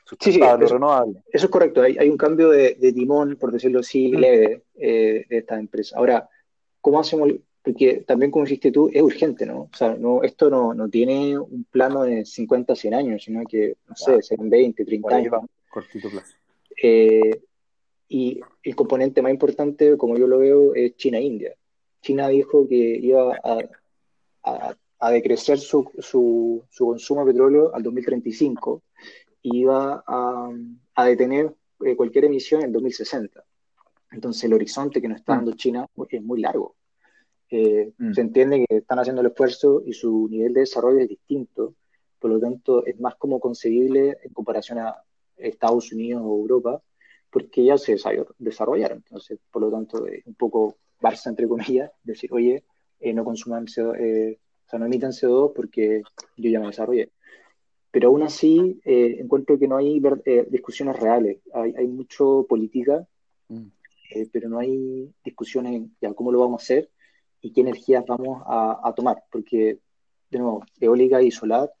sustentables, 0.05 0.69
sí, 0.69 0.73
renovables. 0.75 1.23
Eso 1.31 1.45
es 1.47 1.51
correcto, 1.51 1.81
hay, 1.81 1.97
hay 1.97 2.09
un 2.09 2.17
cambio 2.17 2.49
de, 2.49 2.75
de, 2.75 2.93
timón, 2.93 3.35
por 3.37 3.51
decirlo 3.51 3.79
así, 3.79 4.09
leve 4.09 4.63
eh, 4.75 5.25
de 5.27 5.37
esta 5.37 5.57
empresa. 5.57 5.97
Ahora, 5.97 6.29
¿cómo 6.79 6.99
hacemos 6.99 7.29
porque 7.65 8.03
también 8.05 8.31
como 8.31 8.45
dijiste 8.45 8.71
tú, 8.71 8.89
es 8.93 9.01
urgente, 9.01 9.43
¿no? 9.45 9.61
O 9.63 9.75
sea, 9.75 9.95
no, 9.95 10.21
esto 10.21 10.51
no, 10.51 10.75
no 10.75 10.87
tiene 10.87 11.37
un 11.37 11.63
plano 11.63 12.03
de 12.03 12.23
50, 12.23 12.75
100 12.75 12.93
años, 12.93 13.23
sino 13.23 13.43
que, 13.43 13.77
no 13.89 13.95
sé, 13.95 14.21
serán 14.21 14.51
20, 14.51 14.85
30 14.85 15.15
años. 15.15 15.33
Cortito 15.67 16.11
plazo. 16.11 16.35
Eh, 16.81 17.41
y 18.07 18.39
el 18.61 18.75
componente 18.75 19.23
más 19.23 19.31
importante, 19.31 19.97
como 19.97 20.15
yo 20.15 20.27
lo 20.27 20.37
veo, 20.37 20.75
es 20.75 20.95
China-India. 20.95 21.55
China 22.01 22.27
dijo 22.27 22.67
que 22.67 22.75
iba 22.75 23.35
a, 23.43 23.59
a, 24.43 24.75
a 24.99 25.11
decrecer 25.11 25.57
su, 25.57 25.89
su, 25.97 26.63
su, 26.69 26.85
consumo 26.85 27.25
de 27.25 27.31
petróleo 27.31 27.73
al 27.73 27.81
2035 27.81 28.83
y 29.41 29.61
iba 29.61 30.03
a, 30.05 30.49
a 30.93 31.05
detener 31.05 31.51
eh, 31.83 31.95
cualquier 31.95 32.25
emisión 32.25 32.61
en 32.61 32.71
2060. 32.71 33.43
Entonces 34.11 34.43
el 34.43 34.53
horizonte 34.53 35.01
que 35.01 35.07
nos 35.07 35.17
está 35.17 35.33
mm. 35.33 35.37
dando 35.37 35.53
China 35.53 35.87
es 36.09 36.21
muy 36.21 36.41
largo. 36.41 36.75
Eh, 37.49 37.93
mm. 37.97 38.13
Se 38.13 38.21
entiende 38.21 38.65
que 38.67 38.77
están 38.77 38.99
haciendo 38.99 39.21
el 39.21 39.27
esfuerzo 39.27 39.83
y 39.85 39.93
su 39.93 40.27
nivel 40.29 40.53
de 40.53 40.61
desarrollo 40.61 40.99
es 40.99 41.09
distinto, 41.09 41.75
por 42.19 42.31
lo 42.31 42.39
tanto 42.39 42.85
es 42.85 42.99
más 42.99 43.15
como 43.15 43.39
concebible 43.39 44.17
en 44.23 44.33
comparación 44.33 44.79
a 44.79 44.95
Estados 45.37 45.91
Unidos 45.91 46.23
o 46.25 46.39
Europa, 46.39 46.81
porque 47.29 47.65
ya 47.65 47.77
se 47.77 47.97
desarrollaron. 48.39 48.99
Entonces, 48.99 49.39
por 49.51 49.61
lo 49.61 49.71
tanto, 49.71 50.07
es 50.07 50.25
un 50.25 50.35
poco 50.35 50.77
Barça, 51.01 51.29
entre 51.29 51.47
comillas, 51.47 51.91
decir, 52.03 52.31
oye, 52.33 52.63
eh, 52.99 53.13
no 53.13 53.23
consuman 53.23 53.65
CO2, 53.65 53.99
eh, 53.99 54.39
o 54.65 54.69
sea, 54.69 54.79
no 54.79 54.85
emitan 54.85 55.11
CO2 55.11 55.53
porque 55.53 56.01
yo 56.37 56.49
ya 56.49 56.59
me 56.59 56.67
desarrollé. 56.67 57.11
Pero 57.91 58.09
aún 58.09 58.23
así, 58.23 58.81
encuentro 58.83 59.57
que 59.57 59.69
no 59.69 59.77
hay 59.77 60.01
discusiones 60.49 60.99
reales. 60.99 61.37
Hay, 61.53 61.73
hay 61.77 61.87
mucho 61.87 62.45
política, 62.49 63.07
mm. 63.47 63.67
pero 64.33 64.49
no 64.49 64.59
hay 64.59 65.09
discusiones 65.23 65.75
en 65.75 65.95
ya, 66.01 66.13
cómo 66.13 66.29
lo 66.29 66.41
vamos 66.41 66.61
a 66.61 66.63
hacer 66.63 66.89
y 67.45 67.51
qué 67.51 67.61
energías 67.61 68.03
vamos 68.07 68.41
a, 68.47 68.91
tomar, 68.95 69.23
porque, 69.31 69.77
de 70.31 70.39
nuevo, 70.39 70.65
eólica 70.79 71.21
y 71.21 71.29
solar, 71.29 71.71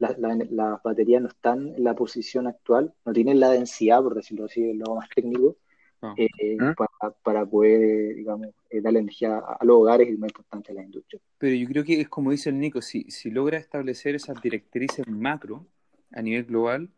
las 0.00 0.82
baterías 0.82 1.22
no 1.22 1.28
están 1.28 1.72
en 1.76 1.84
la 1.84 1.94
posición 1.94 2.48
actual, 2.48 2.92
no 3.04 3.12
tienen 3.12 3.38
la 3.38 3.50
densidad, 3.50 4.02
por 4.02 4.16
decirlo 4.16 4.46
así, 4.46 4.72
lo 4.72 4.96
más 4.96 5.08
técnico, 5.14 5.56
ah. 6.02 6.14
eh, 6.16 6.56
¿Mm? 6.58 6.72
para, 7.22 7.46
poder, 7.46 8.16
digamos, 8.16 8.48
eh, 8.70 8.80
darle 8.80 8.98
energía 8.98 9.38
a, 9.38 9.64
los 9.64 9.76
hogares 9.76 10.08
y 10.08 10.16
más 10.16 10.30
importante 10.30 10.72
a 10.72 10.74
la 10.74 10.82
industria. 10.82 11.20
Pero 11.38 11.54
yo 11.54 11.68
creo 11.68 11.84
que 11.84 12.00
es 12.00 12.08
como 12.08 12.32
dice 12.32 12.50
el 12.50 12.58
Nico, 12.58 12.82
si, 12.82 13.04
si 13.04 13.30
logra 13.30 13.56
establecer 13.56 14.16
esas 14.16 14.42
directrices 14.42 15.06
macro 15.06 15.64
a 16.10 16.22
nivel 16.22 16.44
global, 16.44 16.90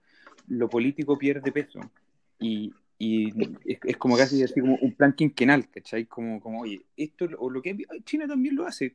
lo 0.49 0.71
político 0.71 1.19
pierde 1.19 1.53
peso. 1.53 1.81
Y, 2.41 2.73
y 2.99 3.33
es, 3.65 3.97
como 3.99 4.17
casi 4.17 4.43
así 4.43 4.61
como 4.61 4.77
un 4.77 4.95
plan 4.95 5.13
quinquenal, 5.13 5.69
¿cachai? 5.69 6.07
Como, 6.07 6.41
como 6.41 6.63
oye, 6.63 6.87
esto 6.97 7.27
o 7.39 7.51
lo 7.51 7.61
que 7.63 7.77
China 8.05 8.27
también 8.27 8.57
lo 8.57 8.67
hace. 8.67 8.93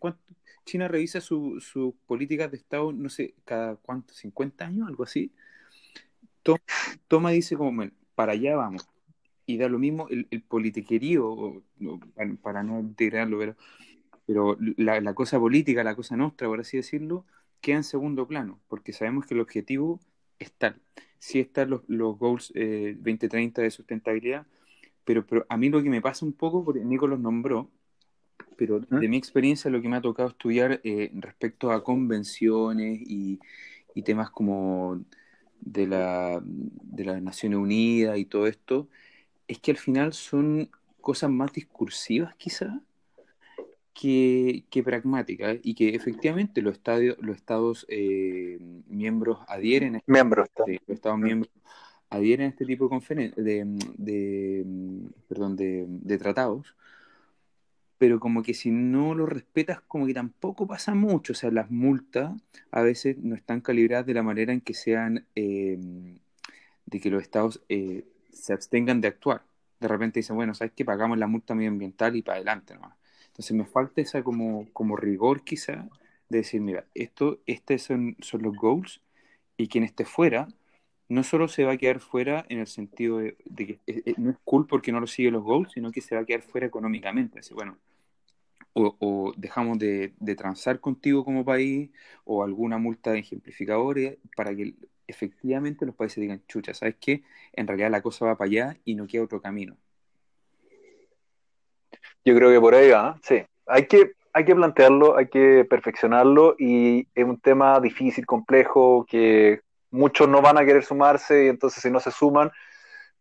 China 0.65 0.87
revisa 0.87 1.21
sus 1.21 1.63
su 1.63 1.95
políticas 2.07 2.51
de 2.51 2.57
Estado, 2.57 2.91
no 2.91 3.09
sé, 3.09 3.35
cada 3.45 3.75
cuánto, 3.75 4.13
50 4.13 4.65
años, 4.65 4.87
algo 4.87 5.03
así. 5.03 5.31
Toma, 7.07 7.33
y 7.33 7.35
dice 7.37 7.55
como, 7.57 7.73
bueno, 7.73 7.91
para 8.15 8.33
allá 8.33 8.55
vamos. 8.55 8.87
Y 9.45 9.57
da 9.57 9.67
lo 9.69 9.79
mismo 9.79 10.07
el, 10.09 10.25
politiquerío, 10.43 11.63
para 12.41 12.63
no 12.63 12.79
integrarlo, 12.79 13.37
pero 13.39 13.55
pero 14.25 14.57
la, 14.77 15.13
cosa 15.13 15.39
política, 15.39 15.83
la 15.83 15.95
cosa 15.95 16.15
nuestra, 16.15 16.47
por 16.47 16.61
así 16.61 16.77
decirlo, 16.77 17.25
queda 17.59 17.77
en 17.77 17.83
segundo 17.83 18.27
plano, 18.27 18.61
porque 18.69 18.93
sabemos 18.93 19.25
que 19.25 19.33
el 19.33 19.41
objetivo 19.41 19.99
es 20.39 20.53
tal. 20.53 20.79
Sí 21.21 21.39
están 21.39 21.69
los, 21.69 21.81
los 21.87 22.17
goals 22.17 22.51
eh, 22.55 22.95
2030 22.97 23.61
de 23.61 23.69
sustentabilidad, 23.69 24.47
pero, 25.05 25.23
pero 25.23 25.45
a 25.49 25.55
mí 25.55 25.69
lo 25.69 25.83
que 25.83 25.89
me 25.89 26.01
pasa 26.01 26.25
un 26.25 26.33
poco, 26.33 26.65
porque 26.65 26.83
Nico 26.83 27.05
los 27.05 27.19
nombró, 27.19 27.69
pero 28.57 28.79
de 28.79 29.07
mi 29.07 29.17
experiencia 29.17 29.69
lo 29.69 29.81
que 29.83 29.87
me 29.87 29.97
ha 29.97 30.01
tocado 30.01 30.29
estudiar 30.29 30.81
eh, 30.83 31.11
respecto 31.13 31.71
a 31.71 31.83
convenciones 31.83 33.01
y, 33.05 33.39
y, 33.93 34.01
temas 34.01 34.31
como 34.31 35.03
de 35.59 35.85
la, 35.85 36.41
de 36.43 37.05
las 37.05 37.21
Naciones 37.21 37.59
Unidas 37.59 38.17
y 38.17 38.25
todo 38.25 38.47
esto, 38.47 38.89
es 39.47 39.59
que 39.59 39.69
al 39.69 39.77
final 39.77 40.13
son 40.13 40.71
cosas 41.01 41.29
más 41.29 41.53
discursivas 41.53 42.35
quizás 42.35 42.73
que, 43.93 44.65
que 44.69 44.83
pragmáticas 44.83 45.57
y 45.63 45.75
que 45.75 45.95
efectivamente 45.95 46.61
los, 46.61 46.73
estadios, 46.73 47.17
los 47.19 47.35
estados 47.35 47.85
eh, 47.89 48.59
miembros 48.87 49.39
adhieren 49.47 49.95
a 49.95 49.97
este, 49.99 50.11
miembros, 50.11 50.49
los 50.57 50.79
estados 50.87 51.19
miembros 51.19 51.51
adhieren 52.09 52.47
a 52.47 52.49
este 52.49 52.65
tipo 52.65 52.89
de, 52.89 53.33
de, 53.35 53.63
de, 53.97 54.65
perdón, 55.27 55.55
de, 55.55 55.85
de 55.87 56.17
tratados 56.17 56.75
pero 58.01 58.19
como 58.19 58.41
que 58.41 58.55
si 58.55 58.71
no 58.71 59.13
lo 59.13 59.27
respetas, 59.27 59.79
como 59.81 60.07
que 60.07 60.13
tampoco 60.15 60.65
pasa 60.65 60.95
mucho. 60.95 61.33
O 61.33 61.35
sea, 61.35 61.51
las 61.51 61.69
multas 61.69 62.31
a 62.71 62.81
veces 62.81 63.19
no 63.19 63.35
están 63.35 63.61
calibradas 63.61 64.07
de 64.07 64.15
la 64.15 64.23
manera 64.23 64.51
en 64.53 64.59
que 64.61 64.73
sean, 64.73 65.27
eh, 65.35 65.77
de 66.87 66.99
que 66.99 67.11
los 67.11 67.21
estados 67.21 67.61
eh, 67.69 68.03
se 68.33 68.53
abstengan 68.53 69.01
de 69.01 69.09
actuar. 69.09 69.43
De 69.79 69.87
repente 69.87 70.19
dicen, 70.19 70.35
bueno, 70.35 70.55
¿sabes 70.55 70.73
qué? 70.75 70.83
Pagamos 70.83 71.19
la 71.19 71.27
multa 71.27 71.53
medioambiental 71.53 72.15
y 72.15 72.23
para 72.23 72.37
adelante 72.37 72.73
nomás. 72.73 72.95
Entonces 73.31 73.55
me 73.55 73.65
falta 73.65 74.01
esa 74.01 74.23
como, 74.23 74.67
como 74.73 74.95
rigor 74.97 75.43
quizá 75.43 75.87
de 76.29 76.39
decir, 76.39 76.61
mira, 76.61 76.85
esto, 76.93 77.39
estos 77.45 77.81
son, 77.81 78.15
son 78.21 78.43
los 78.43 78.55
goals 78.55 79.01
y 79.57 79.67
quien 79.67 79.83
esté 79.83 80.05
fuera 80.05 80.47
no 81.11 81.23
solo 81.23 81.49
se 81.49 81.65
va 81.65 81.73
a 81.73 81.77
quedar 81.77 81.99
fuera 81.99 82.45
en 82.47 82.59
el 82.59 82.67
sentido 82.67 83.17
de, 83.17 83.35
que 83.57 83.79
eh, 83.85 84.13
no 84.17 84.31
es 84.31 84.37
cool 84.45 84.65
porque 84.65 84.93
no 84.93 85.01
lo 85.01 85.07
sigue 85.07 85.29
los 85.29 85.43
goals, 85.43 85.73
sino 85.73 85.91
que 85.91 85.99
se 85.99 86.15
va 86.15 86.21
a 86.21 86.25
quedar 86.25 86.41
fuera 86.41 86.65
económicamente. 86.67 87.41
Bueno, 87.53 87.77
o, 88.73 89.33
dejamos 89.35 89.77
de, 89.77 90.13
transar 90.37 90.79
contigo 90.79 91.25
como 91.25 91.43
país 91.43 91.91
o 92.23 92.43
alguna 92.45 92.77
multa 92.77 93.11
de 93.11 93.19
ejemplificadores 93.19 94.19
para 94.37 94.55
que 94.55 94.73
efectivamente 95.05 95.85
los 95.85 95.95
países 95.95 96.21
digan, 96.21 96.41
chucha, 96.47 96.73
¿sabes 96.73 96.95
qué? 96.97 97.23
En 97.51 97.67
realidad 97.67 97.91
la 97.91 98.01
cosa 98.01 98.25
va 98.25 98.37
para 98.37 98.47
allá 98.47 98.77
y 98.85 98.95
no 98.95 99.05
queda 99.05 99.23
otro 99.23 99.41
camino. 99.41 99.75
Yo 102.23 102.35
creo 102.35 102.51
que 102.51 102.59
por 102.59 102.75
ahí 102.75 102.89
va, 102.89 103.17
sí. 103.23 103.43
Hay 103.67 103.87
que, 103.87 104.11
hay 104.33 104.45
que 104.45 104.55
plantearlo, 104.55 105.17
hay 105.17 105.27
que 105.27 105.65
perfeccionarlo 105.69 106.55
y 106.57 107.07
es 107.15 107.25
un 107.25 107.39
tema 107.39 107.79
difícil, 107.79 108.25
complejo, 108.25 109.05
que 109.09 109.61
muchos 109.91 110.27
no 110.27 110.41
van 110.41 110.57
a 110.57 110.65
querer 110.65 110.83
sumarse 110.83 111.45
y 111.45 111.47
entonces 111.47 111.81
si 111.81 111.89
no 111.89 111.99
se 111.99 112.11
suman, 112.11 112.51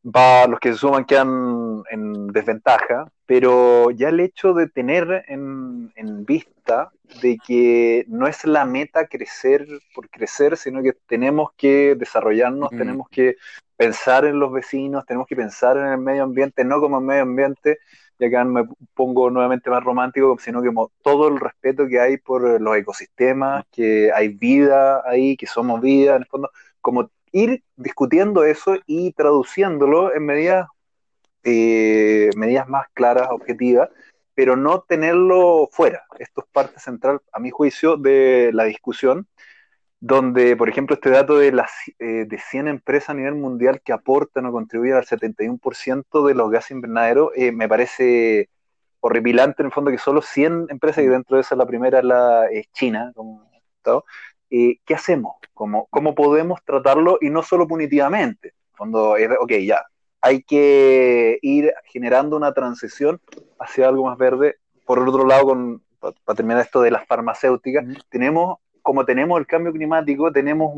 va, 0.05 0.47
los 0.47 0.61
que 0.61 0.73
se 0.73 0.79
suman 0.79 1.05
quedan 1.05 1.83
en 1.91 2.29
desventaja, 2.29 3.11
pero 3.27 3.91
ya 3.91 4.09
el 4.09 4.21
hecho 4.21 4.55
de 4.55 4.69
tener 4.69 5.25
en, 5.29 5.91
vista 6.25 6.91
de 7.23 7.39
que 7.45 8.05
no 8.09 8.29
es 8.29 8.45
la 8.45 8.65
meta 8.65 9.07
crecer 9.07 9.67
por 9.95 10.09
crecer, 10.09 10.57
sino 10.57 10.83
que 10.83 10.93
tenemos 11.07 11.51
que 11.57 11.97
desarrollarnos, 11.97 12.71
mm. 12.71 12.79
tenemos 12.79 13.09
que 13.09 13.37
pensar 13.77 14.25
en 14.25 14.39
los 14.39 14.53
vecinos, 14.53 15.05
tenemos 15.07 15.27
que 15.27 15.35
pensar 15.35 15.77
en 15.77 15.87
el 15.87 15.99
medio 15.99 16.23
ambiente, 16.23 16.65
no 16.65 16.81
como 16.81 16.99
el 16.99 17.05
medio 17.05 17.23
ambiente, 17.23 17.79
y 18.21 18.25
acá 18.27 18.45
me 18.45 18.65
pongo 18.95 19.31
nuevamente 19.31 19.71
más 19.71 19.83
romántico, 19.83 20.37
sino 20.39 20.63
que 20.63 20.71
todo 21.03 21.29
el 21.29 21.41
respeto 21.41 21.89
que 21.89 21.99
hay 21.99 22.19
por 22.19 22.61
los 22.61 22.77
ecosistemas, 22.77 23.65
que 23.73 24.13
hay 24.13 24.29
vida 24.29 25.03
ahí, 25.09 25.37
que 25.39 25.47
somos 25.47 25.81
vida, 25.81 26.17
en 26.17 26.23
el 26.23 26.29
fondo, 26.29 26.51
como 26.83 27.11
ir 27.33 27.63
discutiendo 27.77 28.45
eso 28.45 28.77
y 28.87 29.13
traduciéndolo 29.13 30.15
en 30.15 30.27
medidas, 30.27 30.69
eh, 31.45 32.29
medidas 32.37 32.69
más 32.69 32.89
claras, 32.93 33.29
objetivas, 33.31 33.89
pero 34.35 34.55
no 34.55 34.83
tenerlo 34.83 35.69
fuera. 35.73 36.05
Esto 36.19 36.43
es 36.43 36.47
parte 36.53 36.79
central, 36.79 37.21
a 37.33 37.39
mi 37.39 37.51
juicio, 37.51 37.97
de 37.97 38.51
la 38.53 38.65
discusión, 38.65 39.27
donde, 40.01 40.57
por 40.57 40.69
ejemplo, 40.69 40.95
este 40.95 41.11
dato 41.11 41.37
de, 41.39 41.53
las, 41.53 41.71
eh, 41.99 42.25
de 42.27 42.39
100 42.39 42.69
empresas 42.69 43.11
a 43.11 43.15
nivel 43.15 43.35
mundial 43.35 43.83
que 43.85 43.93
aportan 43.93 44.47
o 44.47 44.53
contribuyen 44.53 44.97
al 44.97 45.05
71% 45.05 46.27
de 46.27 46.35
los 46.35 46.51
gases 46.51 46.71
invernaderos, 46.73 47.31
eh, 47.37 47.53
me 47.53 47.69
parece 47.69 48.49
horripilante 49.01 49.63
en 49.63 49.67
el 49.67 49.73
fondo 49.73 49.91
que 49.91 49.99
solo 49.99 50.23
100 50.23 50.67
empresas, 50.71 51.05
y 51.05 51.07
dentro 51.07 51.37
de 51.37 51.43
esa 51.43 51.55
la 51.55 51.67
primera 51.67 51.99
es 51.99 52.05
la, 52.05 52.47
es 52.47 52.67
China, 52.73 53.13
como, 53.15 53.51
eh, 54.51 54.79
¿qué 54.85 54.95
hacemos? 54.95 55.37
¿Cómo, 55.55 55.87
¿Cómo 55.91 56.15
podemos 56.15 56.63
tratarlo 56.65 57.19
y 57.21 57.31
no 57.31 57.43
solo 57.43 57.69
punitivamente? 57.69 58.55
Es, 59.19 59.31
ok, 59.39 59.53
ya, 59.65 59.85
hay 60.23 60.43
que 60.43 61.39
ir 61.43 61.73
generando 61.85 62.37
una 62.37 62.53
transición 62.53 63.21
hacia 63.59 63.89
algo 63.89 64.07
más 64.07 64.17
verde. 64.17 64.57
Por 64.87 64.99
otro 65.07 65.27
lado, 65.27 65.45
con, 65.45 65.83
para 66.01 66.37
terminar 66.37 66.63
esto 66.63 66.81
de 66.81 66.91
las 66.91 67.07
farmacéuticas, 67.07 67.85
tenemos, 68.09 68.59
como 68.91 69.05
tenemos 69.05 69.39
el 69.39 69.47
cambio 69.47 69.73
climático, 69.73 70.33
tenemos 70.33 70.75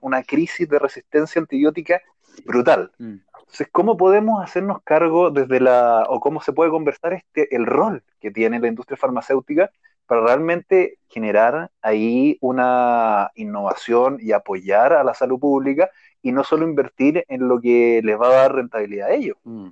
una 0.00 0.24
crisis 0.24 0.68
de 0.68 0.80
resistencia 0.80 1.40
antibiótica 1.40 2.02
brutal. 2.44 2.90
Mm. 2.98 3.18
Entonces, 3.38 3.68
¿cómo 3.70 3.96
podemos 3.96 4.42
hacernos 4.42 4.82
cargo 4.82 5.30
desde 5.30 5.60
la, 5.60 6.06
o 6.08 6.18
cómo 6.18 6.40
se 6.40 6.52
puede 6.52 6.72
conversar 6.72 7.12
este, 7.12 7.54
el 7.54 7.66
rol 7.66 8.02
que 8.18 8.32
tiene 8.32 8.58
la 8.58 8.66
industria 8.66 8.96
farmacéutica 8.96 9.70
para 10.06 10.22
realmente 10.22 10.98
generar 11.06 11.70
ahí 11.82 12.36
una 12.40 13.30
innovación 13.36 14.18
y 14.20 14.32
apoyar 14.32 14.92
a 14.92 15.04
la 15.04 15.14
salud 15.14 15.38
pública 15.38 15.88
y 16.22 16.32
no 16.32 16.42
solo 16.42 16.66
invertir 16.66 17.24
en 17.28 17.46
lo 17.46 17.60
que 17.60 18.00
les 18.02 18.20
va 18.20 18.26
a 18.26 18.34
dar 18.42 18.56
rentabilidad 18.56 19.06
a 19.06 19.14
ellos. 19.14 19.36
Mm. 19.44 19.68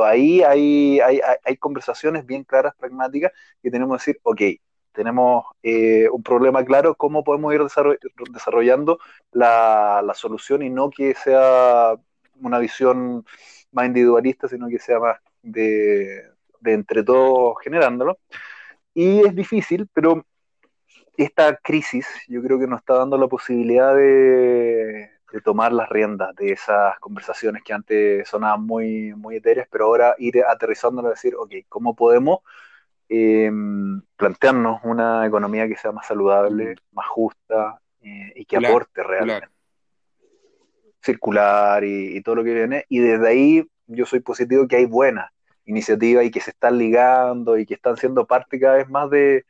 Ahí 0.00 0.44
hay, 0.44 1.00
hay, 1.00 1.20
hay, 1.44 1.56
conversaciones 1.56 2.24
bien 2.24 2.44
claras, 2.44 2.72
pragmáticas, 2.76 3.32
que 3.60 3.68
tenemos 3.72 3.96
que 3.96 4.12
decir, 4.12 4.20
ok, 4.22 4.60
tenemos 5.00 5.46
eh, 5.62 6.10
un 6.10 6.22
problema 6.22 6.62
claro, 6.62 6.94
¿cómo 6.94 7.24
podemos 7.24 7.54
ir 7.54 7.62
desarrollando 8.30 8.98
la, 9.32 10.12
solución 10.14 10.62
y 10.62 10.68
no 10.68 10.90
que 10.90 11.14
sea 11.14 11.94
una 12.42 12.58
visión 12.58 13.24
más 13.72 13.86
individualista, 13.86 14.46
sino 14.46 14.68
que 14.68 14.78
sea 14.78 14.98
más 15.00 15.16
de, 15.42 16.22
entre 16.66 17.02
todos 17.02 17.54
generándolo? 17.64 18.18
Y 18.92 19.26
es 19.26 19.34
difícil, 19.34 19.88
pero 19.94 20.26
esta 21.16 21.56
crisis 21.56 22.06
yo 22.28 22.42
creo 22.42 22.58
que 22.58 22.66
nos 22.66 22.80
está 22.80 22.96
dando 22.96 23.16
la 23.16 23.26
posibilidad 23.26 23.94
de, 23.94 25.08
tomar 25.42 25.72
las 25.72 25.88
riendas 25.88 26.34
de 26.36 26.52
esas 26.52 26.98
conversaciones 26.98 27.62
que 27.62 27.72
antes 27.72 28.28
sonaban 28.28 28.66
muy, 28.66 29.14
muy 29.14 29.36
etéreas, 29.36 29.66
pero 29.70 29.86
ahora 29.86 30.14
ir 30.18 30.44
aterrizándolo 30.44 31.08
y 31.08 31.12
decir, 31.12 31.34
ok, 31.36 31.54
¿cómo 31.70 31.96
podemos 31.96 32.40
em, 33.10 34.00
plantearnos 34.16 34.80
una 34.84 35.26
economía 35.26 35.68
que 35.68 35.76
sea 35.76 35.92
más 35.92 36.06
saludable, 36.06 36.74
mm. 36.74 36.94
más 36.94 37.06
justa 37.06 37.80
eh, 38.00 38.32
y 38.36 38.44
que 38.46 38.56
aporte 38.56 39.02
realmente? 39.02 39.48
Circular 41.02 41.84
y, 41.84 42.16
y 42.16 42.22
todo 42.22 42.36
lo 42.36 42.44
que 42.44 42.54
viene. 42.54 42.86
Y 42.88 43.00
desde 43.00 43.28
ahí 43.28 43.70
yo 43.86 44.06
soy 44.06 44.20
positivo 44.20 44.66
que 44.68 44.76
hay 44.76 44.86
buenas 44.86 45.30
iniciativas 45.70 46.24
y 46.24 46.30
que 46.30 46.40
se 46.40 46.50
están 46.50 46.78
ligando 46.78 47.56
y 47.58 47.66
que 47.66 47.74
están 47.74 47.96
siendo 47.96 48.26
parte 48.26 48.60
cada 48.60 48.76
vez 48.76 48.88
más 48.88 49.10
de, 49.10 49.44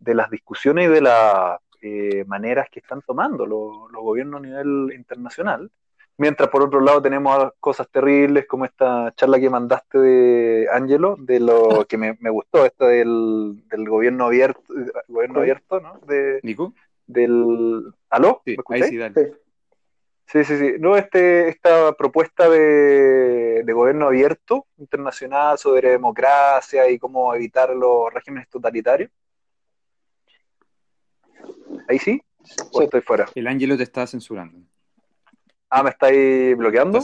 las 0.00 0.30
discusiones 0.30 0.86
y 0.86 0.92
de 0.92 1.00
las 1.00 1.58
eh, 1.82 2.24
maneras 2.26 2.68
que 2.70 2.80
están 2.80 3.02
tomando 3.02 3.46
los, 3.46 3.90
gobiernos 3.92 4.40
a 4.40 4.46
nivel 4.46 4.92
internacional. 4.94 5.70
Mientras 6.18 6.48
por 6.48 6.62
otro 6.62 6.80
lado 6.80 7.00
tenemos 7.00 7.52
cosas 7.60 7.88
terribles 7.88 8.44
como 8.46 8.64
esta 8.64 9.14
charla 9.14 9.38
que 9.38 9.48
mandaste 9.48 9.98
de 9.98 10.68
Angelo, 10.72 11.14
de 11.16 11.38
lo 11.38 11.86
que 11.88 11.96
me, 11.96 12.12
gustó, 12.30 12.66
esta 12.66 12.88
del, 12.88 13.62
gobierno 13.70 14.26
abierto, 14.26 14.60
gobierno 15.06 15.38
abierto, 15.40 15.80
¿no? 15.80 16.00
De, 16.08 16.40
¿Nico? 16.42 16.74
Del, 17.06 17.84
¿Aló? 18.10 18.42
Sí, 18.44 18.56
Sí, 20.30 20.44
sí, 20.44 20.58
sí. 20.58 20.72
No, 20.78 20.94
este, 20.96 21.48
esta 21.48 21.92
propuesta 21.94 22.50
de, 22.50 23.64
gobierno 23.66 24.08
abierto 24.08 24.66
internacional 24.76 25.56
sobre 25.56 25.90
democracia 25.90 26.90
y 26.90 26.98
cómo 26.98 27.34
evitar 27.34 27.70
los 27.70 28.12
regímenes 28.12 28.48
totalitarios. 28.50 29.10
¿Ahí 31.88 31.98
sí? 31.98 32.20
¿O 32.72 32.82
estoy 32.82 33.00
fuera? 33.00 33.26
El 33.34 33.46
Ángelo 33.46 33.76
te 33.78 33.84
está 33.84 34.06
censurando. 34.06 34.58
Ah, 35.70 35.82
¿me 35.82 35.90
estáis 35.90 36.56
bloqueando? 36.56 37.00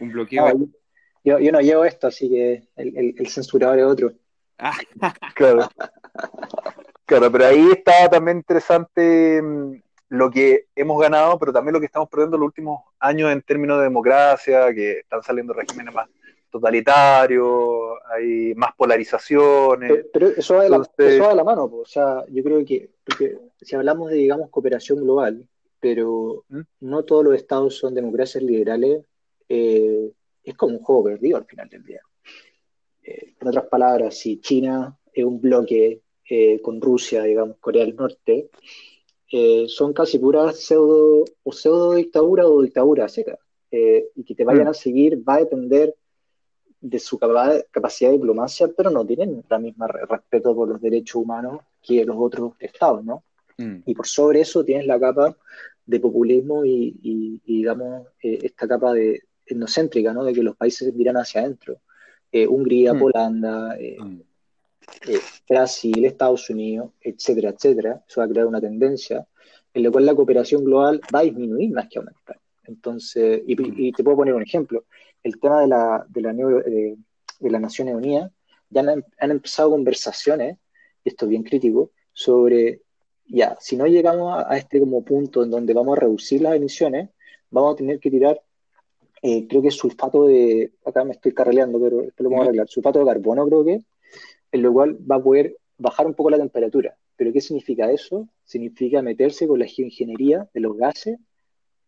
Un 0.00 0.12
bloqueo. 0.12 0.52
yo, 1.24 1.52
no 1.52 1.60
llevo 1.60 1.84
esto, 1.84 2.06
así 2.06 2.28
que 2.28 2.68
el, 2.76 3.14
el, 3.18 3.28
censurador 3.28 3.78
es 3.78 3.84
otro. 3.84 4.12
claro. 5.34 5.68
Claro, 7.08 7.32
pero 7.32 7.46
ahí 7.46 7.70
está 7.70 8.06
también 8.10 8.36
interesante 8.36 9.40
mm, 9.40 9.80
lo 10.10 10.30
que 10.30 10.66
hemos 10.76 11.00
ganado, 11.00 11.38
pero 11.38 11.54
también 11.54 11.72
lo 11.72 11.80
que 11.80 11.86
estamos 11.86 12.08
perdiendo 12.10 12.36
los 12.36 12.48
últimos 12.48 12.82
años 12.98 13.32
en 13.32 13.40
términos 13.40 13.78
de 13.78 13.84
democracia, 13.84 14.74
que 14.74 14.98
están 14.98 15.22
saliendo 15.22 15.54
regímenes 15.54 15.94
más 15.94 16.06
totalitario, 16.50 17.96
hay 18.12 18.54
más 18.54 18.74
polarizaciones. 18.76 20.06
Pero, 20.12 20.28
eso, 20.28 20.56
va 20.56 20.64
de 20.64 21.34
la, 21.34 21.44
mano, 21.44 21.64
o 21.64 21.86
sea, 21.86 22.24
yo 22.28 22.42
creo 22.42 22.62
que 22.64 22.90
si 23.60 23.74
hablamos 23.74 24.10
de, 24.10 24.16
digamos, 24.16 24.50
cooperación 24.50 25.02
global, 25.02 25.46
pero 25.80 26.44
no 26.80 27.04
todos 27.04 27.24
los 27.24 27.34
estados 27.34 27.76
son 27.76 27.94
democracias 27.94 28.42
liberales, 28.42 29.04
eh, 29.48 30.12
es 30.42 30.54
como 30.54 30.76
un 30.76 30.82
juego 30.82 31.04
perdido 31.04 31.36
al 31.36 31.44
final 31.44 31.68
del 31.68 31.84
día. 31.84 32.00
Eh, 33.02 33.34
en 33.40 33.48
otras 33.48 33.66
palabras, 33.66 34.16
si 34.16 34.40
China 34.40 34.98
es 35.12 35.24
un 35.24 35.40
bloque 35.40 36.02
eh, 36.28 36.60
con 36.60 36.80
Rusia, 36.80 37.22
digamos, 37.22 37.56
Corea 37.58 37.84
del 37.84 37.96
Norte, 37.96 38.50
son 39.68 39.92
casi 39.92 40.18
puras 40.18 40.58
pseudo 40.58 41.22
o 41.42 41.52
pseudo 41.52 41.94
dictadura 41.94 42.46
o 42.46 42.62
dictadura 42.62 43.08
seca. 43.08 43.38
y 43.70 44.24
que 44.24 44.34
te 44.34 44.44
vayan 44.44 44.64
mm. 44.66 44.70
a 44.70 44.74
seguir 44.74 45.28
va 45.28 45.34
a 45.34 45.40
depender 45.40 45.94
de 46.80 46.98
su 46.98 47.18
capacidad 47.18 48.10
de 48.10 48.16
diplomacia, 48.16 48.68
pero 48.74 48.90
no 48.90 49.04
tienen 49.04 49.44
la 49.50 49.58
misma 49.58 49.86
respeto 49.86 50.54
por 50.54 50.68
los 50.68 50.80
derechos 50.80 51.16
humanos 51.16 51.60
que 51.82 52.04
los 52.06 52.16
otros 52.18 52.52
estados, 52.60 53.04
¿no? 53.04 53.24
Mm. 53.58 53.82
Y 53.84 53.94
por 53.94 54.06
sobre 54.06 54.40
eso 54.40 54.64
tienes 54.64 54.86
la 54.86 54.98
capa 54.98 55.36
de 55.84 56.00
populismo 56.00 56.64
y, 56.64 57.40
digamos, 57.44 58.06
eh, 58.22 58.38
esta 58.42 58.68
capa 58.68 58.92
de 58.92 59.22
etnocéntrica, 59.44 60.12
¿no? 60.12 60.24
De 60.24 60.32
que 60.32 60.42
los 60.42 60.56
países 60.56 60.94
miran 60.94 61.16
hacia 61.16 61.40
adentro. 61.40 61.80
Eh, 62.30 62.46
Hungría, 62.46 62.92
mm. 62.92 63.02
Holanda, 63.02 63.76
eh, 63.78 63.96
mm. 63.98 64.20
Brasil, 65.48 66.04
Estados 66.04 66.48
Unidos, 66.50 66.90
etcétera, 67.00 67.50
etcétera. 67.50 68.04
Eso 68.06 68.20
va 68.20 68.26
a 68.26 68.28
crear 68.28 68.46
una 68.46 68.60
tendencia 68.60 69.26
en 69.72 69.82
la 69.82 69.90
cual 69.90 70.06
la 70.06 70.14
cooperación 70.14 70.64
global 70.64 71.00
va 71.14 71.20
a 71.20 71.22
disminuir 71.22 71.72
más 71.72 71.88
que 71.88 71.98
aumentar. 71.98 72.38
Entonces, 72.64 73.42
y, 73.46 73.92
te 73.92 74.04
puedo 74.04 74.18
poner 74.18 74.34
un 74.34 74.42
ejemplo. 74.42 74.84
El 75.22 75.40
tema 75.40 75.62
de 75.62 75.68
la, 75.68 76.06
de 76.08 76.20
la, 76.20 76.32
de, 76.32 76.96
la 77.40 77.58
Naciones 77.58 77.94
Unidas, 77.94 78.30
ya 78.68 78.82
han, 78.82 79.04
han 79.18 79.30
empezado 79.30 79.70
conversaciones, 79.70 80.58
y 81.02 81.08
esto 81.08 81.24
es 81.24 81.30
bien 81.30 81.42
crítico, 81.42 81.92
sobre 82.12 82.82
ya, 83.28 83.56
si 83.60 83.76
no 83.76 83.86
llegamos 83.86 84.44
a, 84.46 84.56
este 84.56 84.80
como 84.80 85.04
punto 85.04 85.42
en 85.42 85.50
donde 85.50 85.74
vamos 85.74 85.96
a 85.96 86.00
reducir 86.00 86.42
las 86.42 86.56
emisiones, 86.56 87.10
vamos 87.50 87.74
a 87.74 87.76
tener 87.76 88.00
que 88.00 88.10
tirar, 88.10 88.40
eh, 89.22 89.46
creo 89.48 89.62
que 89.62 89.70
sulfato 89.70 90.26
de, 90.26 90.72
acá 90.84 91.04
me 91.04 91.12
estoy 91.12 91.32
carreleando, 91.32 91.80
pero 91.80 92.02
esto 92.02 92.22
lo 92.22 92.30
vamos 92.30 92.44
a 92.44 92.48
arreglar, 92.48 92.68
sulfato 92.68 92.98
de 93.00 93.06
carbono 93.06 93.46
creo 93.46 93.64
que, 93.64 93.82
en 94.52 94.62
lo 94.62 94.72
cual 94.72 94.98
va 95.10 95.16
a 95.16 95.22
poder 95.22 95.56
bajar 95.76 96.06
un 96.06 96.14
poco 96.14 96.30
la 96.30 96.38
temperatura. 96.38 96.96
¿Pero 97.16 97.32
qué 97.32 97.40
significa 97.40 97.90
eso? 97.90 98.28
Significa 98.44 99.02
meterse 99.02 99.46
con 99.46 99.58
la 99.58 99.66
geoingeniería 99.66 100.48
de 100.54 100.60
los 100.60 100.76
gases 100.76 101.18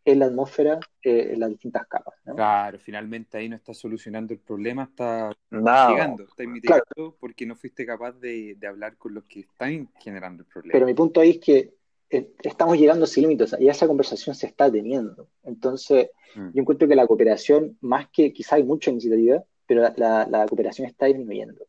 en 0.04 0.18
la 0.18 0.26
atmósfera 0.26 0.80
eh, 1.02 1.30
en 1.32 1.40
las 1.40 1.50
distintas 1.50 1.86
capas. 1.86 2.14
Claro, 2.24 2.78
finalmente 2.78 3.38
ahí 3.38 3.48
no 3.48 3.56
estás 3.56 3.78
solucionando 3.78 4.32
el 4.32 4.40
problema, 4.40 4.84
está 4.84 5.32
mitigando, 5.50 6.24
está 6.24 6.44
mitigando 6.46 7.16
porque 7.20 7.46
no 7.46 7.56
fuiste 7.56 7.84
capaz 7.84 8.12
de, 8.12 8.56
hablar 8.66 8.96
con 8.96 9.14
los 9.14 9.24
que 9.24 9.40
están 9.40 9.88
generando 9.98 10.42
el 10.42 10.48
problema. 10.48 10.72
Pero 10.72 10.86
mi 10.86 10.94
punto 10.94 11.20
ahí 11.20 11.30
es 11.30 11.38
que 11.38 11.74
eh, 12.08 12.32
estamos 12.42 12.78
llegando 12.78 13.04
a 13.04 13.08
ese 13.08 13.20
límite 13.20 13.44
y 13.58 13.68
esa 13.68 13.86
conversación 13.86 14.34
se 14.34 14.46
está 14.46 14.70
teniendo. 14.70 15.28
Entonces, 15.44 16.10
mm. 16.34 16.50
yo 16.54 16.60
encuentro 16.60 16.88
que 16.88 16.96
la 16.96 17.06
cooperación, 17.06 17.76
más 17.80 18.08
que 18.10 18.32
quizá 18.32 18.56
hay 18.56 18.64
mucha 18.64 18.90
iniciativa, 18.90 19.42
pero 19.66 19.82
la, 19.96 20.46
cooperación 20.48 20.88
está 20.88 21.06
disminuyendo. 21.06 21.66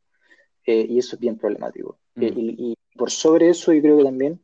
Eh, 0.65 0.85
y 0.89 0.99
eso 0.99 1.15
es 1.15 1.19
bien 1.19 1.37
problemático. 1.37 1.99
Mm. 2.15 2.23
y, 2.23 2.77
por 2.95 3.09
sobre 3.09 3.49
eso, 3.49 3.71
yo 3.73 3.81
creo 3.81 3.97
que 3.97 4.03
también 4.03 4.43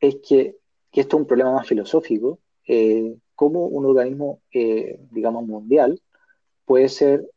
es 0.00 0.16
que, 0.16 0.56
que 0.92 1.00
esto 1.00 1.16
es 1.16 1.20
un 1.22 1.26
problema 1.26 1.52
más 1.52 1.66
filosófico, 1.66 2.40
eh, 2.66 3.16
cómo 3.36 3.66
un 3.66 3.86
organismo, 3.86 4.40
eh, 4.52 4.98
digamos, 5.12 5.46
mundial 5.46 6.00
puede 6.64 6.88
ser, 6.88 7.30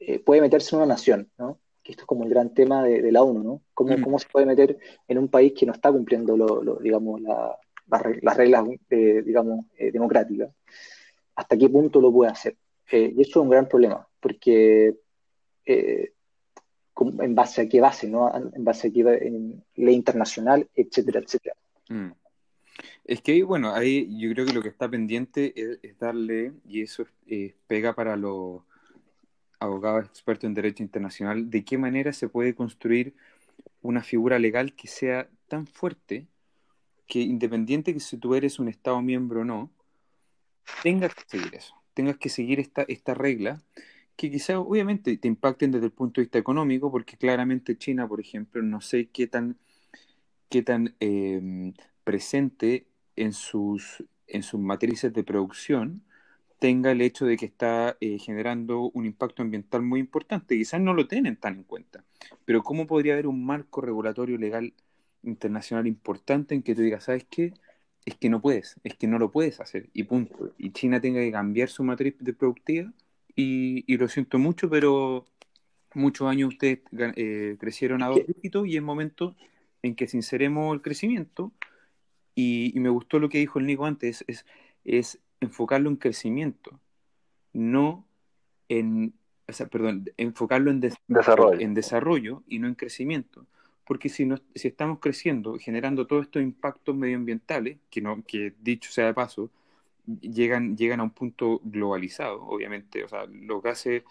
eh, 0.00 0.18
puede 0.18 0.40
meterse 0.40 0.74
en 0.74 0.82
una 0.82 0.94
nación, 0.94 1.30
¿no? 1.38 1.60
Que 1.84 1.92
esto 1.92 2.02
es 2.02 2.06
como 2.06 2.24
el 2.24 2.30
gran 2.30 2.54
tema 2.54 2.82
de, 2.82 3.12
la 3.12 3.22
ONU, 3.22 3.42
¿no? 3.44 3.62
¿Cómo, 3.74 3.96
mm. 3.96 4.02
¿Cómo, 4.02 4.18
se 4.18 4.28
puede 4.28 4.46
meter 4.46 4.78
en 5.06 5.18
un 5.18 5.28
país 5.28 5.52
que 5.56 5.66
no 5.66 5.72
está 5.72 5.92
cumpliendo, 5.92 6.36
lo, 6.36 6.76
digamos, 6.76 7.20
las 7.20 8.36
reglas, 8.36 8.66
eh, 8.90 9.22
digamos, 9.24 9.66
democráticas? 9.78 10.50
¿Hasta 11.36 11.56
qué 11.56 11.68
punto 11.68 12.00
lo 12.00 12.12
puede 12.12 12.32
hacer? 12.32 12.56
y 12.90 13.22
eso 13.22 13.30
es 13.30 13.36
un 13.36 13.48
gran 13.48 13.66
problema, 13.68 14.06
porque 14.20 14.98
en 15.64 17.34
base 17.34 17.62
a 17.62 17.68
qué 17.68 17.80
base, 17.80 18.06
¿no? 18.06 18.30
En 18.54 18.64
base 18.64 18.88
a 18.88 18.92
qué 18.92 19.00
en 19.00 19.64
ley 19.76 19.94
internacional, 19.94 20.68
etcétera, 20.74 21.20
etcétera. 21.20 21.54
Mm. 21.88 22.10
Es 23.04 23.20
que, 23.20 23.42
bueno, 23.42 23.74
ahí 23.74 24.08
yo 24.18 24.30
creo 24.32 24.46
que 24.46 24.52
lo 24.52 24.62
que 24.62 24.68
está 24.68 24.88
pendiente 24.88 25.52
es, 25.56 25.98
darle, 25.98 26.52
y 26.64 26.82
eso 26.82 27.04
pega 27.66 27.94
para 27.94 28.16
los 28.16 28.62
abogados 29.58 30.06
expertos 30.06 30.44
en 30.44 30.54
derecho 30.54 30.82
internacional, 30.82 31.50
de 31.50 31.64
qué 31.64 31.78
manera 31.78 32.12
se 32.12 32.28
puede 32.28 32.54
construir 32.54 33.14
una 33.80 34.02
figura 34.02 34.38
legal 34.38 34.74
que 34.74 34.88
sea 34.88 35.28
tan 35.48 35.66
fuerte 35.66 36.26
que 37.06 37.20
independiente 37.20 37.92
que 37.92 38.00
si 38.00 38.16
tú 38.16 38.34
eres 38.34 38.58
un 38.58 38.68
Estado 38.68 39.02
miembro 39.02 39.40
o 39.40 39.44
no, 39.44 39.70
tengas 40.82 41.14
que 41.14 41.22
seguir 41.26 41.54
eso, 41.54 41.74
tengas 41.94 42.16
que 42.16 42.28
seguir 42.28 42.60
esta, 42.60 42.82
esta 42.82 43.14
regla 43.14 43.60
que 44.16 44.30
quizá 44.30 44.60
obviamente 44.60 45.16
te 45.16 45.28
impacten 45.28 45.72
desde 45.72 45.86
el 45.86 45.92
punto 45.92 46.20
de 46.20 46.26
vista 46.26 46.38
económico, 46.38 46.90
porque 46.90 47.16
claramente 47.16 47.76
China, 47.76 48.06
por 48.06 48.20
ejemplo, 48.20 48.62
no 48.62 48.80
sé 48.80 49.08
qué 49.08 49.26
tan, 49.26 49.58
qué 50.48 50.62
tan 50.62 50.94
eh, 51.00 51.72
presente 52.04 52.86
en 53.16 53.32
sus, 53.32 54.04
en 54.26 54.42
sus 54.42 54.60
matrices 54.60 55.12
de 55.12 55.24
producción 55.24 56.02
tenga 56.58 56.92
el 56.92 57.00
hecho 57.00 57.26
de 57.26 57.36
que 57.36 57.46
está 57.46 57.96
eh, 58.00 58.18
generando 58.18 58.90
un 58.94 59.04
impacto 59.04 59.42
ambiental 59.42 59.82
muy 59.82 59.98
importante. 59.98 60.56
Quizás 60.56 60.80
no 60.80 60.94
lo 60.94 61.08
tienen 61.08 61.36
tan 61.36 61.56
en 61.56 61.64
cuenta, 61.64 62.04
pero 62.44 62.62
¿cómo 62.62 62.86
podría 62.86 63.14
haber 63.14 63.26
un 63.26 63.44
marco 63.44 63.80
regulatorio 63.80 64.38
legal 64.38 64.72
internacional 65.22 65.86
importante 65.86 66.54
en 66.54 66.62
que 66.62 66.74
tú 66.74 66.82
digas, 66.82 67.04
¿sabes 67.04 67.26
qué? 67.28 67.52
Es 68.04 68.16
que 68.16 68.28
no 68.28 68.40
puedes, 68.40 68.76
es 68.84 68.94
que 68.94 69.06
no 69.06 69.18
lo 69.18 69.30
puedes 69.30 69.60
hacer 69.60 69.88
y 69.92 70.04
punto. 70.04 70.52
Y 70.58 70.70
China 70.70 71.00
tenga 71.00 71.20
que 71.20 71.32
cambiar 71.32 71.68
su 71.68 71.84
matriz 71.84 72.16
de 72.18 72.32
productiva 72.32 72.92
y, 73.34 73.84
y 73.92 73.96
lo 73.96 74.08
siento 74.08 74.38
mucho, 74.38 74.68
pero 74.68 75.24
muchos 75.94 76.28
años 76.28 76.50
ustedes 76.50 76.80
eh, 77.16 77.56
crecieron 77.58 78.02
a 78.02 78.08
dos 78.08 78.20
dígitos 78.26 78.66
y 78.66 78.76
es 78.76 78.82
momento 78.82 79.36
en 79.82 79.94
que 79.94 80.06
sinceremos 80.06 80.74
el 80.74 80.82
crecimiento 80.82 81.52
y, 82.34 82.72
me 82.76 82.88
gustó 82.88 83.18
lo 83.18 83.28
que 83.28 83.38
dijo 83.38 83.58
el 83.58 83.66
Nico 83.66 83.86
antes, 83.86 84.24
es, 84.26 84.46
es 84.84 85.20
enfocarlo 85.40 85.90
en 85.90 85.96
crecimiento, 85.96 86.80
no 87.52 88.06
en, 88.68 89.14
perdón, 89.70 90.06
enfocarlo 90.16 90.70
en, 90.70 90.80
desarrollo. 90.80 91.60
en 91.60 91.74
desarrollo 91.74 92.42
y 92.46 92.58
no 92.58 92.68
en 92.68 92.74
crecimiento. 92.74 93.46
Porque 93.84 94.08
si, 94.08 94.24
no, 94.24 94.36
si 94.54 94.68
estamos 94.68 95.00
creciendo, 95.00 95.58
generando 95.58 96.06
todos 96.06 96.26
estos 96.26 96.42
impactos 96.42 96.94
medioambientales, 96.94 97.78
que, 97.90 98.00
no, 98.00 98.22
que 98.26 98.54
dicho 98.60 98.90
sea 98.92 99.06
de 99.06 99.14
paso, 99.14 99.50
llegan, 100.20 100.76
llegan 100.76 101.00
a 101.00 101.02
un 101.02 101.10
punto 101.10 101.60
globalizado, 101.64 102.42
obviamente. 102.44 103.04
O 103.04 103.08
sea, 103.08 103.26
los 103.26 103.62
gases, 103.62 104.04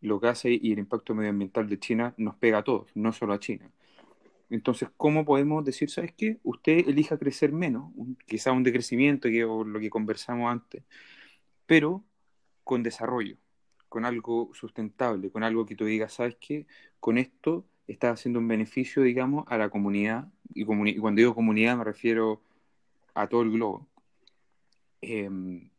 los 0.00 0.20
gases 0.20 0.58
y 0.62 0.72
el 0.72 0.78
impacto 0.78 1.14
medioambiental 1.14 1.68
de 1.68 1.78
China 1.78 2.14
nos 2.16 2.36
pega 2.36 2.58
a 2.58 2.64
todos, 2.64 2.88
no 2.94 3.12
solo 3.12 3.34
a 3.34 3.40
China. 3.40 3.68
Entonces, 4.50 4.88
¿cómo 4.96 5.24
podemos 5.24 5.64
decir, 5.64 5.90
sabes 5.90 6.12
qué? 6.12 6.38
Usted 6.44 6.88
elija 6.88 7.18
crecer 7.18 7.52
menos, 7.52 7.92
quizá 8.26 8.52
un 8.52 8.62
decrecimiento, 8.62 9.28
que, 9.28 9.44
o 9.44 9.64
lo 9.64 9.80
que 9.80 9.90
conversamos 9.90 10.50
antes, 10.50 10.84
pero 11.66 12.04
con 12.64 12.82
desarrollo, 12.82 13.36
con 13.88 14.04
algo 14.04 14.50
sustentable, 14.54 15.30
con 15.30 15.42
algo 15.42 15.66
que 15.66 15.74
tú 15.74 15.84
digas, 15.84 16.14
sabes 16.14 16.36
qué? 16.40 16.66
Con 17.00 17.18
esto 17.18 17.66
estás 17.88 18.20
haciendo 18.20 18.38
un 18.40 18.48
beneficio, 18.48 19.02
digamos, 19.02 19.44
a 19.48 19.58
la 19.58 19.68
comunidad, 19.68 20.28
y, 20.54 20.64
cuando 20.64 21.18
digo 21.20 21.34
comunidad 21.34 21.76
me 21.76 21.84
refiero 21.84 22.40
a 23.14 23.28
todo 23.28 23.42
el 23.42 23.50
globo. 23.50 23.88
Em, 25.00 25.70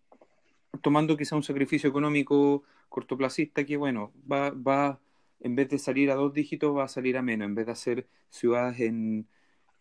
tomando 0.82 1.18
quizá 1.18 1.36
un 1.36 1.44
sacrificio 1.44 1.90
económico 1.90 2.64
cortoplacista 2.90 3.66
que, 3.66 3.78
bueno, 3.78 4.12
va, 4.30 4.52
va 4.52 5.00
en 5.40 5.56
vez 5.56 5.70
de 5.70 5.80
salir 5.80 6.12
a 6.12 6.16
dos 6.16 6.34
dígitos, 6.34 6.76
va 6.76 6.86
a 6.86 6.88
salir 6.88 7.18
a 7.18 7.22
menos. 7.22 7.46
En 7.46 7.56
vez 7.56 7.66
de 7.66 7.72
hacer 7.72 8.08
ciudades 8.30 8.80
en, 8.80 9.28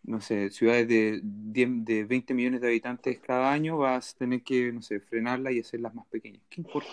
no 0.03 0.21
sé, 0.21 0.49
ciudades 0.51 0.87
de, 0.87 1.21
de 1.23 2.05
20 2.05 2.33
millones 2.33 2.61
de 2.61 2.67
habitantes 2.67 3.19
cada 3.19 3.51
año, 3.51 3.77
vas 3.77 4.13
a 4.13 4.17
tener 4.17 4.43
que, 4.43 4.71
no 4.71 4.81
sé, 4.81 4.99
frenarlas 4.99 5.53
y 5.53 5.59
hacerlas 5.59 5.93
más 5.93 6.05
pequeñas. 6.07 6.41
¿Qué 6.49 6.61
importa? 6.61 6.89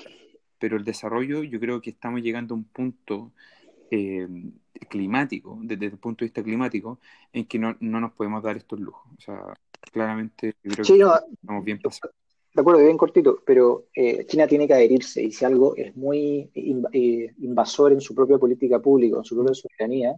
Pero 0.59 0.77
el 0.77 0.85
desarrollo, 0.85 1.43
yo 1.43 1.61
creo 1.61 1.81
que 1.81 1.91
estamos 1.91 2.23
llegando 2.23 2.55
a 2.55 2.59
un 2.59 2.65
punto 2.65 3.33
eh, 3.91 4.27
climático, 4.89 5.59
desde 5.63 5.87
el 5.87 5.99
punto 5.99 6.25
de 6.25 6.27
vista 6.27 6.43
climático, 6.43 6.99
en 7.33 7.45
que 7.47 7.59
no, 7.59 7.77
no, 7.81 8.01
nos 8.01 8.13
podemos 8.13 8.43
dar 8.43 8.57
estos 8.57 8.81
lujos. 8.81 9.13
O 9.19 9.21
sea, 9.21 9.55
claramente, 9.93 10.55
yo 10.63 10.73
creo 10.73 11.21
que 11.21 11.35
estamos 11.35 11.65
bien 11.65 11.81
pasados 11.81 12.15
de 12.55 12.61
acuerdo, 12.61 12.83
bien 12.83 12.97
cortito, 12.97 13.43
pero 13.45 13.87
eh, 13.95 14.25
China 14.27 14.47
tiene 14.47 14.69
que 14.69 14.75
adherirse 14.75 15.23
y 15.23 15.33
si 15.33 15.45
algo 15.45 15.75
es 15.75 15.97
muy 15.97 16.49
eh, 16.55 17.33
invasor 17.39 17.93
en 17.93 18.01
su 18.01 18.15
propia 18.15 18.39
política 18.39 18.79
pública, 18.79 19.19
en 19.19 19.25
su 19.25 19.35
propia 19.35 19.55
soberanía, 19.55 20.15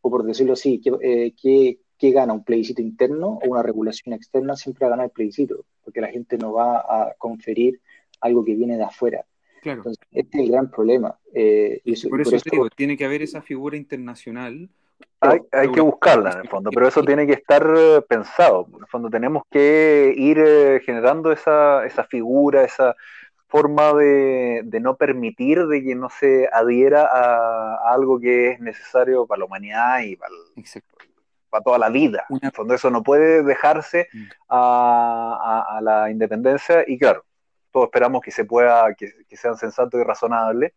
o 0.00 0.10
por 0.10 0.24
decirlo 0.24 0.54
así, 0.54 0.80
¿qué, 0.80 1.78
eh, 2.00 2.10
gana? 2.10 2.32
¿Un 2.32 2.44
plebiscito 2.44 2.80
interno 2.80 3.38
o 3.42 3.50
una 3.50 3.62
regulación 3.62 4.14
externa? 4.14 4.56
Siempre 4.56 4.84
va 4.84 4.88
a 4.88 4.90
ganar 4.90 5.06
el 5.06 5.12
plebiscito, 5.12 5.66
porque 5.82 6.00
la 6.00 6.08
gente 6.08 6.38
no 6.38 6.54
va 6.54 6.78
a 6.78 7.14
conferir 7.18 7.80
algo 8.20 8.44
que 8.44 8.54
viene 8.54 8.78
de 8.78 8.84
afuera. 8.84 9.24
Claro. 9.60 9.80
Entonces, 9.80 10.06
este 10.10 10.38
es 10.38 10.44
el 10.44 10.52
gran 10.52 10.70
problema. 10.70 11.18
Eh, 11.34 11.82
y 11.84 12.08
por 12.08 12.20
eso 12.20 12.38
te 12.38 12.50
digo, 12.50 12.68
tiene 12.70 12.96
que 12.96 13.04
haber 13.04 13.22
esa 13.22 13.42
figura 13.42 13.76
internacional. 13.76 14.70
Hay, 15.20 15.40
hay 15.52 15.72
que 15.72 15.80
buscarla 15.80 16.32
en 16.32 16.38
el 16.40 16.48
fondo, 16.48 16.70
pero 16.70 16.86
eso 16.86 17.02
tiene 17.02 17.26
que 17.26 17.32
estar 17.32 17.66
eh, 17.76 18.02
pensado. 18.06 18.66
En 18.74 18.80
el 18.80 18.86
fondo 18.86 19.08
tenemos 19.08 19.44
que 19.50 20.12
ir 20.16 20.38
eh, 20.38 20.80
generando 20.84 21.32
esa, 21.32 21.84
esa 21.86 22.04
figura, 22.04 22.62
esa 22.62 22.94
forma 23.48 23.94
de, 23.94 24.62
de, 24.64 24.80
no 24.80 24.96
permitir 24.96 25.66
de 25.66 25.82
que 25.82 25.94
no 25.94 26.10
se 26.10 26.48
adhiera 26.52 27.06
a, 27.06 27.74
a, 27.76 27.94
algo 27.94 28.20
que 28.20 28.50
es 28.50 28.60
necesario 28.60 29.26
para 29.26 29.38
la 29.40 29.44
humanidad 29.46 30.00
y 30.00 30.16
para, 30.16 30.32
el, 30.56 30.82
para 31.48 31.62
toda 31.62 31.78
la 31.78 31.88
vida. 31.88 32.26
En 32.28 32.40
el 32.42 32.52
fondo 32.52 32.74
eso 32.74 32.90
no 32.90 33.02
puede 33.02 33.42
dejarse 33.42 34.08
Mm. 34.12 34.24
a, 34.48 35.64
a, 35.70 35.78
a 35.78 35.80
la 35.80 36.10
independencia 36.10 36.84
y 36.86 36.98
claro, 36.98 37.24
todos 37.70 37.86
esperamos 37.86 38.22
que 38.22 38.30
se 38.30 38.44
pueda, 38.44 38.94
que, 38.94 39.12
que, 39.28 39.36
sean 39.36 39.56
sensatos 39.56 40.00
y 40.00 40.04
razonables, 40.04 40.72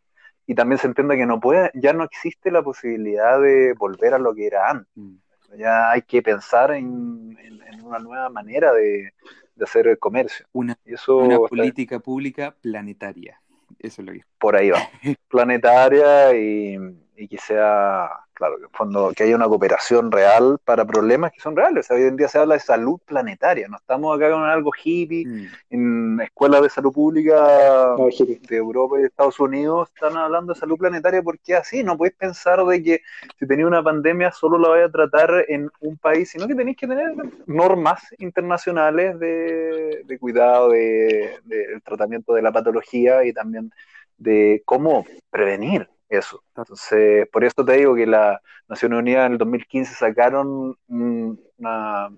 y 0.47 0.55
también 0.55 0.79
se 0.79 0.87
entienda 0.87 1.15
que 1.17 1.25
no 1.25 1.41
puede, 1.41 1.69
ya 1.73 1.91
no 1.91 2.05
existe 2.05 2.49
la 2.51 2.63
posibilidad 2.63 3.39
de 3.39 3.73
volver 3.73 4.13
a 4.13 4.17
lo 4.17 4.33
que 4.33 4.47
era 4.47 4.69
antes. 4.69 4.87
Mm. 4.95 5.15
Ya 5.57 5.91
hay 5.91 6.01
que 6.01 6.21
pensar 6.21 6.71
en, 6.71 7.37
en, 7.41 7.61
en 7.61 7.81
una 7.85 7.99
nueva 7.99 8.29
manera 8.29 8.73
de, 8.73 9.13
de, 9.55 9.63
hacer 9.63 9.87
el 9.87 9.99
comercio. 9.99 10.45
Una, 10.53 10.77
eso, 10.85 11.17
una 11.17 11.37
política 11.37 11.99
pública 11.99 12.55
planetaria. 12.61 13.41
Eso 13.79 14.01
es 14.01 14.07
lo 14.07 14.13
que 14.13 14.21
Por 14.39 14.55
ahí 14.55 14.69
va. 14.69 14.79
Planetaria 15.29 16.33
y, 16.33 16.77
y 17.17 17.27
que 17.27 17.37
sea 17.37 18.09
claro, 18.37 18.57
cuando 18.77 19.11
que 19.15 19.23
haya 19.23 19.35
una 19.35 19.47
cooperación 19.47 20.11
real 20.11 20.59
para 20.63 20.85
problemas 20.85 21.31
que 21.31 21.39
son 21.39 21.55
reales. 21.55 21.85
O 21.85 21.87
sea, 21.87 21.97
hoy 21.97 22.03
en 22.03 22.15
día 22.15 22.27
se 22.27 22.37
habla 22.37 22.53
de 22.53 22.59
salud 22.59 22.99
planetaria, 23.03 23.67
no 23.67 23.77
estamos 23.77 24.15
acá 24.15 24.31
con 24.31 24.43
algo 24.43 24.71
hippie, 24.71 25.25
mm. 25.25 25.47
en 25.71 26.21
escuelas 26.21 26.61
de 26.61 26.69
salud 26.69 26.93
pública 26.93 27.95
no, 27.97 28.07
de 28.07 28.55
Europa 28.55 28.97
y 28.97 29.01
de 29.01 29.07
Estados 29.07 29.39
Unidos 29.39 29.89
están 29.93 30.15
hablando 30.17 30.53
de 30.53 30.59
salud 30.59 30.77
planetaria 30.77 31.23
porque 31.23 31.55
así, 31.55 31.83
no 31.83 31.97
podéis 31.97 32.15
pensar 32.15 32.63
de 32.63 32.83
que 32.83 33.01
si 33.39 33.47
tenéis 33.47 33.67
una 33.67 33.83
pandemia 33.83 34.31
solo 34.31 34.59
la 34.59 34.69
vaya 34.69 34.85
a 34.85 34.91
tratar 34.91 35.45
en 35.47 35.71
un 35.79 35.97
país, 35.97 36.29
sino 36.29 36.47
que 36.47 36.53
tenéis 36.53 36.77
que 36.77 36.87
tener 36.87 37.11
normas 37.47 38.03
internacionales 38.19 39.19
de, 39.19 40.03
de 40.05 40.19
cuidado 40.19 40.69
del 40.69 41.41
de, 41.45 41.65
de 41.65 41.81
tratamiento 41.83 42.35
de 42.35 42.43
la 42.43 42.51
patología 42.51 43.25
y 43.25 43.33
también 43.33 43.71
de 44.17 44.61
cómo 44.63 45.05
prevenir 45.31 45.89
eso. 46.09 46.43
Entonces, 46.55 47.27
por 47.31 47.43
eso 47.43 47.65
te 47.65 47.73
digo 47.73 47.95
que 47.95 48.05
las 48.05 48.39
Naciones 48.67 48.99
Unidas 48.99 49.25
en 49.25 49.33
el 49.33 49.37
2015 49.37 49.93
sacaron 49.93 50.75
una, 50.87 52.09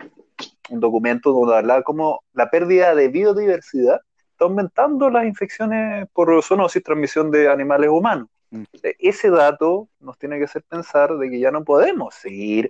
un 0.69 0.79
documento 0.79 1.31
donde 1.31 1.57
hablaba 1.57 1.83
como 1.83 2.21
la 2.33 2.49
pérdida 2.49 2.95
de 2.95 3.07
biodiversidad 3.09 3.99
está 4.31 4.45
aumentando 4.45 5.09
las 5.09 5.25
infecciones 5.25 6.07
por 6.13 6.41
zoonosis, 6.43 6.83
transmisión 6.83 7.29
de 7.29 7.49
animales 7.49 7.89
humanos. 7.89 8.29
Mm. 8.51 8.63
Ese 8.81 9.29
dato 9.29 9.89
nos 9.99 10.17
tiene 10.17 10.37
que 10.37 10.45
hacer 10.45 10.63
pensar 10.63 11.17
de 11.17 11.29
que 11.29 11.39
ya 11.39 11.51
no 11.51 11.63
podemos 11.63 12.15
seguir 12.15 12.69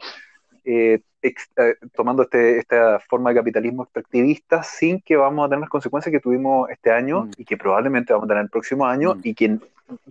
eh, 0.71 1.01
ex, 1.23 1.49
eh, 1.57 1.75
tomando 1.95 2.21
este, 2.21 2.59
esta 2.59 2.99
forma 2.99 3.31
de 3.31 3.37
capitalismo 3.37 3.83
extractivista 3.83 4.61
sin 4.61 5.01
que 5.01 5.15
vamos 5.15 5.43
a 5.43 5.49
tener 5.49 5.61
las 5.61 5.69
consecuencias 5.69 6.11
que 6.11 6.19
tuvimos 6.19 6.69
este 6.69 6.91
año 6.91 7.23
mm. 7.23 7.31
y 7.37 7.45
que 7.45 7.57
probablemente 7.57 8.13
vamos 8.13 8.25
a 8.25 8.27
tener 8.27 8.43
el 8.43 8.51
próximo 8.51 8.85
año 8.85 9.15
mm. 9.15 9.21
y 9.23 9.33
que 9.33 9.57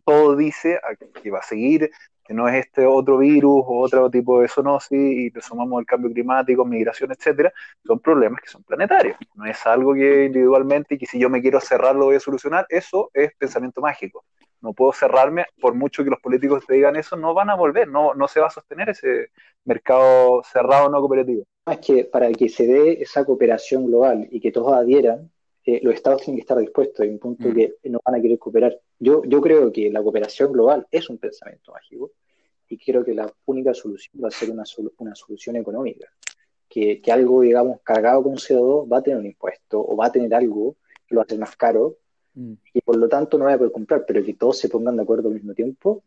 todo 0.04 0.34
dice 0.34 0.80
que 1.22 1.30
va 1.30 1.38
a 1.38 1.42
seguir, 1.44 1.92
que 2.24 2.34
no 2.34 2.48
es 2.48 2.56
este 2.66 2.84
otro 2.86 3.18
virus 3.18 3.62
o 3.64 3.78
otro 3.78 4.10
tipo 4.10 4.40
de 4.40 4.48
zoonosis 4.48 4.98
y 4.98 5.30
le 5.30 5.40
sumamos 5.40 5.78
el 5.78 5.86
cambio 5.86 6.12
climático, 6.12 6.64
migración, 6.64 7.12
etcétera, 7.12 7.52
son 7.86 8.00
problemas 8.00 8.40
que 8.40 8.48
son 8.48 8.64
planetarios. 8.64 9.16
No 9.36 9.46
es 9.46 9.64
algo 9.64 9.94
que 9.94 10.24
individualmente 10.24 10.96
y 10.96 10.98
que 10.98 11.06
si 11.06 11.20
yo 11.20 11.30
me 11.30 11.40
quiero 11.40 11.60
cerrar 11.60 11.94
lo 11.94 12.06
voy 12.06 12.16
a 12.16 12.20
solucionar, 12.20 12.66
eso 12.68 13.12
es 13.14 13.32
pensamiento 13.38 13.80
mágico. 13.80 14.24
No 14.60 14.72
puedo 14.72 14.92
cerrarme, 14.92 15.46
por 15.60 15.74
mucho 15.74 16.02
que 16.02 16.10
los 16.10 16.20
políticos 16.20 16.64
te 16.66 16.74
digan 16.74 16.96
eso, 16.96 17.16
no 17.16 17.32
van 17.34 17.50
a 17.50 17.54
volver, 17.54 17.88
no, 17.88 18.14
no 18.14 18.26
se 18.26 18.40
va 18.40 18.48
a 18.48 18.50
sostener 18.50 18.88
ese 18.90 19.30
mercado 19.64 20.42
cerrado 20.42 20.88
no 20.88 21.00
cooperativo. 21.00 21.44
Es 21.66 21.78
que 21.78 22.04
para 22.04 22.30
que 22.32 22.48
se 22.48 22.66
dé 22.66 23.02
esa 23.02 23.24
cooperación 23.24 23.86
global 23.86 24.26
y 24.30 24.40
que 24.40 24.50
todos 24.50 24.72
adhieran, 24.72 25.30
eh, 25.64 25.80
los 25.82 25.94
estados 25.94 26.22
tienen 26.22 26.38
que 26.38 26.42
estar 26.42 26.56
dispuestos, 26.58 27.00
hay 27.00 27.10
un 27.10 27.18
punto 27.18 27.48
mm. 27.48 27.54
que 27.54 27.74
no 27.84 28.00
van 28.04 28.14
a 28.14 28.22
querer 28.22 28.38
cooperar. 28.38 28.80
Yo, 28.98 29.22
yo 29.24 29.40
creo 29.40 29.70
que 29.70 29.90
la 29.90 30.02
cooperación 30.02 30.52
global 30.52 30.86
es 30.90 31.08
un 31.10 31.18
pensamiento 31.18 31.72
mágico 31.72 32.12
y 32.68 32.78
creo 32.78 33.04
que 33.04 33.14
la 33.14 33.32
única 33.46 33.74
solución 33.74 34.22
va 34.22 34.28
a 34.28 34.30
ser 34.30 34.50
una, 34.50 34.64
una 34.98 35.14
solución 35.14 35.56
económica. 35.56 36.08
Que, 36.68 37.00
que, 37.00 37.12
algo, 37.12 37.40
digamos, 37.40 37.80
cargado 37.82 38.22
con 38.22 38.34
CO2 38.34 38.92
va 38.92 38.98
a 38.98 39.02
tener 39.02 39.18
un 39.18 39.26
impuesto 39.26 39.80
o 39.80 39.96
va 39.96 40.06
a 40.06 40.12
tener 40.12 40.34
algo 40.34 40.76
que 41.06 41.14
lo 41.14 41.22
hace 41.22 41.38
más 41.38 41.56
caro 41.56 41.96
mm. 42.40 42.52
y 42.74 42.80
por 42.80 42.96
lo 42.96 43.08
tanto 43.08 43.38
no 43.38 43.44
va 43.44 43.54
a 43.54 43.58
poder 43.58 43.72
comprar, 43.72 44.04
pero 44.06 44.24
que 44.24 44.34
todos 44.34 44.58
se 44.58 44.68
pongan 44.68 44.96
de 44.96 45.02
acuerdo 45.02 45.28
al 45.28 45.34
mismo 45.34 45.54
tiempo, 45.54 46.02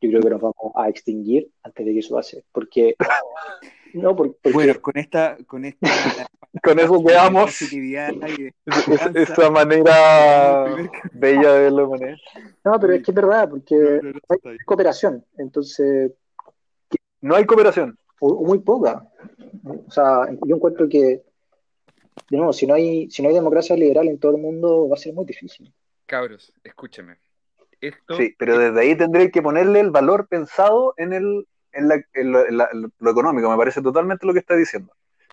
yo 0.00 0.10
creo 0.10 0.22
que 0.22 0.30
nos 0.30 0.40
vamos 0.40 0.72
a 0.74 0.88
extinguir 0.88 1.50
antes 1.62 1.86
de 1.86 1.92
que 1.92 1.98
eso 2.00 2.14
pase. 2.14 2.44
Porque 2.52 2.96
no, 3.94 4.16
porque, 4.16 4.36
porque... 4.42 4.52
Bueno, 4.52 4.74
con 4.80 4.96
esta, 4.98 5.36
con 5.46 5.64
esta, 5.64 5.88
con 6.62 6.78
eso 6.78 7.04
quedamos. 7.04 7.62
Esa 9.14 9.50
manera 9.50 10.76
bella 11.12 11.52
de 11.52 11.60
verlo 11.60 11.90
manera. 11.90 12.16
No, 12.64 12.78
pero 12.80 12.94
es 12.94 13.02
que 13.02 13.10
es 13.10 13.14
verdad, 13.14 13.48
porque 13.48 14.00
hay 14.28 14.58
cooperación. 14.66 15.24
Entonces. 15.38 16.12
No 17.20 17.36
hay 17.36 17.44
cooperación. 17.44 17.96
O, 18.20 18.44
muy 18.44 18.58
poca. 18.58 19.08
O 19.64 19.90
sea, 19.90 20.26
yo 20.46 20.56
encuentro 20.56 20.88
que, 20.88 21.22
de 22.30 22.36
nuevo, 22.36 22.52
si 22.52 22.66
no 22.66 22.74
hay, 22.74 23.10
si 23.10 23.22
no 23.22 23.28
hay 23.28 23.34
democracia 23.34 23.76
liberal 23.76 24.08
en 24.08 24.18
todo 24.18 24.36
el 24.36 24.42
mundo, 24.42 24.88
va 24.88 24.94
a 24.94 24.98
ser 24.98 25.14
muy 25.14 25.24
difícil. 25.24 25.72
Cabros, 26.06 26.52
escúcheme. 26.64 27.18
Esto 27.80 28.16
sí, 28.16 28.34
pero 28.38 28.58
desde 28.58 28.80
ahí 28.80 28.96
tendré 28.96 29.30
que 29.30 29.42
ponerle 29.42 29.80
el 29.80 29.90
valor 29.90 30.28
pensado 30.28 30.94
en 30.96 31.12
el 31.12 31.48
en, 31.72 31.88
la, 31.88 31.94
en, 32.12 32.32
lo, 32.32 32.46
en, 32.46 32.56
la, 32.58 32.68
en, 32.72 32.92
lo, 32.98 33.10
económico, 33.10 33.50
me 33.50 33.56
parece 33.56 33.80
totalmente 33.80 34.26
lo 34.26 34.32
que 34.32 34.40
está 34.40 34.54
diciendo. 34.54 34.92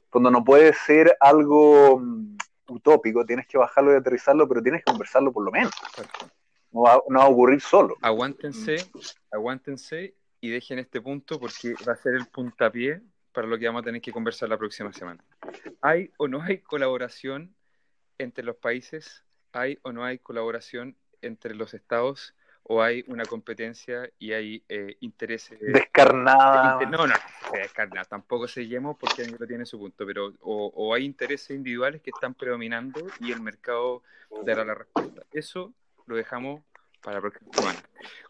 Cuando 0.09 0.31
no 0.31 0.43
puede 0.43 0.73
ser 0.73 1.15
algo 1.19 1.95
um, 1.95 2.37
utópico, 2.69 3.25
tienes 3.25 3.45
que 3.45 3.57
bajarlo 3.57 3.93
y 3.93 3.97
aterrizarlo, 3.97 4.47
pero 4.47 4.61
tienes 4.61 4.81
que 4.83 4.91
conversarlo 4.91 5.31
por 5.31 5.43
lo 5.43 5.51
menos. 5.51 5.71
No 6.71 6.81
va, 6.81 7.01
no 7.09 7.19
va 7.19 7.25
a 7.25 7.29
ocurrir 7.29 7.61
solo. 7.61 7.95
Aguántense, 8.01 8.77
aguántense 9.31 10.15
y 10.41 10.49
dejen 10.49 10.79
este 10.79 11.01
punto 11.01 11.39
porque 11.39 11.73
va 11.87 11.93
a 11.93 11.97
ser 11.97 12.15
el 12.15 12.27
puntapié 12.27 13.01
para 13.31 13.47
lo 13.47 13.57
que 13.57 13.67
vamos 13.67 13.81
a 13.81 13.85
tener 13.85 14.01
que 14.01 14.11
conversar 14.11 14.49
la 14.49 14.57
próxima 14.57 14.91
semana. 14.93 15.23
¿Hay 15.81 16.11
o 16.17 16.27
no 16.27 16.41
hay 16.41 16.59
colaboración 16.59 17.55
entre 18.17 18.43
los 18.43 18.55
países? 18.55 19.23
¿Hay 19.53 19.79
o 19.83 19.91
no 19.91 20.03
hay 20.03 20.19
colaboración 20.19 20.95
entre 21.21 21.55
los 21.55 21.73
estados? 21.73 22.33
o 22.71 22.83
hay 22.83 23.03
una 23.07 23.25
competencia 23.25 24.09
y 24.19 24.31
hay 24.31 24.63
eh, 24.69 24.95
intereses 24.99 25.59
descarnada 25.59 26.73
inter, 26.73 26.89
no 26.89 27.07
no 27.07 27.15
descarnada 27.51 28.05
tampoco 28.05 28.47
seguimos 28.47 28.95
porque 28.99 29.25
lo 29.25 29.47
tiene 29.47 29.65
su 29.65 29.79
punto 29.79 30.05
pero 30.05 30.33
o, 30.41 30.71
o, 30.75 30.93
hay 30.93 31.03
intereses 31.03 31.49
individuales 31.49 31.99
que 32.01 32.11
están 32.11 32.35
predominando 32.35 33.07
y 33.19 33.31
el 33.31 33.41
mercado 33.41 34.03
dará 34.45 34.63
la 34.63 34.75
respuesta 34.75 35.23
eso 35.31 35.73
lo 36.05 36.15
dejamos 36.15 36.61
para 37.01 37.15
la 37.15 37.21
próxima 37.21 37.51
semana 37.53 37.79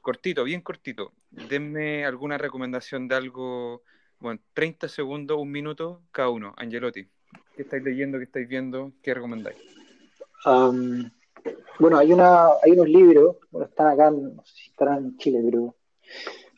cortito 0.01 0.45
bien 0.45 0.61
cortito 0.61 1.11
denme 1.31 2.05
alguna 2.05 2.37
recomendación 2.37 3.09
de 3.09 3.15
algo 3.15 3.83
bueno 4.19 4.39
30 4.53 4.87
segundos 4.87 5.37
un 5.37 5.51
minuto 5.51 6.01
cada 6.11 6.29
uno 6.29 6.53
Angelotti 6.57 7.07
qué 7.55 7.61
estáis 7.61 7.83
leyendo 7.83 8.17
qué 8.17 8.25
estáis 8.25 8.47
viendo 8.47 8.91
qué 9.01 9.13
recomendáis 9.13 9.57
um 10.45 11.09
bueno, 11.79 11.97
hay, 11.97 12.11
una, 12.11 12.49
hay 12.61 12.71
unos 12.73 12.89
libros, 12.89 13.37
bueno, 13.51 13.67
están 13.67 13.87
acá, 13.87 14.11
no 14.11 14.43
sé 14.43 14.53
si 14.53 14.69
estarán 14.69 14.97
en 15.05 15.17
Chile, 15.17 15.39
pero 15.43 15.75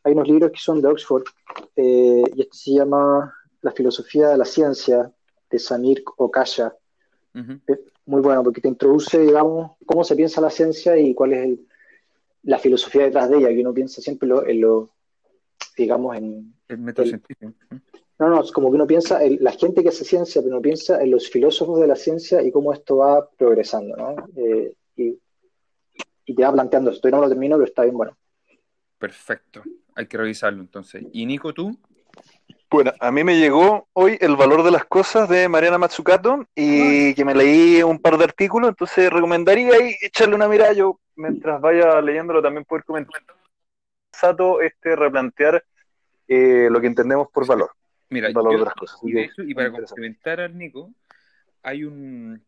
hay 0.03 0.13
unos 0.13 0.27
libros 0.27 0.51
que 0.51 0.59
son 0.59 0.81
de 0.81 0.87
Oxford, 0.87 1.23
eh, 1.75 2.23
y 2.35 2.41
este 2.41 2.57
se 2.57 2.71
llama 2.71 3.31
La 3.61 3.71
filosofía 3.71 4.29
de 4.29 4.37
la 4.37 4.45
ciencia, 4.45 5.11
de 5.49 5.59
Samir. 5.59 6.03
Uh 6.17 6.31
-huh. 6.31 7.61
es 7.67 7.79
muy 8.05 8.21
bueno, 8.21 8.43
porque 8.43 8.61
te 8.61 8.67
introduce, 8.67 9.19
digamos, 9.19 9.73
cómo 9.85 10.03
se 10.03 10.15
piensa 10.15 10.41
la 10.41 10.49
ciencia 10.49 10.97
y 10.97 11.13
cuál 11.13 11.33
es 11.33 11.45
el, 11.45 11.67
la 12.43 12.57
filosofía 12.57 13.03
detrás 13.03 13.29
de 13.29 13.37
ella, 13.37 13.49
que 13.49 13.61
uno 13.61 13.73
piensa 13.73 14.01
siempre 14.01 14.27
lo, 14.27 14.45
en 14.47 14.59
lo, 14.59 14.89
digamos, 15.77 16.17
en... 16.17 16.53
El 16.67 16.77
método 16.79 17.05
científico. 17.05 17.53
No, 18.19 18.29
no, 18.29 18.41
es 18.41 18.51
como 18.51 18.69
que 18.69 18.75
uno 18.75 18.85
piensa, 18.85 19.23
en 19.23 19.37
la 19.41 19.51
gente 19.51 19.81
que 19.81 19.89
hace 19.89 20.05
ciencia, 20.05 20.41
pero 20.41 20.55
uno 20.55 20.61
piensa 20.61 21.01
en 21.01 21.09
los 21.09 21.29
filósofos 21.29 21.79
de 21.79 21.87
la 21.87 21.95
ciencia 21.95 22.41
y 22.43 22.51
cómo 22.51 22.71
esto 22.71 22.97
va 22.97 23.27
progresando, 23.29 23.95
¿no? 23.95 24.15
Eh, 24.35 24.73
y, 24.95 25.17
y, 26.25 26.35
te 26.35 26.43
va 26.43 26.53
planteando 26.53 26.91
esto. 26.91 27.09
Yo 27.09 27.15
no 27.15 27.23
lo 27.23 27.29
termino, 27.29 27.55
pero 27.55 27.65
está 27.65 27.81
bien 27.81 27.97
bueno. 27.97 28.15
Perfecto. 28.99 29.63
Hay 29.95 30.05
que 30.05 30.17
revisarlo 30.17 30.61
entonces. 30.61 31.03
¿Y 31.11 31.25
Nico, 31.25 31.51
tú? 31.51 31.75
Bueno, 32.69 32.93
a 32.99 33.11
mí 33.11 33.23
me 33.25 33.37
llegó 33.37 33.89
hoy 33.91 34.17
El 34.21 34.37
valor 34.37 34.63
de 34.63 34.71
las 34.71 34.85
cosas 34.85 35.27
de 35.27 35.49
Mariana 35.49 35.77
Matsukato 35.77 36.45
y 36.55 37.13
que 37.15 37.25
me 37.25 37.35
leí 37.35 37.83
un 37.83 37.99
par 37.99 38.17
de 38.17 38.23
artículos, 38.23 38.69
entonces 38.69 39.11
recomendaría 39.11 39.73
ahí 39.73 39.95
echarle 40.01 40.35
una 40.35 40.47
mirada. 40.47 40.71
Yo, 40.71 40.99
mientras 41.15 41.59
vaya 41.59 41.99
leyéndolo, 41.99 42.41
también 42.41 42.63
poder 42.63 42.85
comentar. 42.85 43.21
Sato, 44.11 44.61
este, 44.61 44.95
replantear 44.95 45.63
eh, 46.27 46.67
lo 46.69 46.79
que 46.81 46.87
entendemos 46.87 47.29
por 47.31 47.47
valor. 47.47 47.71
Mira, 48.09 48.29
valor 48.33 48.53
yo, 48.53 48.59
de 48.59 48.65
las 48.65 48.73
cosas. 48.75 48.99
Y, 49.03 49.13
de 49.13 49.23
hecho, 49.23 49.43
y 49.43 49.53
para 49.53 49.71
complementar 49.71 50.41
al 50.41 50.57
Nico, 50.57 50.91
hay 51.63 51.83
un, 51.83 52.41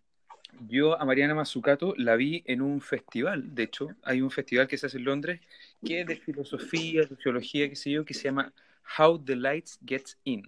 Yo 0.68 1.00
a 1.00 1.06
Mariana 1.06 1.36
Mazzucato 1.36 1.94
la 1.98 2.16
vi 2.16 2.44
en 2.46 2.62
un 2.62 2.82
festival, 2.82 3.56
de 3.56 3.64
hecho, 3.64 3.90
hay 4.04 4.22
un 4.22 4.32
festival 4.32 4.68
que 4.68 4.78
se 4.78 4.88
hace 4.88 4.98
en 4.98 5.06
Londres 5.06 5.42
que 5.86 6.02
es 6.02 6.08
de 6.08 6.16
filosofía, 6.16 7.08
sociología, 7.08 7.70
qué 7.70 7.76
sé 7.76 7.92
yo, 7.92 8.06
que 8.06 8.14
se 8.14 8.24
llama 8.24 8.54
How 8.98 9.20
the 9.24 9.36
Lights 9.36 9.80
Gets 9.86 10.18
In. 10.24 10.48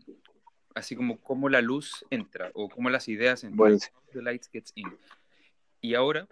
Así 0.74 0.96
como 0.96 1.18
cómo 1.22 1.48
la 1.50 1.62
luz 1.62 2.06
entra 2.10 2.52
o 2.54 2.70
cómo 2.70 2.90
las 2.90 3.08
ideas 3.08 3.44
entran. 3.44 3.74
How 3.74 3.80
the 4.14 4.22
Lights 4.22 4.50
Gets 4.52 4.72
In. 4.76 4.94
Y 5.82 5.96
ahora, 5.96 6.28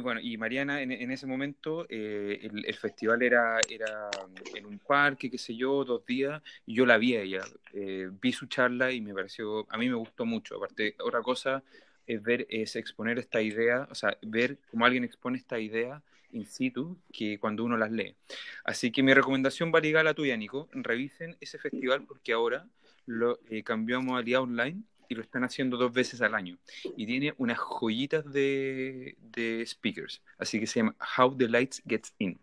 bueno, 0.00 0.20
y 0.20 0.36
Mariana 0.36 0.82
en, 0.82 1.10
ese 1.10 1.26
momento 1.26 1.86
eh, 1.88 2.40
el, 2.42 2.74
festival 2.74 3.22
era, 3.22 3.58
era 3.68 4.10
en 4.54 4.66
un 4.66 4.78
parque, 4.78 5.30
qué 5.30 5.38
sé 5.38 5.56
yo, 5.56 5.84
dos 5.84 6.04
días, 6.06 6.42
y 6.66 6.74
yo 6.74 6.86
la 6.86 6.98
vi 6.98 7.16
a 7.16 7.22
ella. 7.22 7.40
Eh, 7.72 8.10
vi 8.20 8.32
su 8.32 8.46
charla 8.46 8.92
y 8.92 9.00
me 9.00 9.14
pareció, 9.14 9.66
a 9.70 9.78
mí 9.78 9.88
me 9.88 9.94
gustó 9.94 10.24
mucho. 10.24 10.56
Aparte, 10.56 10.96
otra 11.00 11.22
cosa 11.22 11.62
es 12.06 12.22
ver, 12.22 12.46
es 12.50 12.76
exponer 12.76 13.18
esta 13.18 13.40
idea, 13.42 13.86
o 13.90 13.94
sea, 13.94 14.16
ver 14.22 14.58
cómo 14.70 14.84
alguien 14.86 15.04
expone 15.04 15.38
esta 15.38 15.58
idea 15.58 16.02
in 16.32 16.46
situ 16.46 16.98
que 17.12 17.38
cuando 17.38 17.64
uno 17.64 17.76
las 17.76 17.90
lee. 17.90 18.14
Así 18.64 18.90
que 18.90 19.02
mi 19.02 19.14
recomendación 19.14 19.72
va 19.74 19.78
a 19.78 20.02
la 20.02 20.14
tuya, 20.14 20.36
Nico. 20.36 20.68
Revisen 20.72 21.36
ese 21.40 21.58
festival 21.58 22.04
porque 22.06 22.32
ahora 22.32 22.66
lo 23.06 23.40
eh, 23.48 23.62
cambió 23.62 23.98
a 23.98 24.00
modalidad 24.00 24.42
online 24.42 24.82
y 25.08 25.14
lo 25.14 25.22
están 25.22 25.44
haciendo 25.44 25.76
dos 25.76 25.92
veces 25.92 26.20
al 26.20 26.34
año. 26.34 26.58
Y 26.96 27.06
tiene 27.06 27.34
unas 27.38 27.58
joyitas 27.58 28.30
de, 28.32 29.16
de 29.20 29.64
speakers. 29.66 30.22
Así 30.38 30.60
que 30.60 30.66
se 30.66 30.80
llama 30.80 30.96
How 31.16 31.36
the 31.36 31.48
Lights 31.48 31.82
Gets 31.86 32.14
In. 32.18 32.38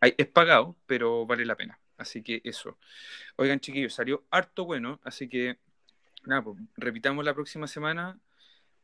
Es 0.00 0.26
pagado, 0.26 0.76
pero 0.86 1.26
vale 1.26 1.44
la 1.44 1.56
pena. 1.56 1.78
Así 1.96 2.22
que 2.22 2.40
eso. 2.44 2.78
Oigan, 3.36 3.60
chiquillos, 3.60 3.94
salió 3.94 4.24
harto 4.30 4.64
bueno. 4.64 5.00
Así 5.04 5.28
que, 5.28 5.58
nada, 6.24 6.42
pues, 6.42 6.58
repitamos 6.76 7.24
la 7.24 7.34
próxima 7.34 7.66
semana. 7.66 8.18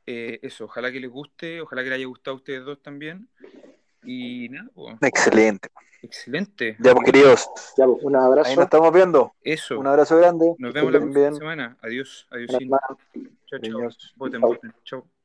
Eh, 0.06 0.40
eso, 0.42 0.64
ojalá 0.64 0.90
que 0.90 1.00
les 1.00 1.10
guste, 1.10 1.60
ojalá 1.60 1.82
que 1.82 1.90
les 1.90 1.96
haya 1.98 2.06
gustado 2.06 2.36
a 2.36 2.38
ustedes 2.38 2.64
dos 2.64 2.82
también. 2.82 3.28
Y 4.02 4.48
nada, 4.48 4.68
pues, 4.74 4.96
Excelente. 5.02 5.68
excelente. 6.02 6.76
Ya, 6.80 6.94
pues, 6.94 7.04
queridos, 7.04 7.48
Ya, 7.76 7.86
pues, 7.86 7.98
un 8.02 8.16
ahí 8.16 8.20
nos 8.22 8.26
abrazo. 8.28 8.62
estamos 8.62 8.92
viendo. 8.92 9.34
Eso. 9.42 9.78
Un 9.78 9.86
abrazo 9.86 10.16
grande. 10.16 10.54
Nos 10.58 10.72
vemos 10.72 10.92
la 10.92 10.98
próxima 11.00 11.20
bien. 11.20 11.34
semana. 11.36 11.76
Adiós. 11.82 12.26
Adiós. 12.30 12.48
Chao, 13.46 13.58
chao. 13.60 13.88
Voten, 14.16 14.40
voten. 14.40 14.72
Chao. 14.84 15.19